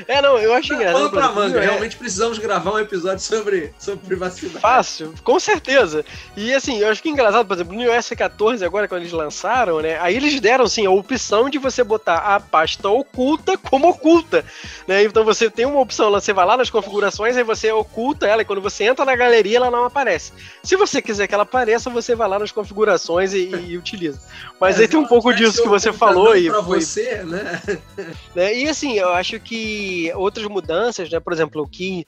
É, 0.06 0.22
não, 0.22 0.38
eu 0.38 0.54
acho 0.54 0.72
engraçado. 0.72 1.10
Vamos 1.10 1.10
pra 1.10 1.32
manga, 1.32 1.58
é... 1.58 1.64
realmente 1.64 1.96
precisamos 1.96 2.38
gravar 2.38 2.72
um 2.72 2.78
episódio 2.78 3.18
sobre, 3.18 3.74
sobre 3.78 4.06
privacidade. 4.06 4.60
Fácil, 4.60 5.12
com 5.24 5.38
certeza. 5.40 6.04
E 6.36 6.54
assim, 6.54 6.78
eu 6.78 6.88
acho 6.88 7.02
que 7.02 7.08
é 7.08 7.12
engraçado, 7.12 7.44
por 7.46 7.54
exemplo, 7.54 7.74
no 7.74 7.82
iOS 7.82 8.10
14, 8.10 8.64
agora 8.64 8.86
quando 8.86 9.02
eles 9.02 9.12
lançaram, 9.12 9.80
né? 9.80 9.98
Aí 10.00 10.14
eles 10.14 10.38
deram 10.40 10.64
assim 10.64 10.86
a 10.86 10.90
opção 10.90 11.50
de 11.50 11.58
você 11.58 11.82
botar 11.82 12.18
a 12.18 12.38
pasta 12.38 12.88
oculta 12.88 13.58
como 13.58 13.88
oculta. 13.88 14.44
Né? 14.86 15.02
Então 15.02 15.24
você 15.24 15.50
tem 15.50 15.66
uma 15.66 15.80
opção, 15.80 16.10
você 16.12 16.32
vai 16.32 16.46
lá 16.46 16.56
nas 16.56 16.70
configurações, 16.70 17.36
aí 17.36 17.42
você 17.42 17.72
oculta 17.72 18.26
ela, 18.26 18.42
e 18.42 18.44
quando 18.44 18.62
você 18.62 18.84
entra 18.84 19.04
na 19.04 19.16
galeria, 19.16 19.56
ela 19.56 19.70
não 19.70 19.84
aparece. 19.84 20.32
Se 20.62 20.76
você 20.76 21.02
quiser 21.02 21.26
que 21.26 21.34
ela 21.34 21.42
apareça, 21.42 21.90
você 21.90 22.14
vai 22.14 22.28
lá 22.28 22.38
nas 22.38 22.52
configurações 22.52 23.34
e, 23.34 23.48
e 23.48 23.76
utiliza. 23.76 24.20
Mas 24.60 24.78
é, 24.78 24.82
aí 24.82 24.88
tem 24.88 24.98
um 24.98 25.06
pouco 25.06 25.32
disso 25.32 25.62
que 25.62 25.68
você 25.68 25.92
falou 25.92 26.36
e. 26.36 26.48
Pra 26.48 26.62
foi... 26.62 26.80
você, 26.80 26.99
né? 27.24 27.62
né? 28.34 28.54
E 28.58 28.68
assim, 28.68 28.98
eu 28.98 29.10
acho 29.10 29.38
que 29.40 30.12
outras 30.14 30.46
mudanças, 30.46 31.10
né? 31.10 31.20
Por 31.20 31.32
exemplo, 31.32 31.62
o 31.62 31.68
que 31.68 32.06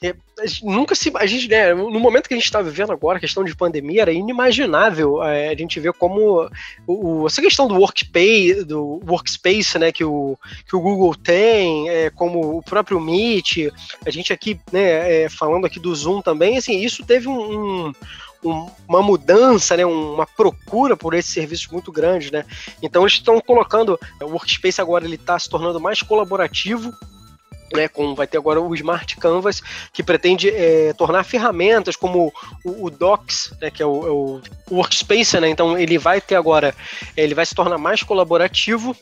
é, 0.00 0.14
nunca 0.62 0.94
se. 0.94 1.10
A 1.16 1.26
gente, 1.26 1.48
né, 1.48 1.74
no 1.74 1.98
momento 1.98 2.28
que 2.28 2.34
a 2.34 2.36
gente 2.36 2.44
está 2.44 2.62
vivendo 2.62 2.92
agora, 2.92 3.18
a 3.18 3.20
questão 3.20 3.42
de 3.42 3.56
pandemia, 3.56 4.02
era 4.02 4.12
inimaginável 4.12 5.20
é, 5.24 5.48
a 5.48 5.56
gente 5.56 5.80
ver 5.80 5.92
como 5.92 6.48
o, 6.86 7.26
essa 7.26 7.42
questão 7.42 7.66
do 7.66 7.74
workspace, 7.74 8.64
do 8.64 9.00
workspace 9.04 9.76
né, 9.76 9.90
que, 9.90 10.04
o, 10.04 10.38
que 10.68 10.76
o 10.76 10.80
Google 10.80 11.16
tem, 11.16 11.90
é, 11.90 12.10
como 12.10 12.58
o 12.58 12.62
próprio 12.62 13.00
Meet, 13.00 13.72
a 14.06 14.10
gente 14.10 14.32
aqui 14.32 14.60
né, 14.70 15.24
é, 15.24 15.28
falando 15.28 15.66
aqui 15.66 15.80
do 15.80 15.92
Zoom 15.92 16.22
também, 16.22 16.56
assim, 16.56 16.78
isso 16.80 17.04
teve 17.04 17.26
um, 17.26 17.88
um 17.88 17.92
um, 18.44 18.68
uma 18.86 19.02
mudança, 19.02 19.76
né, 19.76 19.84
uma 19.84 20.26
procura 20.26 20.96
por 20.96 21.14
esses 21.14 21.32
serviços 21.32 21.66
muito 21.68 21.90
grande, 21.90 22.32
né? 22.32 22.44
Então 22.82 23.02
eles 23.02 23.14
estão 23.14 23.40
colocando 23.40 23.98
o 24.20 24.26
Workspace 24.26 24.80
agora 24.80 25.04
ele 25.04 25.16
está 25.16 25.38
se 25.38 25.48
tornando 25.48 25.80
mais 25.80 26.02
colaborativo 26.02 26.94
né, 27.74 27.88
com, 27.88 28.14
vai 28.14 28.26
ter 28.26 28.38
agora 28.38 28.60
o 28.60 28.74
Smart 28.74 29.16
Canvas, 29.16 29.62
que 29.92 30.02
pretende 30.02 30.48
é, 30.48 30.92
tornar 30.94 31.24
ferramentas 31.24 31.96
como 31.96 32.32
o, 32.64 32.86
o 32.86 32.90
Docs, 32.90 33.54
né, 33.60 33.70
que 33.70 33.82
é 33.82 33.86
o, 33.86 34.06
é 34.06 34.10
o, 34.10 34.40
Workspace, 34.70 35.40
né, 35.40 35.48
então 35.48 35.78
ele 35.78 35.98
vai 35.98 36.20
ter 36.20 36.34
agora, 36.34 36.74
ele 37.16 37.34
vai 37.34 37.44
se 37.46 37.54
tornar 37.54 37.78
mais 37.78 38.02
colaborativo. 38.02 38.96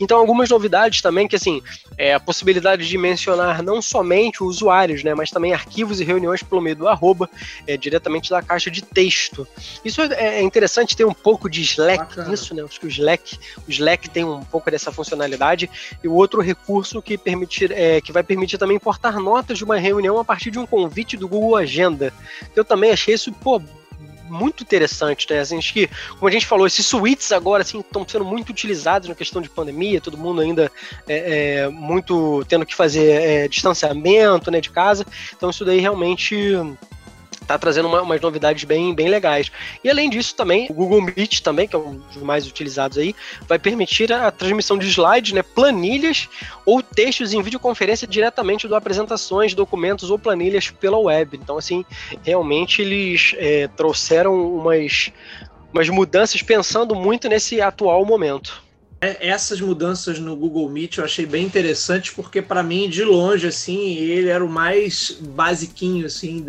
Então 0.00 0.18
algumas 0.18 0.50
novidades 0.50 1.00
também, 1.00 1.26
que 1.26 1.36
assim, 1.36 1.62
é, 1.96 2.14
a 2.14 2.20
possibilidade 2.20 2.86
de 2.86 2.98
mencionar 2.98 3.62
não 3.62 3.80
somente 3.80 4.42
usuários, 4.42 5.02
né, 5.02 5.14
mas 5.14 5.30
também 5.30 5.52
arquivos 5.52 6.00
e 6.00 6.04
reuniões 6.04 6.42
pelo 6.42 6.60
meio 6.60 6.76
do 6.76 6.88
arroba, 6.88 7.28
é, 7.66 7.76
diretamente 7.76 8.30
da 8.30 8.42
caixa 8.42 8.70
de 8.70 8.82
texto. 8.82 9.46
Isso 9.84 10.02
é, 10.02 10.38
é 10.38 10.42
interessante 10.42 10.96
ter 10.96 11.04
um 11.04 11.14
pouco 11.14 11.48
de 11.48 11.62
Slack 11.62 11.98
Bacana. 11.98 12.28
nisso, 12.28 12.54
né, 12.54 12.62
acho 12.62 12.80
que 12.80 12.86
o 12.86 12.90
Slack, 12.90 13.38
o 13.66 13.70
Slack 13.70 14.10
tem 14.10 14.24
um 14.24 14.42
pouco 14.42 14.70
dessa 14.70 14.92
funcionalidade, 14.92 15.70
e 16.02 16.08
o 16.08 16.14
outro 16.14 16.40
recurso 16.40 17.02
que 17.02 17.16
permitir 17.16 17.72
é, 17.72 17.97
que 18.00 18.12
vai 18.12 18.22
permitir 18.22 18.58
também 18.58 18.76
importar 18.76 19.18
notas 19.18 19.58
de 19.58 19.64
uma 19.64 19.76
reunião 19.76 20.18
a 20.18 20.24
partir 20.24 20.50
de 20.50 20.58
um 20.58 20.66
convite 20.66 21.16
do 21.16 21.28
Google 21.28 21.56
Agenda. 21.56 22.12
Eu 22.54 22.64
também 22.64 22.90
achei 22.90 23.14
isso, 23.14 23.32
pô, 23.32 23.60
muito 24.28 24.62
interessante, 24.62 25.26
né? 25.30 25.40
Assim, 25.40 25.58
acho 25.58 25.72
que, 25.72 25.88
como 26.12 26.28
a 26.28 26.30
gente 26.30 26.46
falou, 26.46 26.66
esses 26.66 26.84
suítes 26.86 27.32
agora 27.32 27.62
assim 27.62 27.80
estão 27.80 28.06
sendo 28.06 28.24
muito 28.24 28.50
utilizados 28.50 29.08
na 29.08 29.14
questão 29.14 29.40
de 29.40 29.48
pandemia, 29.48 30.00
todo 30.00 30.18
mundo 30.18 30.40
ainda 30.40 30.70
é, 31.06 31.62
é 31.62 31.68
muito 31.68 32.44
tendo 32.48 32.66
que 32.66 32.74
fazer 32.74 33.10
é, 33.10 33.48
distanciamento, 33.48 34.50
né, 34.50 34.60
de 34.60 34.70
casa. 34.70 35.06
Então 35.36 35.50
isso 35.50 35.64
daí 35.64 35.80
realmente 35.80 36.54
tá 37.48 37.58
trazendo 37.58 37.88
uma, 37.88 38.02
umas 38.02 38.20
novidades 38.20 38.64
bem, 38.64 38.94
bem 38.94 39.08
legais. 39.08 39.50
E 39.82 39.88
além 39.88 40.10
disso 40.10 40.36
também, 40.36 40.66
o 40.68 40.74
Google 40.74 41.00
Meet 41.00 41.40
também, 41.40 41.66
que 41.66 41.74
é 41.74 41.78
um 41.78 41.96
dos 42.12 42.22
mais 42.22 42.46
utilizados 42.46 42.98
aí, 42.98 43.16
vai 43.48 43.58
permitir 43.58 44.12
a 44.12 44.30
transmissão 44.30 44.76
de 44.76 44.86
slides, 44.86 45.32
né, 45.32 45.42
planilhas 45.42 46.28
ou 46.66 46.82
textos 46.82 47.32
em 47.32 47.40
videoconferência 47.40 48.06
diretamente 48.06 48.68
do 48.68 48.74
apresentações, 48.74 49.54
documentos 49.54 50.10
ou 50.10 50.18
planilhas 50.18 50.70
pela 50.70 50.98
web. 50.98 51.38
Então, 51.42 51.56
assim, 51.56 51.86
realmente 52.22 52.82
eles 52.82 53.34
é, 53.38 53.66
trouxeram 53.68 54.34
umas, 54.56 55.10
umas 55.72 55.88
mudanças 55.88 56.42
pensando 56.42 56.94
muito 56.94 57.28
nesse 57.30 57.62
atual 57.62 58.04
momento. 58.04 58.62
É, 59.00 59.28
essas 59.28 59.60
mudanças 59.60 60.18
no 60.18 60.34
Google 60.34 60.68
Meet 60.68 60.98
eu 60.98 61.04
achei 61.04 61.24
bem 61.24 61.46
interessante 61.46 62.12
porque 62.12 62.42
para 62.42 62.64
mim 62.64 62.88
de 62.88 63.04
longe 63.04 63.46
assim 63.46 63.94
ele 63.94 64.28
era 64.28 64.44
o 64.44 64.48
mais 64.48 65.16
basiquinho 65.20 66.04
assim 66.04 66.44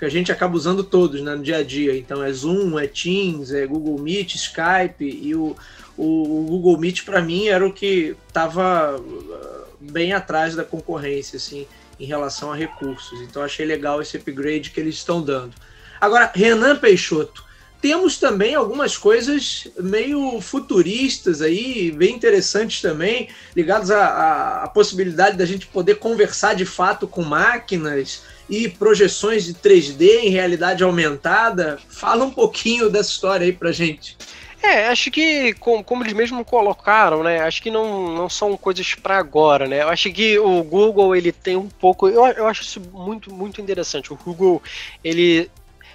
que 0.00 0.06
a 0.06 0.08
gente 0.08 0.32
acaba 0.32 0.56
usando 0.56 0.82
todos 0.82 1.20
né, 1.20 1.34
no 1.34 1.42
dia 1.42 1.58
a 1.58 1.62
dia. 1.62 1.94
Então 1.94 2.24
é 2.24 2.32
Zoom, 2.32 2.78
é 2.78 2.86
Teams, 2.86 3.52
é 3.52 3.66
Google 3.66 3.98
Meet, 3.98 4.34
Skype 4.34 5.04
e 5.04 5.34
o, 5.34 5.54
o, 5.94 6.40
o 6.40 6.44
Google 6.48 6.78
Meet 6.78 7.04
para 7.04 7.20
mim 7.20 7.48
era 7.48 7.64
o 7.66 7.70
que 7.70 8.16
estava 8.26 8.98
uh, 8.98 9.66
bem 9.78 10.14
atrás 10.14 10.56
da 10.56 10.64
concorrência 10.64 11.36
assim 11.36 11.66
em 12.00 12.06
relação 12.06 12.50
a 12.50 12.56
recursos. 12.56 13.20
Então 13.20 13.42
achei 13.42 13.66
legal 13.66 14.00
esse 14.00 14.16
upgrade 14.16 14.70
que 14.70 14.80
eles 14.80 14.94
estão 14.94 15.20
dando. 15.20 15.52
Agora 16.00 16.32
Renan 16.34 16.76
Peixoto, 16.76 17.44
temos 17.78 18.16
também 18.16 18.54
algumas 18.54 18.96
coisas 18.96 19.68
meio 19.78 20.40
futuristas 20.40 21.42
aí, 21.42 21.90
bem 21.90 22.14
interessantes 22.14 22.80
também, 22.80 23.28
ligadas 23.54 23.90
à, 23.90 24.62
à, 24.64 24.68
possibilidade 24.68 25.36
da 25.36 25.44
gente 25.44 25.66
poder 25.66 25.96
conversar 25.96 26.54
de 26.54 26.64
fato 26.64 27.06
com 27.06 27.22
máquinas 27.22 28.22
e 28.50 28.68
projeções 28.68 29.44
de 29.44 29.54
3D 29.54 30.24
em 30.24 30.28
realidade 30.28 30.82
aumentada. 30.82 31.78
Fala 31.88 32.24
um 32.24 32.30
pouquinho 32.30 32.90
dessa 32.90 33.10
história 33.10 33.46
aí 33.46 33.52
pra 33.52 33.70
gente. 33.70 34.18
É, 34.62 34.88
acho 34.88 35.10
que, 35.10 35.54
como, 35.54 35.82
como, 35.82 36.02
eles 36.02 36.12
mesmo 36.12 36.44
colocaram, 36.44 37.22
né? 37.22 37.40
Acho 37.40 37.62
que 37.62 37.70
não, 37.70 38.12
não 38.14 38.28
são 38.28 38.54
coisas 38.58 38.94
para 38.94 39.16
agora, 39.16 39.66
né? 39.66 39.82
Eu 39.82 39.88
acho 39.88 40.12
que 40.12 40.38
o 40.38 40.62
Google, 40.62 41.16
ele 41.16 41.32
tem 41.32 41.56
um 41.56 41.68
pouco... 41.68 42.08
Eu, 42.08 42.26
eu 42.26 42.46
acho 42.46 42.62
isso 42.62 42.80
muito, 42.92 43.32
muito 43.32 43.60
interessante. 43.60 44.12
O 44.12 44.16
Google, 44.16 44.62
ele 45.02 45.50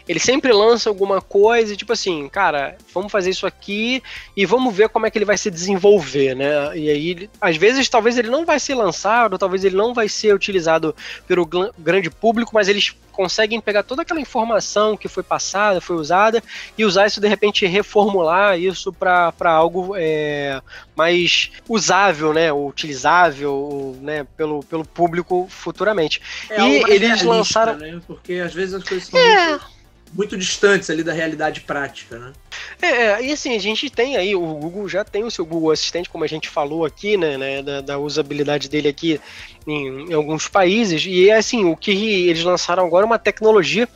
ele 0.08 0.20
sempre 0.20 0.52
lança 0.54 0.90
alguma 0.90 1.22
coisa 1.22 1.74
e 1.74 1.78
tipo 1.78 1.94
assim, 1.94 2.28
cara, 2.30 2.78
vamos 2.94 3.12
fazer 3.12 3.32
isso 3.32 3.48
aqui 3.48 4.04
e 4.36 4.46
vamos 4.46 4.74
ver 4.76 4.90
como 4.90 5.06
é 5.06 5.12
que 5.12 5.18
ele 5.18 5.26
vai 5.26 5.38
se 5.38 5.50
desenvolver, 5.50 6.36
né? 6.36 6.78
E 6.78 6.90
aí, 6.90 7.30
às 7.42 7.58
vezes, 7.58 7.90
talvez 7.90 8.18
ele 8.18 8.30
não 8.30 8.46
vai 8.46 8.60
ser 8.60 8.76
lançado, 8.76 9.38
talvez 9.38 9.64
ele 9.64 9.76
não 9.76 9.94
vai 9.94 10.08
ser 10.08 10.34
utilizado 10.34 10.96
pelo 11.28 11.50
grande 11.80 12.10
público, 12.10 12.52
mas 12.54 12.68
eles 12.68 12.96
conseguem 13.12 13.62
pegar 13.62 13.82
toda 13.82 14.02
aquela 14.02 14.20
informação 14.20 14.98
que 14.98 15.08
foi 15.08 15.24
passada, 15.24 15.80
foi 15.80 15.96
usada 15.96 16.44
e 16.78 16.84
usar 16.84 17.08
isso 17.08 17.22
de 17.22 17.28
repente 17.28 17.66
reformular 17.66 18.60
isso 18.60 18.92
para 18.92 19.34
algo 19.44 19.96
é, 19.96 20.62
mais 20.96 21.50
usável, 21.68 22.34
né, 22.34 22.52
utilizável, 22.52 23.98
né, 24.02 24.28
pelo, 24.36 24.62
pelo 24.64 24.86
público 24.86 25.48
futuramente. 25.50 26.22
É 26.50 26.62
e 26.62 26.84
eles 26.92 27.24
lançaram, 27.24 27.78
né? 27.78 28.02
Porque 28.06 28.34
às 28.34 28.54
vezes 28.54 28.74
as 28.74 28.84
coisas 28.84 29.08
são 29.08 29.18
é... 29.18 29.50
muito 29.52 29.75
muito 30.16 30.38
distantes 30.38 30.90
ali 30.90 31.04
da 31.04 31.12
realidade 31.12 31.62
prática, 31.62 32.18
né? 32.18 32.34
É, 32.82 32.88
é, 32.88 33.26
e 33.26 33.32
assim, 33.34 33.54
a 33.54 33.60
gente 33.60 33.90
tem 33.90 34.16
aí, 34.16 34.34
o 34.34 34.42
Google 34.42 34.88
já 34.88 35.04
tem 35.04 35.26
o 35.26 35.32
seu 35.32 35.46
Google 35.46 35.72
Assistente, 35.72 36.10
como 36.10 36.24
a 36.24 36.28
gente 36.28 36.48
falou 36.48 36.86
aqui, 36.86 37.18
né, 37.18 37.38
né 37.38 37.62
da, 37.62 37.82
da 37.82 38.00
usabilidade 38.00 38.70
dele 38.70 38.88
aqui 38.88 39.20
em, 39.68 40.10
em, 40.10 40.14
alguns 40.14 40.48
países, 40.48 41.06
e 41.06 41.30
é 41.30 41.36
assim, 41.36 41.66
o 41.66 41.76
que 41.76 41.92
eles 42.30 42.44
lançaram 42.44 42.86
agora 42.86 43.04
é 43.04 43.08
uma 43.08 43.20
tecnologia 43.20 43.90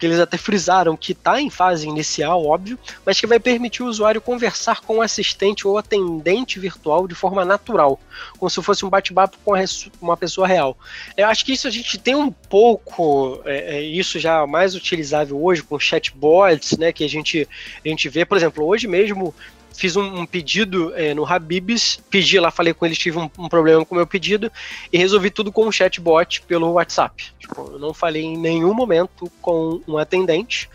que 0.00 0.06
eles 0.06 0.18
até 0.18 0.38
frisaram 0.38 0.96
que 0.96 1.12
está 1.12 1.40
em 1.40 1.50
fase 1.50 1.86
inicial, 1.86 2.44
óbvio, 2.46 2.78
mas 3.04 3.20
que 3.20 3.26
vai 3.26 3.38
permitir 3.38 3.82
o 3.82 3.86
usuário 3.86 4.20
conversar 4.20 4.80
com 4.80 4.96
o 4.96 5.02
assistente 5.02 5.68
ou 5.68 5.76
atendente 5.76 6.58
virtual 6.58 7.06
de 7.06 7.14
forma 7.14 7.44
natural, 7.44 8.00
como 8.38 8.48
se 8.48 8.62
fosse 8.62 8.84
um 8.84 8.88
bate-papo 8.88 9.36
com 9.44 9.52
uma 10.00 10.16
pessoa 10.16 10.46
real. 10.46 10.76
Eu 11.14 11.26
acho 11.28 11.44
que 11.44 11.52
isso 11.52 11.68
a 11.68 11.70
gente 11.70 11.98
tem 11.98 12.14
um 12.14 12.30
pouco, 12.30 13.42
é, 13.44 13.76
é, 13.76 13.82
isso 13.82 14.18
já 14.18 14.46
mais 14.46 14.74
utilizável 14.74 15.42
hoje 15.42 15.62
com 15.62 15.78
chatbots, 15.78 16.78
né, 16.78 16.92
que 16.92 17.04
a 17.04 17.08
gente, 17.08 17.46
a 17.84 17.88
gente 17.88 18.08
vê, 18.08 18.24
por 18.24 18.38
exemplo, 18.38 18.64
hoje 18.64 18.88
mesmo 18.88 19.34
fiz 19.74 19.96
um, 19.96 20.20
um 20.20 20.26
pedido 20.26 20.92
é, 20.94 21.14
no 21.14 21.24
Habibs, 21.24 22.00
pedi 22.10 22.38
lá, 22.38 22.50
falei 22.50 22.74
com 22.74 22.84
eles, 22.84 22.98
tive 22.98 23.18
um, 23.18 23.30
um, 23.38 23.48
problema 23.48 23.84
com 23.84 23.94
o 23.94 23.96
meu 23.96 24.06
pedido 24.06 24.50
e 24.92 24.98
resolvi 24.98 25.30
tudo 25.30 25.52
com 25.52 25.66
um 25.66 25.72
chatbot 25.72 26.42
pelo 26.42 26.72
WhatsApp. 26.72 27.32
Tipo, 27.38 27.72
eu 27.72 27.78
não 27.78 27.94
falei 27.94 28.22
em 28.22 28.36
nenhum 28.36 28.74
momento 28.74 29.30
com 29.40 29.80
um 29.86 29.98
atendente 29.98 30.68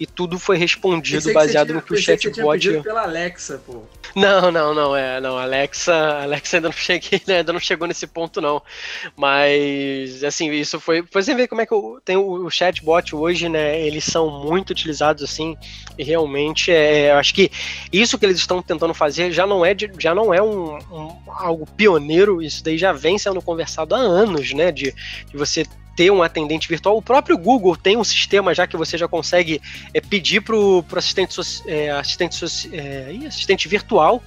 e 0.00 0.06
tudo 0.06 0.38
foi 0.38 0.56
respondido 0.56 1.32
baseado 1.32 1.74
no 1.74 1.82
que 1.82 1.92
o 1.92 1.96
chatbot. 1.96 2.34
Que 2.34 2.42
você 2.42 2.58
tinha 2.58 2.82
pela 2.82 3.02
Alexa, 3.02 3.60
pô. 3.64 3.82
Não, 4.14 4.50
não, 4.50 4.74
não, 4.74 4.96
é, 4.96 5.20
não, 5.20 5.36
Alexa, 5.36 5.94
Alexa 6.22 6.56
ainda 6.56 6.68
não 6.68 6.74
cheguei, 6.76 7.20
né, 7.26 7.38
ainda 7.38 7.52
não 7.52 7.60
chegou 7.60 7.86
nesse 7.86 8.06
ponto 8.06 8.40
não. 8.40 8.62
Mas 9.16 10.24
assim, 10.24 10.50
isso 10.52 10.80
foi, 10.80 11.02
você 11.12 11.34
vê 11.34 11.46
como 11.46 11.60
é 11.60 11.66
que 11.66 11.72
eu, 11.72 12.00
tem 12.04 12.16
o, 12.16 12.48
chatbot 12.50 13.14
hoje, 13.14 13.48
né, 13.48 13.80
eles 13.80 14.04
são 14.04 14.30
muito 14.44 14.70
utilizados 14.70 15.22
assim, 15.22 15.56
e 15.98 16.04
realmente 16.04 16.70
é, 16.70 17.12
acho 17.12 17.34
que 17.34 17.50
isso 17.92 18.18
que 18.18 18.24
eles 18.24 18.37
estão 18.40 18.62
tentando 18.62 18.94
fazer 18.94 19.32
já 19.32 19.46
não 19.46 19.64
é 19.64 19.74
de, 19.74 19.90
já 19.98 20.14
não 20.14 20.32
é 20.32 20.42
um, 20.42 20.76
um, 20.76 21.16
algo 21.26 21.66
pioneiro, 21.76 22.42
isso 22.42 22.62
daí 22.62 22.78
já 22.78 22.92
vem 22.92 23.18
sendo 23.18 23.42
conversado 23.42 23.94
há 23.94 23.98
anos, 23.98 24.52
né, 24.52 24.72
de, 24.72 24.94
de 25.26 25.36
você 25.36 25.64
ter 25.98 26.12
um 26.12 26.22
atendente 26.22 26.68
virtual. 26.68 26.96
O 26.96 27.02
próprio 27.02 27.36
Google 27.36 27.76
tem 27.76 27.96
um 27.96 28.04
sistema 28.04 28.54
já 28.54 28.68
que 28.68 28.76
você 28.76 28.96
já 28.96 29.08
consegue 29.08 29.60
é, 29.92 30.00
pedir 30.00 30.40
para 30.40 30.54
o 30.54 30.84
assistente, 30.94 31.36
é, 31.66 31.90
assistente, 31.90 32.44
é, 32.72 33.26
assistente 33.26 33.66
virtual 33.66 34.22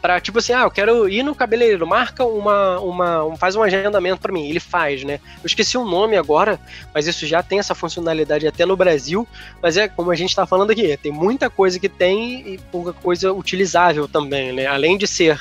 para 0.00 0.20
tipo 0.20 0.40
assim, 0.40 0.52
ah, 0.52 0.62
eu 0.62 0.70
quero 0.72 1.08
ir 1.08 1.22
no 1.22 1.32
cabeleireiro, 1.32 1.86
marca 1.86 2.24
uma, 2.24 2.80
uma 2.80 3.36
faz 3.36 3.54
um 3.54 3.62
agendamento 3.62 4.20
para 4.20 4.32
mim. 4.32 4.48
Ele 4.48 4.58
faz, 4.58 5.04
né? 5.04 5.20
Eu 5.40 5.46
esqueci 5.46 5.78
o 5.78 5.84
nome 5.84 6.16
agora, 6.16 6.58
mas 6.92 7.06
isso 7.06 7.24
já 7.24 7.40
tem 7.40 7.60
essa 7.60 7.72
funcionalidade 7.72 8.44
até 8.44 8.66
no 8.66 8.76
Brasil. 8.76 9.24
Mas 9.62 9.76
é 9.76 9.86
como 9.86 10.10
a 10.10 10.16
gente 10.16 10.30
está 10.30 10.44
falando 10.44 10.72
aqui, 10.72 10.96
tem 10.96 11.12
muita 11.12 11.48
coisa 11.48 11.78
que 11.78 11.88
tem 11.88 12.54
e 12.54 12.58
pouca 12.72 12.92
coisa 12.92 13.32
utilizável 13.32 14.08
também, 14.08 14.52
né? 14.52 14.66
Além 14.66 14.98
de 14.98 15.06
ser 15.06 15.38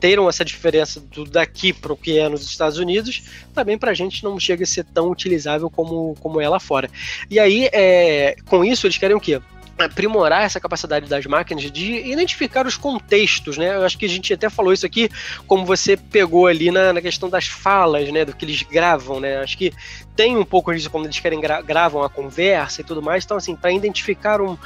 teram 0.00 0.28
essa 0.28 0.44
diferença 0.44 1.00
do 1.00 1.24
daqui 1.24 1.72
para 1.72 1.92
o 1.92 1.96
que 1.96 2.18
é 2.18 2.28
nos 2.28 2.42
Estados 2.42 2.78
Unidos, 2.78 3.22
também 3.54 3.78
para 3.78 3.90
a 3.90 3.94
gente 3.94 4.24
não 4.24 4.38
chega 4.38 4.64
a 4.64 4.66
ser 4.66 4.84
tão 4.84 5.10
utilizável 5.10 5.68
como, 5.68 6.16
como 6.20 6.40
é 6.40 6.48
lá 6.48 6.60
fora. 6.60 6.90
E 7.30 7.38
aí, 7.38 7.68
é, 7.72 8.36
com 8.46 8.64
isso, 8.64 8.86
eles 8.86 8.98
querem 8.98 9.16
o 9.16 9.20
quê? 9.20 9.40
Aprimorar 9.78 10.42
essa 10.42 10.58
capacidade 10.58 11.08
das 11.08 11.24
máquinas 11.26 11.70
de 11.70 12.10
identificar 12.10 12.66
os 12.66 12.76
contextos, 12.76 13.56
né? 13.56 13.76
Eu 13.76 13.84
acho 13.84 13.96
que 13.96 14.04
a 14.04 14.08
gente 14.08 14.32
até 14.32 14.50
falou 14.50 14.72
isso 14.72 14.84
aqui, 14.84 15.08
como 15.46 15.64
você 15.64 15.96
pegou 15.96 16.46
ali 16.46 16.70
na, 16.70 16.92
na 16.92 17.00
questão 17.00 17.28
das 17.28 17.46
falas, 17.46 18.10
né? 18.10 18.24
Do 18.24 18.34
que 18.34 18.44
eles 18.44 18.62
gravam, 18.62 19.20
né? 19.20 19.38
Acho 19.38 19.56
que 19.56 19.72
tem 20.16 20.36
um 20.36 20.44
pouco 20.44 20.74
disso 20.74 20.90
quando 20.90 21.04
eles 21.04 21.20
querem 21.20 21.40
gra 21.40 21.62
gravam 21.62 22.02
a 22.02 22.08
conversa 22.08 22.80
e 22.80 22.84
tudo 22.84 23.00
mais. 23.00 23.24
Então, 23.24 23.36
assim, 23.36 23.54
para 23.54 23.70
identificar 23.70 24.40
um, 24.40 24.58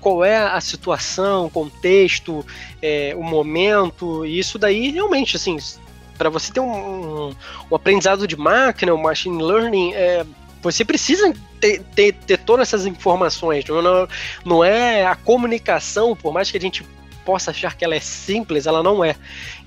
qual 0.00 0.24
é 0.24 0.36
a 0.36 0.60
situação, 0.60 1.46
o 1.46 1.50
contexto, 1.50 2.44
é, 2.82 3.14
o 3.16 3.22
momento, 3.22 4.26
e 4.26 4.38
isso 4.38 4.58
daí 4.58 4.90
realmente, 4.90 5.36
assim, 5.36 5.56
para 6.18 6.28
você 6.28 6.52
ter 6.52 6.60
um, 6.60 6.70
um, 6.70 7.36
um, 7.70 7.74
aprendizado 7.74 8.26
de 8.26 8.36
máquina, 8.36 8.92
o 8.92 8.96
um 8.96 9.02
machine 9.02 9.42
learning, 9.42 9.94
é, 9.94 10.26
você 10.62 10.84
precisa 10.84 11.32
ter, 11.60 11.82
ter, 11.94 12.12
ter 12.14 12.38
todas 12.38 12.68
essas 12.68 12.86
informações. 12.86 13.64
Não, 13.66 14.08
não 14.44 14.64
é 14.64 15.06
a 15.06 15.14
comunicação, 15.14 16.16
por 16.16 16.32
mais 16.32 16.50
que 16.50 16.56
a 16.56 16.60
gente 16.60 16.84
possa 17.24 17.50
achar 17.50 17.76
que 17.76 17.84
ela 17.84 17.94
é 17.94 18.00
simples, 18.00 18.66
ela 18.66 18.82
não 18.82 19.04
é. 19.04 19.14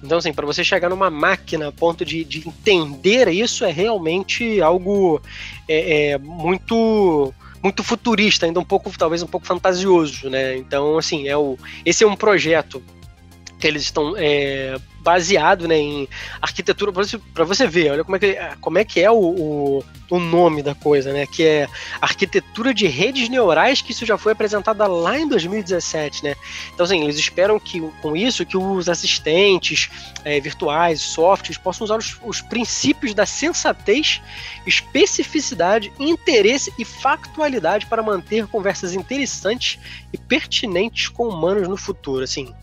Então, 0.03 0.17
assim, 0.17 0.33
para 0.33 0.47
você 0.47 0.63
chegar 0.63 0.89
numa 0.89 1.11
máquina 1.11 1.67
a 1.67 1.71
ponto 1.71 2.03
de, 2.03 2.23
de 2.23 2.47
entender 2.47 3.27
isso 3.27 3.63
é 3.63 3.71
realmente 3.71 4.59
algo 4.59 5.21
é, 5.67 6.13
é, 6.13 6.17
muito 6.17 7.31
muito 7.61 7.83
futurista, 7.83 8.47
ainda 8.47 8.59
um 8.59 8.65
pouco, 8.65 8.91
talvez 8.97 9.21
um 9.21 9.27
pouco 9.27 9.45
fantasioso, 9.45 10.27
né? 10.31 10.57
Então, 10.57 10.97
assim, 10.97 11.27
é 11.27 11.37
o, 11.37 11.55
esse 11.85 12.03
é 12.03 12.07
um 12.07 12.15
projeto 12.15 12.81
que 13.61 13.67
eles 13.67 13.83
estão 13.83 14.15
é, 14.17 14.75
baseado 15.01 15.67
né, 15.67 15.77
em 15.77 16.09
arquitetura 16.41 16.91
para 16.91 17.03
você, 17.03 17.19
você 17.45 17.67
ver, 17.67 17.91
olha 17.91 18.03
como 18.03 18.15
é 18.15 18.19
que, 18.19 18.37
como 18.59 18.77
é, 18.79 18.83
que 18.83 18.99
é 18.99 19.09
o, 19.09 19.15
o, 19.15 19.83
o, 20.09 20.19
nome 20.19 20.63
da 20.63 20.73
coisa, 20.73 21.13
né? 21.13 21.27
Que 21.27 21.43
é 21.43 21.69
arquitetura 22.01 22.73
de 22.73 22.87
redes 22.87 23.29
neurais, 23.29 23.81
que 23.81 23.91
isso 23.91 24.05
já 24.05 24.17
foi 24.17 24.31
apresentada 24.31 24.87
lá 24.87 25.19
em 25.19 25.27
2017, 25.27 26.23
né? 26.23 26.35
Então, 26.73 26.83
assim, 26.83 27.03
eles 27.03 27.17
esperam 27.17 27.59
que 27.59 27.79
com 28.01 28.15
isso 28.15 28.45
que 28.45 28.57
os 28.57 28.89
assistentes 28.89 29.89
é, 30.25 30.39
virtuais, 30.39 31.01
softwares, 31.01 31.57
possam 31.57 31.85
usar 31.85 31.97
os, 31.97 32.17
os 32.23 32.41
princípios 32.41 33.13
da 33.13 33.25
sensatez, 33.25 34.21
especificidade, 34.65 35.91
interesse 35.99 36.73
e 36.79 36.85
factualidade 36.85 37.85
para 37.85 38.01
manter 38.01 38.47
conversas 38.47 38.93
interessantes 38.93 39.79
e 40.11 40.17
pertinentes 40.17 41.09
com 41.09 41.27
humanos 41.27 41.67
no 41.67 41.77
futuro, 41.77 42.23
assim. 42.23 42.53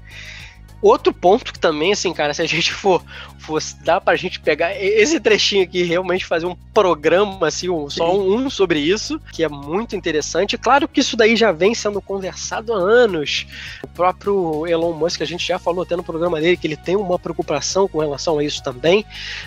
Outro 0.81 1.13
ponto 1.13 1.53
que 1.53 1.59
também, 1.59 1.93
assim, 1.93 2.13
cara, 2.13 2.33
se 2.33 2.41
a 2.41 2.47
gente 2.47 2.73
for, 2.73 3.03
for 3.39 3.61
dá 3.83 4.01
pra 4.01 4.15
gente 4.15 4.39
pegar 4.39 4.75
esse 4.81 5.19
trechinho 5.19 5.65
aqui 5.65 5.83
realmente 5.83 6.25
fazer 6.25 6.47
um 6.47 6.55
programa, 6.73 7.49
assim, 7.49 7.69
um, 7.69 7.91
só 7.91 8.17
um 8.17 8.49
sobre 8.49 8.79
isso, 8.79 9.21
que 9.33 9.43
é 9.43 9.49
muito 9.49 9.97
interessante. 9.97 10.57
Claro 10.57 10.87
que 10.87 11.01
isso 11.01 11.17
daí 11.17 11.35
já 11.35 11.51
vem 11.51 11.75
sendo 11.75 12.01
conversado 12.01 12.73
há 12.73 12.77
anos. 12.77 13.47
O 13.83 13.89
próprio 13.89 14.67
Elon 14.67 14.93
Musk, 14.93 15.21
a 15.21 15.25
gente 15.25 15.47
já 15.47 15.59
falou 15.59 15.83
até 15.83 15.97
no 15.97 16.05
programa 16.05 16.41
dele, 16.41 16.57
que 16.57 16.67
ele 16.67 16.77
tem 16.77 16.95
uma 16.95 17.19
preocupação 17.19 17.89
com 17.89 17.99
relação 17.99 18.39
a 18.39 18.45
isso 18.45 18.63
também, 18.63 19.05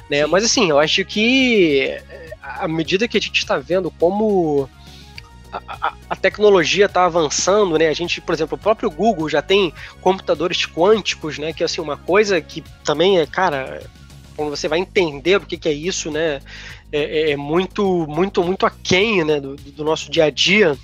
né? 0.10 0.26
Mas, 0.26 0.44
assim, 0.44 0.70
eu 0.70 0.80
acho 0.80 1.06
que 1.06 1.98
à 2.42 2.68
medida 2.68 3.08
que 3.08 3.18
a 3.18 3.22
gente 3.22 3.38
está 3.38 3.58
vendo 3.58 3.92
como 3.92 4.70
a, 5.52 5.94
a, 6.10 6.16
tecnologia 6.16 6.86
está 6.86 7.06
avançando, 7.06 7.78
né? 7.78 7.88
A 7.88 7.94
gente, 7.94 8.22
por 8.22 8.34
exemplo, 8.34 8.56
o 8.56 8.62
próprio 8.62 8.90
Google 8.90 9.28
já 9.30 9.42
tem 9.42 9.74
computadores 10.00 10.66
quânticos, 10.66 11.38
né? 11.38 11.52
Que 11.52 11.64
assim, 11.64 11.82
uma 11.82 11.98
coisa 11.98 12.40
que 12.40 12.64
também 12.84 13.20
é, 13.20 13.26
cara, 13.26 13.82
quando 14.36 14.50
você 14.50 14.68
vai 14.68 14.80
entender 14.80 15.38
o 15.38 15.46
que, 15.46 15.58
que 15.58 15.70
é 15.70 15.74
isso, 15.74 16.10
né? 16.10 16.42
É, 16.92 17.30
é, 17.30 17.32
é 17.32 17.38
muito, 17.38 18.06
muito, 18.08 18.44
muito 18.44 18.66
aquém 18.66 19.24
né? 19.24 19.40
do, 19.40 19.56
do 19.56 19.84
nosso 19.84 20.10
dia 20.10 20.26
a 20.26 20.30
dia. 20.30 20.78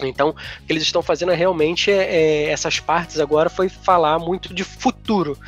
Então, 0.00 0.30
o 0.30 0.34
que 0.66 0.72
eles 0.72 0.82
estão 0.82 1.02
fazendo 1.02 1.32
é 1.32 1.34
realmente 1.34 1.90
é, 1.90 2.04
é, 2.04 2.50
essas 2.50 2.78
partes 2.80 3.18
agora 3.18 3.48
foi 3.48 3.68
falar 3.68 4.18
muito 4.18 4.52
de 4.52 4.62
futuro. 4.62 5.38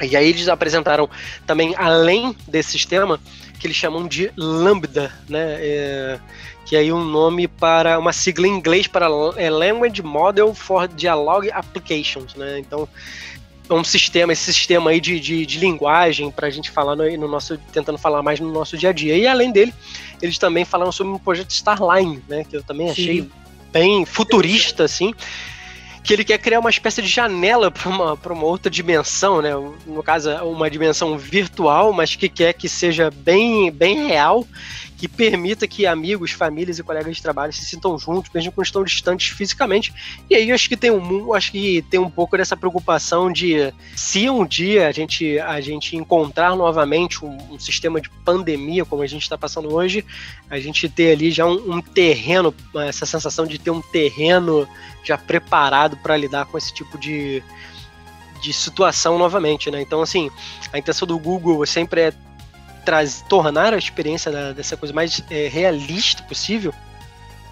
E 0.00 0.16
aí 0.16 0.28
eles 0.28 0.48
apresentaram 0.48 1.08
também, 1.46 1.74
além 1.76 2.34
desse 2.48 2.72
sistema, 2.72 3.20
que 3.60 3.66
eles 3.66 3.76
chamam 3.76 4.08
de 4.08 4.32
Lambda, 4.36 5.12
né? 5.28 5.56
É, 5.60 6.20
que 6.64 6.76
é 6.76 6.80
aí 6.80 6.92
um 6.92 7.04
nome 7.04 7.46
para 7.46 7.98
uma 7.98 8.12
sigla 8.12 8.46
em 8.46 8.52
inglês 8.52 8.86
para 8.86 9.06
é 9.36 9.50
Language 9.50 10.02
Model 10.02 10.54
for 10.54 10.88
Dialogue 10.88 11.50
Applications, 11.50 12.34
né? 12.34 12.58
Então 12.58 12.88
é 13.68 13.74
um 13.74 13.84
sistema, 13.84 14.32
esse 14.32 14.52
sistema 14.52 14.90
aí 14.90 15.00
de, 15.00 15.18
de, 15.18 15.46
de 15.46 15.58
linguagem 15.58 16.30
para 16.30 16.46
a 16.46 16.50
gente 16.50 16.70
falar 16.70 16.94
no, 16.96 17.16
no, 17.16 17.28
nosso, 17.28 17.56
tentando 17.72 17.98
falar 17.98 18.22
mais 18.22 18.40
no 18.40 18.52
nosso 18.52 18.76
dia 18.76 18.90
a 18.90 18.92
dia. 18.92 19.16
E 19.16 19.26
além 19.26 19.52
dele, 19.52 19.72
eles 20.20 20.38
também 20.38 20.64
falaram 20.64 20.92
sobre 20.92 21.12
um 21.12 21.18
projeto 21.18 21.50
Starline, 21.50 22.22
né? 22.28 22.44
Que 22.44 22.56
eu 22.56 22.62
também 22.62 22.90
achei 22.90 23.22
Sim. 23.22 23.30
bem 23.72 24.04
futurista, 24.04 24.84
assim 24.84 25.14
que 26.04 26.12
ele 26.12 26.22
quer 26.22 26.36
criar 26.36 26.60
uma 26.60 26.68
espécie 26.68 27.00
de 27.00 27.08
janela 27.08 27.70
para 27.70 27.88
uma, 27.88 28.12
uma 28.12 28.44
outra 28.44 28.70
dimensão, 28.70 29.40
né? 29.40 29.52
No 29.86 30.02
caso, 30.02 30.30
uma 30.44 30.70
dimensão 30.70 31.16
virtual, 31.16 31.94
mas 31.94 32.14
que 32.14 32.28
quer 32.28 32.52
que 32.52 32.68
seja 32.68 33.10
bem, 33.10 33.70
bem 33.72 34.06
real 34.06 34.46
que 35.04 35.08
permita 35.08 35.68
que 35.68 35.86
amigos, 35.86 36.30
famílias 36.30 36.78
e 36.78 36.82
colegas 36.82 37.14
de 37.14 37.22
trabalho 37.22 37.52
se 37.52 37.62
sintam 37.62 37.98
juntos, 37.98 38.30
mesmo 38.32 38.50
quando 38.50 38.64
estão 38.64 38.82
distantes 38.82 39.36
fisicamente. 39.36 39.92
E 40.30 40.34
aí 40.34 40.50
acho 40.50 40.66
que 40.66 40.78
tem 40.78 40.90
um, 40.90 41.34
acho 41.34 41.52
que 41.52 41.82
tem 41.90 42.00
um 42.00 42.08
pouco 42.08 42.38
dessa 42.38 42.56
preocupação 42.56 43.30
de 43.30 43.70
se 43.94 44.30
um 44.30 44.46
dia 44.46 44.88
a 44.88 44.92
gente, 44.92 45.38
a 45.38 45.60
gente 45.60 45.94
encontrar 45.94 46.56
novamente 46.56 47.22
um, 47.22 47.36
um 47.52 47.58
sistema 47.58 48.00
de 48.00 48.08
pandemia 48.24 48.86
como 48.86 49.02
a 49.02 49.06
gente 49.06 49.22
está 49.22 49.36
passando 49.36 49.74
hoje, 49.74 50.02
a 50.48 50.58
gente 50.58 50.88
ter 50.88 51.12
ali 51.12 51.30
já 51.30 51.44
um, 51.44 51.74
um 51.74 51.82
terreno, 51.82 52.54
essa 52.76 53.04
sensação 53.04 53.46
de 53.46 53.58
ter 53.58 53.70
um 53.70 53.82
terreno 53.82 54.66
já 55.02 55.18
preparado 55.18 55.98
para 55.98 56.16
lidar 56.16 56.46
com 56.46 56.56
esse 56.56 56.72
tipo 56.72 56.96
de, 56.96 57.42
de 58.40 58.54
situação 58.54 59.18
novamente, 59.18 59.70
né? 59.70 59.82
Então, 59.82 60.00
assim, 60.00 60.30
a 60.72 60.78
intenção 60.78 61.06
do 61.06 61.18
Google 61.18 61.66
sempre 61.66 62.00
é 62.00 62.12
traz, 62.84 63.24
tornar 63.28 63.74
a 63.74 63.78
experiência 63.78 64.30
da, 64.30 64.52
dessa 64.52 64.76
coisa 64.76 64.94
mais 64.94 65.22
é, 65.30 65.48
realista 65.48 66.22
possível 66.22 66.72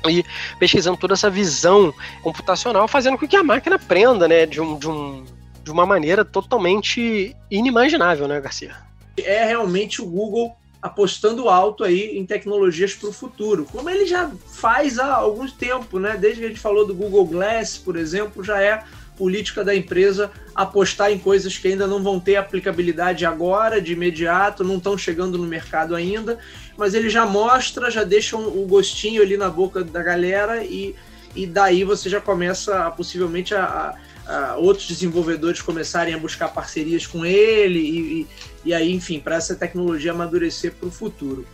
e 0.09 0.25
pesquisando 0.59 0.97
toda 0.97 1.15
essa 1.15 1.31
visão 1.31 1.95
computacional, 2.23 2.89
fazendo 2.89 3.19
com 3.19 3.27
que 3.27 3.37
a 3.37 3.45
máquina 3.45 3.77
aprenda, 3.77 4.27
né, 4.27 4.47
de, 4.47 4.61
um, 4.61 4.79
de, 4.79 4.89
um, 4.89 5.25
de 5.63 5.71
uma 5.71 5.87
maneira 5.87 6.25
totalmente 6.25 7.37
inimaginável, 7.51 8.27
né, 8.27 8.41
Garcia? 8.41 8.75
É 9.17 9.45
realmente 9.45 10.03
o 10.03 10.07
Google 10.07 10.57
apostando 10.81 11.49
alto 11.49 11.85
aí 11.85 12.19
em 12.19 12.27
tecnologias 12.27 12.93
para 12.93 13.09
o 13.09 13.13
futuro, 13.13 13.65
como 13.71 13.89
ele 13.89 14.05
já 14.05 14.29
faz 14.49 14.99
há 14.99 15.15
algum 15.15 15.49
tempo, 15.49 16.01
né? 16.01 16.17
Desde 16.17 16.41
que 16.41 16.47
a 16.47 16.49
gente 16.49 16.61
falou 16.61 16.85
do 16.85 16.93
Google 16.93 17.25
Glass, 17.25 17.79
por 17.79 17.97
exemplo, 17.97 18.43
já 18.43 18.61
é 18.61 18.83
política 19.17 19.65
da 19.65 19.75
empresa 19.75 20.31
apostar 20.55 21.11
em 21.11 21.19
coisas 21.19 21.57
que 21.57 21.69
ainda 21.69 21.87
não 21.87 22.03
vão 22.03 22.19
ter 22.19 22.37
aplicabilidade 22.37 23.25
agora, 23.25 23.81
de 23.81 23.93
imediato, 23.93 24.65
não 24.65 24.77
estão 24.77 24.97
chegando 24.97 25.39
no 25.39 25.47
mercado 25.47 25.95
ainda, 25.95 26.39
mas 26.77 26.95
ele 26.95 27.09
já 27.09 27.27
mostra, 27.27 27.91
já 27.91 28.05
deixa 28.05 28.37
o 28.37 28.67
gostinho 28.67 29.23
ali 29.23 29.37
na 29.37 29.49
boca 29.49 29.83
da 29.85 30.03
galera 30.03 30.65
e, 30.65 30.95
e 31.35 31.47
daí 31.47 31.85
você 31.85 32.09
já 32.09 32.21
começa 32.21 32.87
a, 32.87 32.91
possivelmente 32.91 33.55
a, 33.55 33.95
a, 34.27 34.53
a 34.53 34.57
outros 34.57 34.87
desenvolvedores 34.87 35.61
começarem 35.61 36.15
a 36.15 36.19
buscar 36.19 36.49
parcerias 36.49 37.07
com 37.07 37.25
ele 37.25 37.79
e, 37.79 37.99
e, 37.99 38.27
e 38.67 38.75
aí, 38.75 38.93
enfim, 38.93 39.21
para 39.21 39.37
essa 39.37 39.55
tecnologia 39.55 40.13
amadurecer 40.13 40.73
para 40.73 40.89
o 40.89 40.91
futuro. 40.91 41.47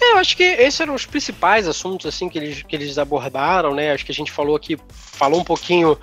É, 0.00 0.12
eu 0.12 0.16
acho 0.16 0.36
que 0.36 0.42
esses 0.42 0.80
eram 0.80 0.94
os 0.94 1.06
principais 1.06 1.68
assuntos 1.68 2.06
assim 2.06 2.28
que 2.28 2.36
eles, 2.36 2.62
que 2.62 2.74
eles 2.74 2.98
abordaram, 2.98 3.72
né? 3.72 3.92
Acho 3.92 4.04
que 4.04 4.10
a 4.10 4.14
gente 4.14 4.32
falou 4.32 4.56
aqui, 4.56 4.76
falou 4.90 5.40
um 5.40 5.44
pouquinho 5.44 5.96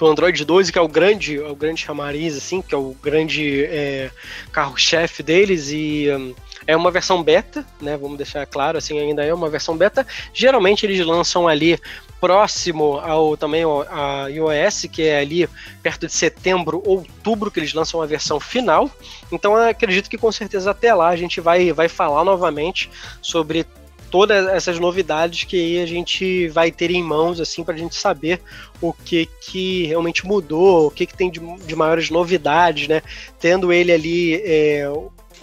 do 0.00 0.06
Android 0.06 0.42
12, 0.46 0.72
que 0.72 0.78
é 0.78 0.80
o 0.80 0.88
grande, 0.88 1.36
é 1.36 1.46
o 1.46 1.54
grande 1.54 1.82
chamariz, 1.82 2.34
assim, 2.34 2.62
que 2.62 2.74
é 2.74 2.78
o 2.78 2.96
grande 3.02 3.64
é, 3.64 4.10
carro-chefe 4.50 5.22
deles, 5.22 5.70
e 5.70 6.06
um, 6.10 6.34
é 6.66 6.74
uma 6.74 6.90
versão 6.90 7.22
beta, 7.22 7.66
né? 7.80 7.98
Vamos 7.98 8.16
deixar 8.16 8.46
claro, 8.46 8.78
assim, 8.78 8.98
ainda 8.98 9.22
é 9.22 9.34
uma 9.34 9.50
versão 9.50 9.76
beta. 9.76 10.06
Geralmente 10.32 10.86
eles 10.86 11.04
lançam 11.04 11.46
ali 11.46 11.78
próximo 12.18 12.98
ao 12.98 13.36
também 13.36 13.62
a 13.90 14.28
iOS, 14.28 14.86
que 14.90 15.02
é 15.02 15.18
ali 15.18 15.48
perto 15.82 16.06
de 16.06 16.12
setembro, 16.12 16.82
outubro, 16.86 17.50
que 17.50 17.60
eles 17.60 17.74
lançam 17.74 18.00
a 18.00 18.06
versão 18.06 18.40
final. 18.40 18.90
Então 19.30 19.54
acredito 19.54 20.08
que 20.08 20.16
com 20.16 20.32
certeza 20.32 20.70
até 20.70 20.94
lá 20.94 21.08
a 21.08 21.16
gente 21.16 21.40
vai, 21.42 21.72
vai 21.72 21.88
falar 21.88 22.24
novamente 22.24 22.90
sobre 23.20 23.66
todas 24.10 24.46
essas 24.48 24.78
novidades 24.78 25.44
que 25.44 25.80
a 25.80 25.86
gente 25.86 26.48
vai 26.48 26.70
ter 26.70 26.90
em 26.90 27.02
mãos, 27.02 27.40
assim, 27.40 27.62
para 27.62 27.74
a 27.74 27.78
gente 27.78 27.94
saber 27.94 28.40
o 28.80 28.92
que 28.92 29.28
que 29.40 29.86
realmente 29.86 30.26
mudou, 30.26 30.88
o 30.88 30.90
que 30.90 31.06
que 31.06 31.16
tem 31.16 31.30
de, 31.30 31.40
de 31.66 31.76
maiores 31.76 32.10
novidades, 32.10 32.88
né? 32.88 33.02
Tendo 33.38 33.72
ele 33.72 33.92
ali... 33.92 34.34
É... 34.44 34.90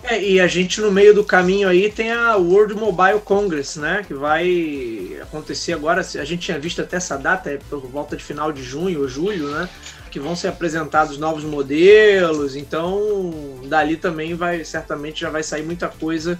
É, 0.03 0.21
e 0.21 0.39
a 0.39 0.45
gente 0.45 0.79
no 0.79 0.91
meio 0.91 1.13
do 1.13 1.23
caminho 1.23 1.67
aí 1.67 1.91
tem 1.91 2.11
a 2.11 2.35
World 2.35 2.75
Mobile 2.75 3.19
Congress, 3.19 3.79
né? 3.79 4.05
Que 4.07 4.13
vai 4.13 5.17
acontecer 5.21 5.73
agora. 5.73 6.01
A 6.01 6.23
gente 6.23 6.37
tinha 6.37 6.59
visto 6.59 6.81
até 6.81 6.97
essa 6.97 7.17
data, 7.17 7.49
é 7.49 7.57
por 7.69 7.79
volta 7.87 8.15
de 8.15 8.23
final 8.23 8.51
de 8.51 8.61
junho 8.61 9.01
ou 9.01 9.07
julho, 9.07 9.49
né? 9.49 9.67
Que 10.11 10.19
vão 10.19 10.35
ser 10.35 10.49
apresentados 10.49 11.17
novos 11.17 11.43
modelos. 11.43 12.55
Então, 12.55 13.59
dali 13.65 13.97
também 13.97 14.35
vai, 14.35 14.63
certamente 14.63 15.21
já 15.21 15.31
vai 15.31 15.41
sair 15.41 15.63
muita 15.63 15.87
coisa 15.87 16.39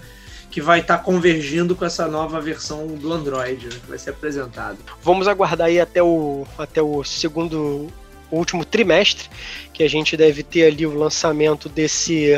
que 0.50 0.60
vai 0.60 0.80
estar 0.80 0.98
tá 0.98 1.04
convergindo 1.04 1.76
com 1.76 1.84
essa 1.84 2.06
nova 2.08 2.40
versão 2.40 2.86
do 2.86 3.12
Android 3.12 3.66
né, 3.66 3.72
que 3.72 3.88
vai 3.88 3.98
ser 3.98 4.10
apresentado. 4.10 4.78
Vamos 5.02 5.28
aguardar 5.28 5.68
aí 5.68 5.80
até 5.80 6.02
o, 6.02 6.46
até 6.56 6.80
o 6.80 7.04
segundo, 7.04 7.88
o 8.30 8.36
último 8.36 8.64
trimestre, 8.64 9.28
que 9.72 9.82
a 9.82 9.88
gente 9.88 10.16
deve 10.16 10.42
ter 10.42 10.66
ali 10.66 10.86
o 10.86 10.96
lançamento 10.96 11.68
desse, 11.68 12.32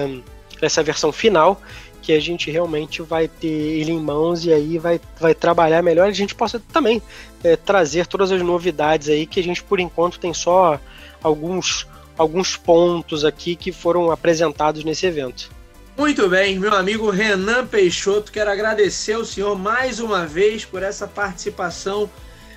dessa 0.60 0.82
versão 0.82 1.12
final, 1.12 1.60
que 2.02 2.12
a 2.12 2.20
gente 2.20 2.50
realmente 2.50 3.02
vai 3.02 3.28
ter 3.28 3.46
ele 3.46 3.92
em 3.92 4.00
mãos 4.00 4.44
e 4.44 4.52
aí 4.52 4.78
vai, 4.78 5.00
vai 5.18 5.34
trabalhar 5.34 5.82
melhor. 5.82 6.08
A 6.08 6.12
gente 6.12 6.34
possa 6.34 6.60
também 6.72 7.00
é, 7.44 7.56
trazer 7.56 8.06
todas 8.06 8.32
as 8.32 8.42
novidades 8.42 9.08
aí, 9.08 9.26
que 9.26 9.38
a 9.38 9.42
gente 9.42 9.62
por 9.62 9.78
enquanto 9.78 10.18
tem 10.18 10.34
só 10.34 10.80
alguns, 11.22 11.86
alguns 12.18 12.56
pontos 12.56 13.24
aqui 13.24 13.54
que 13.54 13.70
foram 13.70 14.10
apresentados 14.10 14.82
nesse 14.82 15.06
evento. 15.06 15.50
Muito 15.96 16.28
bem, 16.28 16.58
meu 16.58 16.72
amigo 16.74 17.10
Renan 17.10 17.66
Peixoto, 17.66 18.32
quero 18.32 18.50
agradecer 18.50 19.12
ao 19.12 19.24
senhor 19.24 19.58
mais 19.58 20.00
uma 20.00 20.24
vez 20.24 20.64
por 20.64 20.82
essa 20.82 21.06
participação 21.06 22.08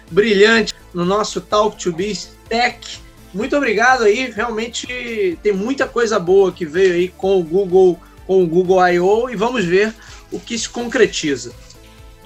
brilhante 0.10 0.74
no 0.94 1.04
nosso 1.04 1.42
Talk 1.42 1.78
to 1.78 1.92
Biz 1.92 2.32
Tech. 2.48 3.00
Muito 3.34 3.58
obrigado 3.58 4.04
aí, 4.04 4.32
realmente 4.32 5.38
tem 5.42 5.52
muita 5.52 5.88
coisa 5.88 6.20
boa 6.20 6.52
que 6.52 6.66
veio 6.66 6.94
aí 6.94 7.10
com 7.10 7.40
o 7.40 7.44
Google, 7.44 8.00
com 8.26 8.44
o 8.44 8.48
Google 8.48 8.88
I.O. 8.88 9.30
e 9.30 9.36
vamos 9.36 9.66
ver 9.66 9.94
o 10.32 10.40
que 10.40 10.58
se 10.58 10.70
concretiza. 10.70 11.54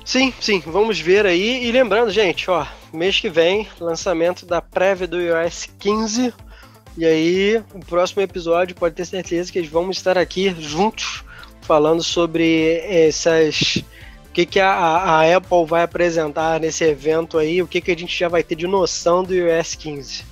Sim, 0.06 0.34
sim, 0.40 0.62
vamos 0.66 1.00
ver 1.00 1.26
aí. 1.26 1.66
E 1.66 1.72
lembrando, 1.72 2.12
gente, 2.12 2.50
ó, 2.50 2.66
mês 2.94 3.20
que 3.20 3.30
vem, 3.30 3.68
lançamento 3.80 4.46
da 4.46 4.62
prévia 4.62 5.08
do 5.08 5.20
iOS 5.20 5.70
15 5.80 6.34
e 6.98 7.06
aí, 7.06 7.64
o 7.76 7.80
próximo 7.80 8.24
episódio 8.24 8.76
pode 8.76 8.96
ter 8.96 9.06
certeza 9.06 9.52
que 9.52 9.60
eles 9.60 9.70
vão 9.70 9.92
estar 9.92 10.18
aqui 10.18 10.56
juntos 10.60 11.24
falando 11.62 12.02
sobre 12.02 12.80
essas. 12.80 13.84
O 14.28 14.32
que, 14.34 14.48
que 14.48 14.60
a, 14.60 14.72
a 14.72 15.36
Apple 15.38 15.66
vai 15.68 15.84
apresentar 15.84 16.60
nesse 16.60 16.84
evento 16.84 17.38
aí, 17.38 17.62
o 17.62 17.68
que, 17.68 17.82
que 17.82 17.92
a 17.92 17.96
gente 17.96 18.18
já 18.18 18.28
vai 18.28 18.42
ter 18.42 18.56
de 18.56 18.66
noção 18.66 19.24
do 19.24 19.34
iOS 19.34 19.76
15. 19.76 20.26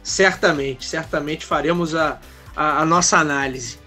Certamente, 0.00 0.86
certamente 0.86 1.44
faremos 1.44 1.94
a, 1.94 2.20
a, 2.54 2.82
a 2.82 2.84
nossa 2.84 3.18
análise. 3.18 3.78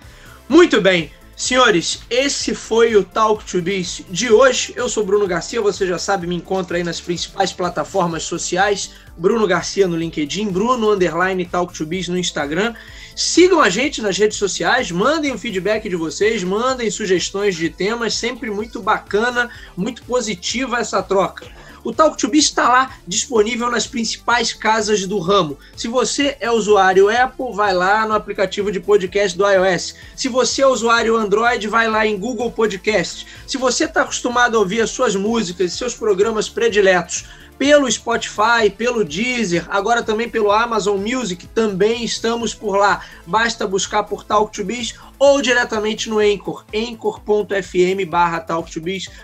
Muito 0.50 0.82
bem, 0.82 1.10
Senhores, 1.44 2.00
esse 2.10 2.56
foi 2.56 2.96
o 2.96 3.04
Talk 3.04 3.44
to 3.44 3.62
Biz 3.62 4.04
de 4.10 4.32
hoje. 4.32 4.72
Eu 4.78 4.88
sou 4.88 5.06
Bruno 5.06 5.28
Garcia, 5.28 5.62
você 5.62 5.86
já 5.86 6.00
sabe, 6.00 6.26
me 6.26 6.36
encontra 6.36 6.78
aí 6.78 6.86
nas 6.86 7.02
principais 7.02 7.52
plataformas 7.52 8.24
sociais. 8.24 8.92
Bruno 9.18 9.46
Garcia 9.46 9.86
no 9.86 9.98
LinkedIn, 9.98 10.50
Bruno 10.50 10.94
Underline 10.94 11.46
Talk 11.46 11.74
to 11.74 11.86
Biz 11.86 12.08
no 12.08 12.18
Instagram. 12.18 12.74
Sigam 13.14 13.60
a 13.60 13.70
gente 13.70 14.02
nas 14.02 14.18
redes 14.18 14.38
sociais, 14.38 14.90
mandem 14.90 15.34
o 15.34 15.38
feedback 15.38 15.90
de 15.90 15.98
vocês, 15.98 16.46
mandem 16.46 16.90
sugestões 16.90 17.58
de 17.58 17.70
temas, 17.70 18.14
sempre 18.14 18.50
muito 18.50 18.82
bacana, 18.82 19.50
muito 19.76 20.02
positiva 20.04 20.80
essa 20.80 21.04
troca. 21.04 21.46
O 21.84 21.92
Talk 21.92 22.18
to 22.18 22.30
Biz 22.30 22.46
está 22.46 22.70
lá 22.70 22.98
disponível 23.06 23.70
nas 23.70 23.86
principais 23.86 24.54
casas 24.54 25.06
do 25.06 25.20
ramo. 25.20 25.58
Se 25.76 25.88
você 25.88 26.38
é 26.40 26.50
usuário 26.50 27.10
Apple, 27.10 27.54
vai 27.54 27.74
lá 27.74 28.08
no 28.08 28.14
aplicativo 28.14 28.72
de 28.72 28.80
podcast 28.80 29.38
do 29.38 29.46
iOS. 29.46 29.96
Se 30.16 30.30
você 30.30 30.62
é 30.62 30.68
usuário 30.68 31.18
Android, 31.18 31.68
vai 31.68 31.90
lá 31.90 32.08
em 32.08 32.18
Google 32.18 32.52
Podcast. 32.52 33.28
Se 33.46 33.58
você 33.58 33.84
está 33.86 34.04
acostumado 34.04 34.56
a 34.56 34.60
ouvir 34.60 34.82
as 34.82 34.92
suas 34.92 35.16
músicas, 35.16 35.74
seus 35.74 35.94
programas 35.94 36.48
prediletos 36.48 37.26
pelo 37.64 37.90
Spotify, 37.90 38.70
pelo 38.78 39.06
Deezer, 39.06 39.66
agora 39.70 40.04
também 40.04 40.28
pelo 40.28 40.52
Amazon 40.52 41.00
Music, 41.00 41.48
também 41.48 42.04
estamos 42.04 42.54
por 42.54 42.76
lá. 42.76 43.06
Basta 43.26 43.66
buscar 43.66 44.04
por 44.04 44.26
Talk 44.26 44.52
to 44.52 44.66
Biz 44.66 44.96
ou 45.18 45.42
diretamente 45.42 46.10
no 46.10 46.20
Anchor, 46.20 46.66
anchor.fm 46.76 48.06
barra. 48.06 48.46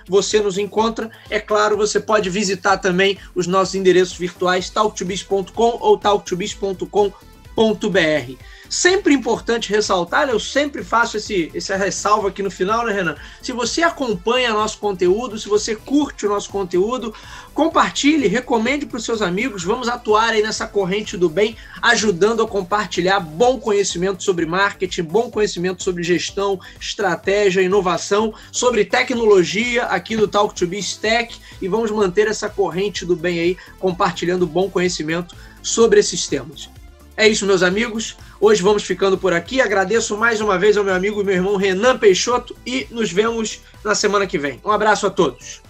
Você 0.08 0.40
nos 0.40 0.58
encontra. 0.58 1.12
É 1.30 1.42
claro, 1.42 1.76
você 1.76 2.00
pode 2.00 2.30
visitar 2.30 2.78
também 2.78 3.18
os 3.36 3.46
nossos 3.46 3.76
endereços 3.76 4.18
virtuais 4.18 4.70
talktobiz.com 4.70 5.78
ou 5.82 5.98
talktobiz.com.br. 5.98 8.49
Sempre 8.70 9.16
importante 9.16 9.72
ressaltar, 9.72 10.30
eu 10.30 10.40
sempre 10.40 10.84
faço 10.84 11.18
esse, 11.18 11.52
essa 11.56 11.76
ressalva 11.76 12.28
aqui 12.28 12.44
no 12.44 12.52
final, 12.52 12.86
né, 12.86 12.94
Renan? 12.94 13.16
Se 13.42 13.52
você 13.52 13.82
acompanha 13.82 14.54
nosso 14.54 14.78
conteúdo, 14.78 15.40
se 15.40 15.50
você 15.50 15.76
curte 15.76 16.28
o 16.28 16.30
nosso 16.30 16.52
conteúdo, 16.52 17.12
compartilhe, 17.52 18.28
recomende 18.28 18.86
para 18.86 18.98
os 18.98 19.04
seus 19.04 19.24
amigos. 19.24 19.64
Vamos 19.64 19.90
atuar 19.90 20.30
aí 20.30 20.44
nessa 20.44 20.68
corrente 20.68 21.18
do 21.18 21.28
bem, 21.28 21.58
ajudando 21.82 22.44
a 22.44 22.48
compartilhar 22.48 23.20
bom 23.20 23.60
conhecimento 23.60 24.22
sobre 24.22 24.46
marketing, 24.46 25.02
bom 25.02 25.32
conhecimento 25.32 25.82
sobre 25.82 26.04
gestão, 26.04 26.60
estratégia, 26.80 27.62
inovação, 27.62 28.36
sobre 28.52 28.86
tecnologia 28.86 29.86
aqui 29.86 30.16
do 30.16 30.28
Talk 30.28 30.54
to 30.54 30.68
Be 30.68 30.80
Tech 31.02 31.36
e 31.60 31.68
vamos 31.68 31.90
manter 31.90 32.28
essa 32.28 32.48
corrente 32.48 33.04
do 33.04 33.16
bem 33.16 33.40
aí, 33.40 33.58
compartilhando 33.80 34.46
bom 34.46 34.70
conhecimento 34.70 35.36
sobre 35.64 36.00
esses 36.00 36.28
temas. 36.28 36.70
É 37.18 37.28
isso, 37.28 37.46
meus 37.46 37.64
amigos. 37.64 38.16
Hoje 38.42 38.64
vamos 38.64 38.84
ficando 38.84 39.18
por 39.18 39.34
aqui. 39.34 39.60
Agradeço 39.60 40.18
mais 40.18 40.40
uma 40.40 40.58
vez 40.58 40.78
ao 40.78 40.84
meu 40.84 40.94
amigo 40.94 41.22
e 41.22 41.26
meu 41.26 41.36
irmão 41.36 41.58
Renan 41.58 41.98
Peixoto 41.98 42.56
e 42.66 42.88
nos 42.90 43.12
vemos 43.12 43.60
na 43.84 43.94
semana 43.94 44.26
que 44.26 44.38
vem. 44.38 44.62
Um 44.64 44.72
abraço 44.72 45.06
a 45.06 45.10
todos. 45.10 45.62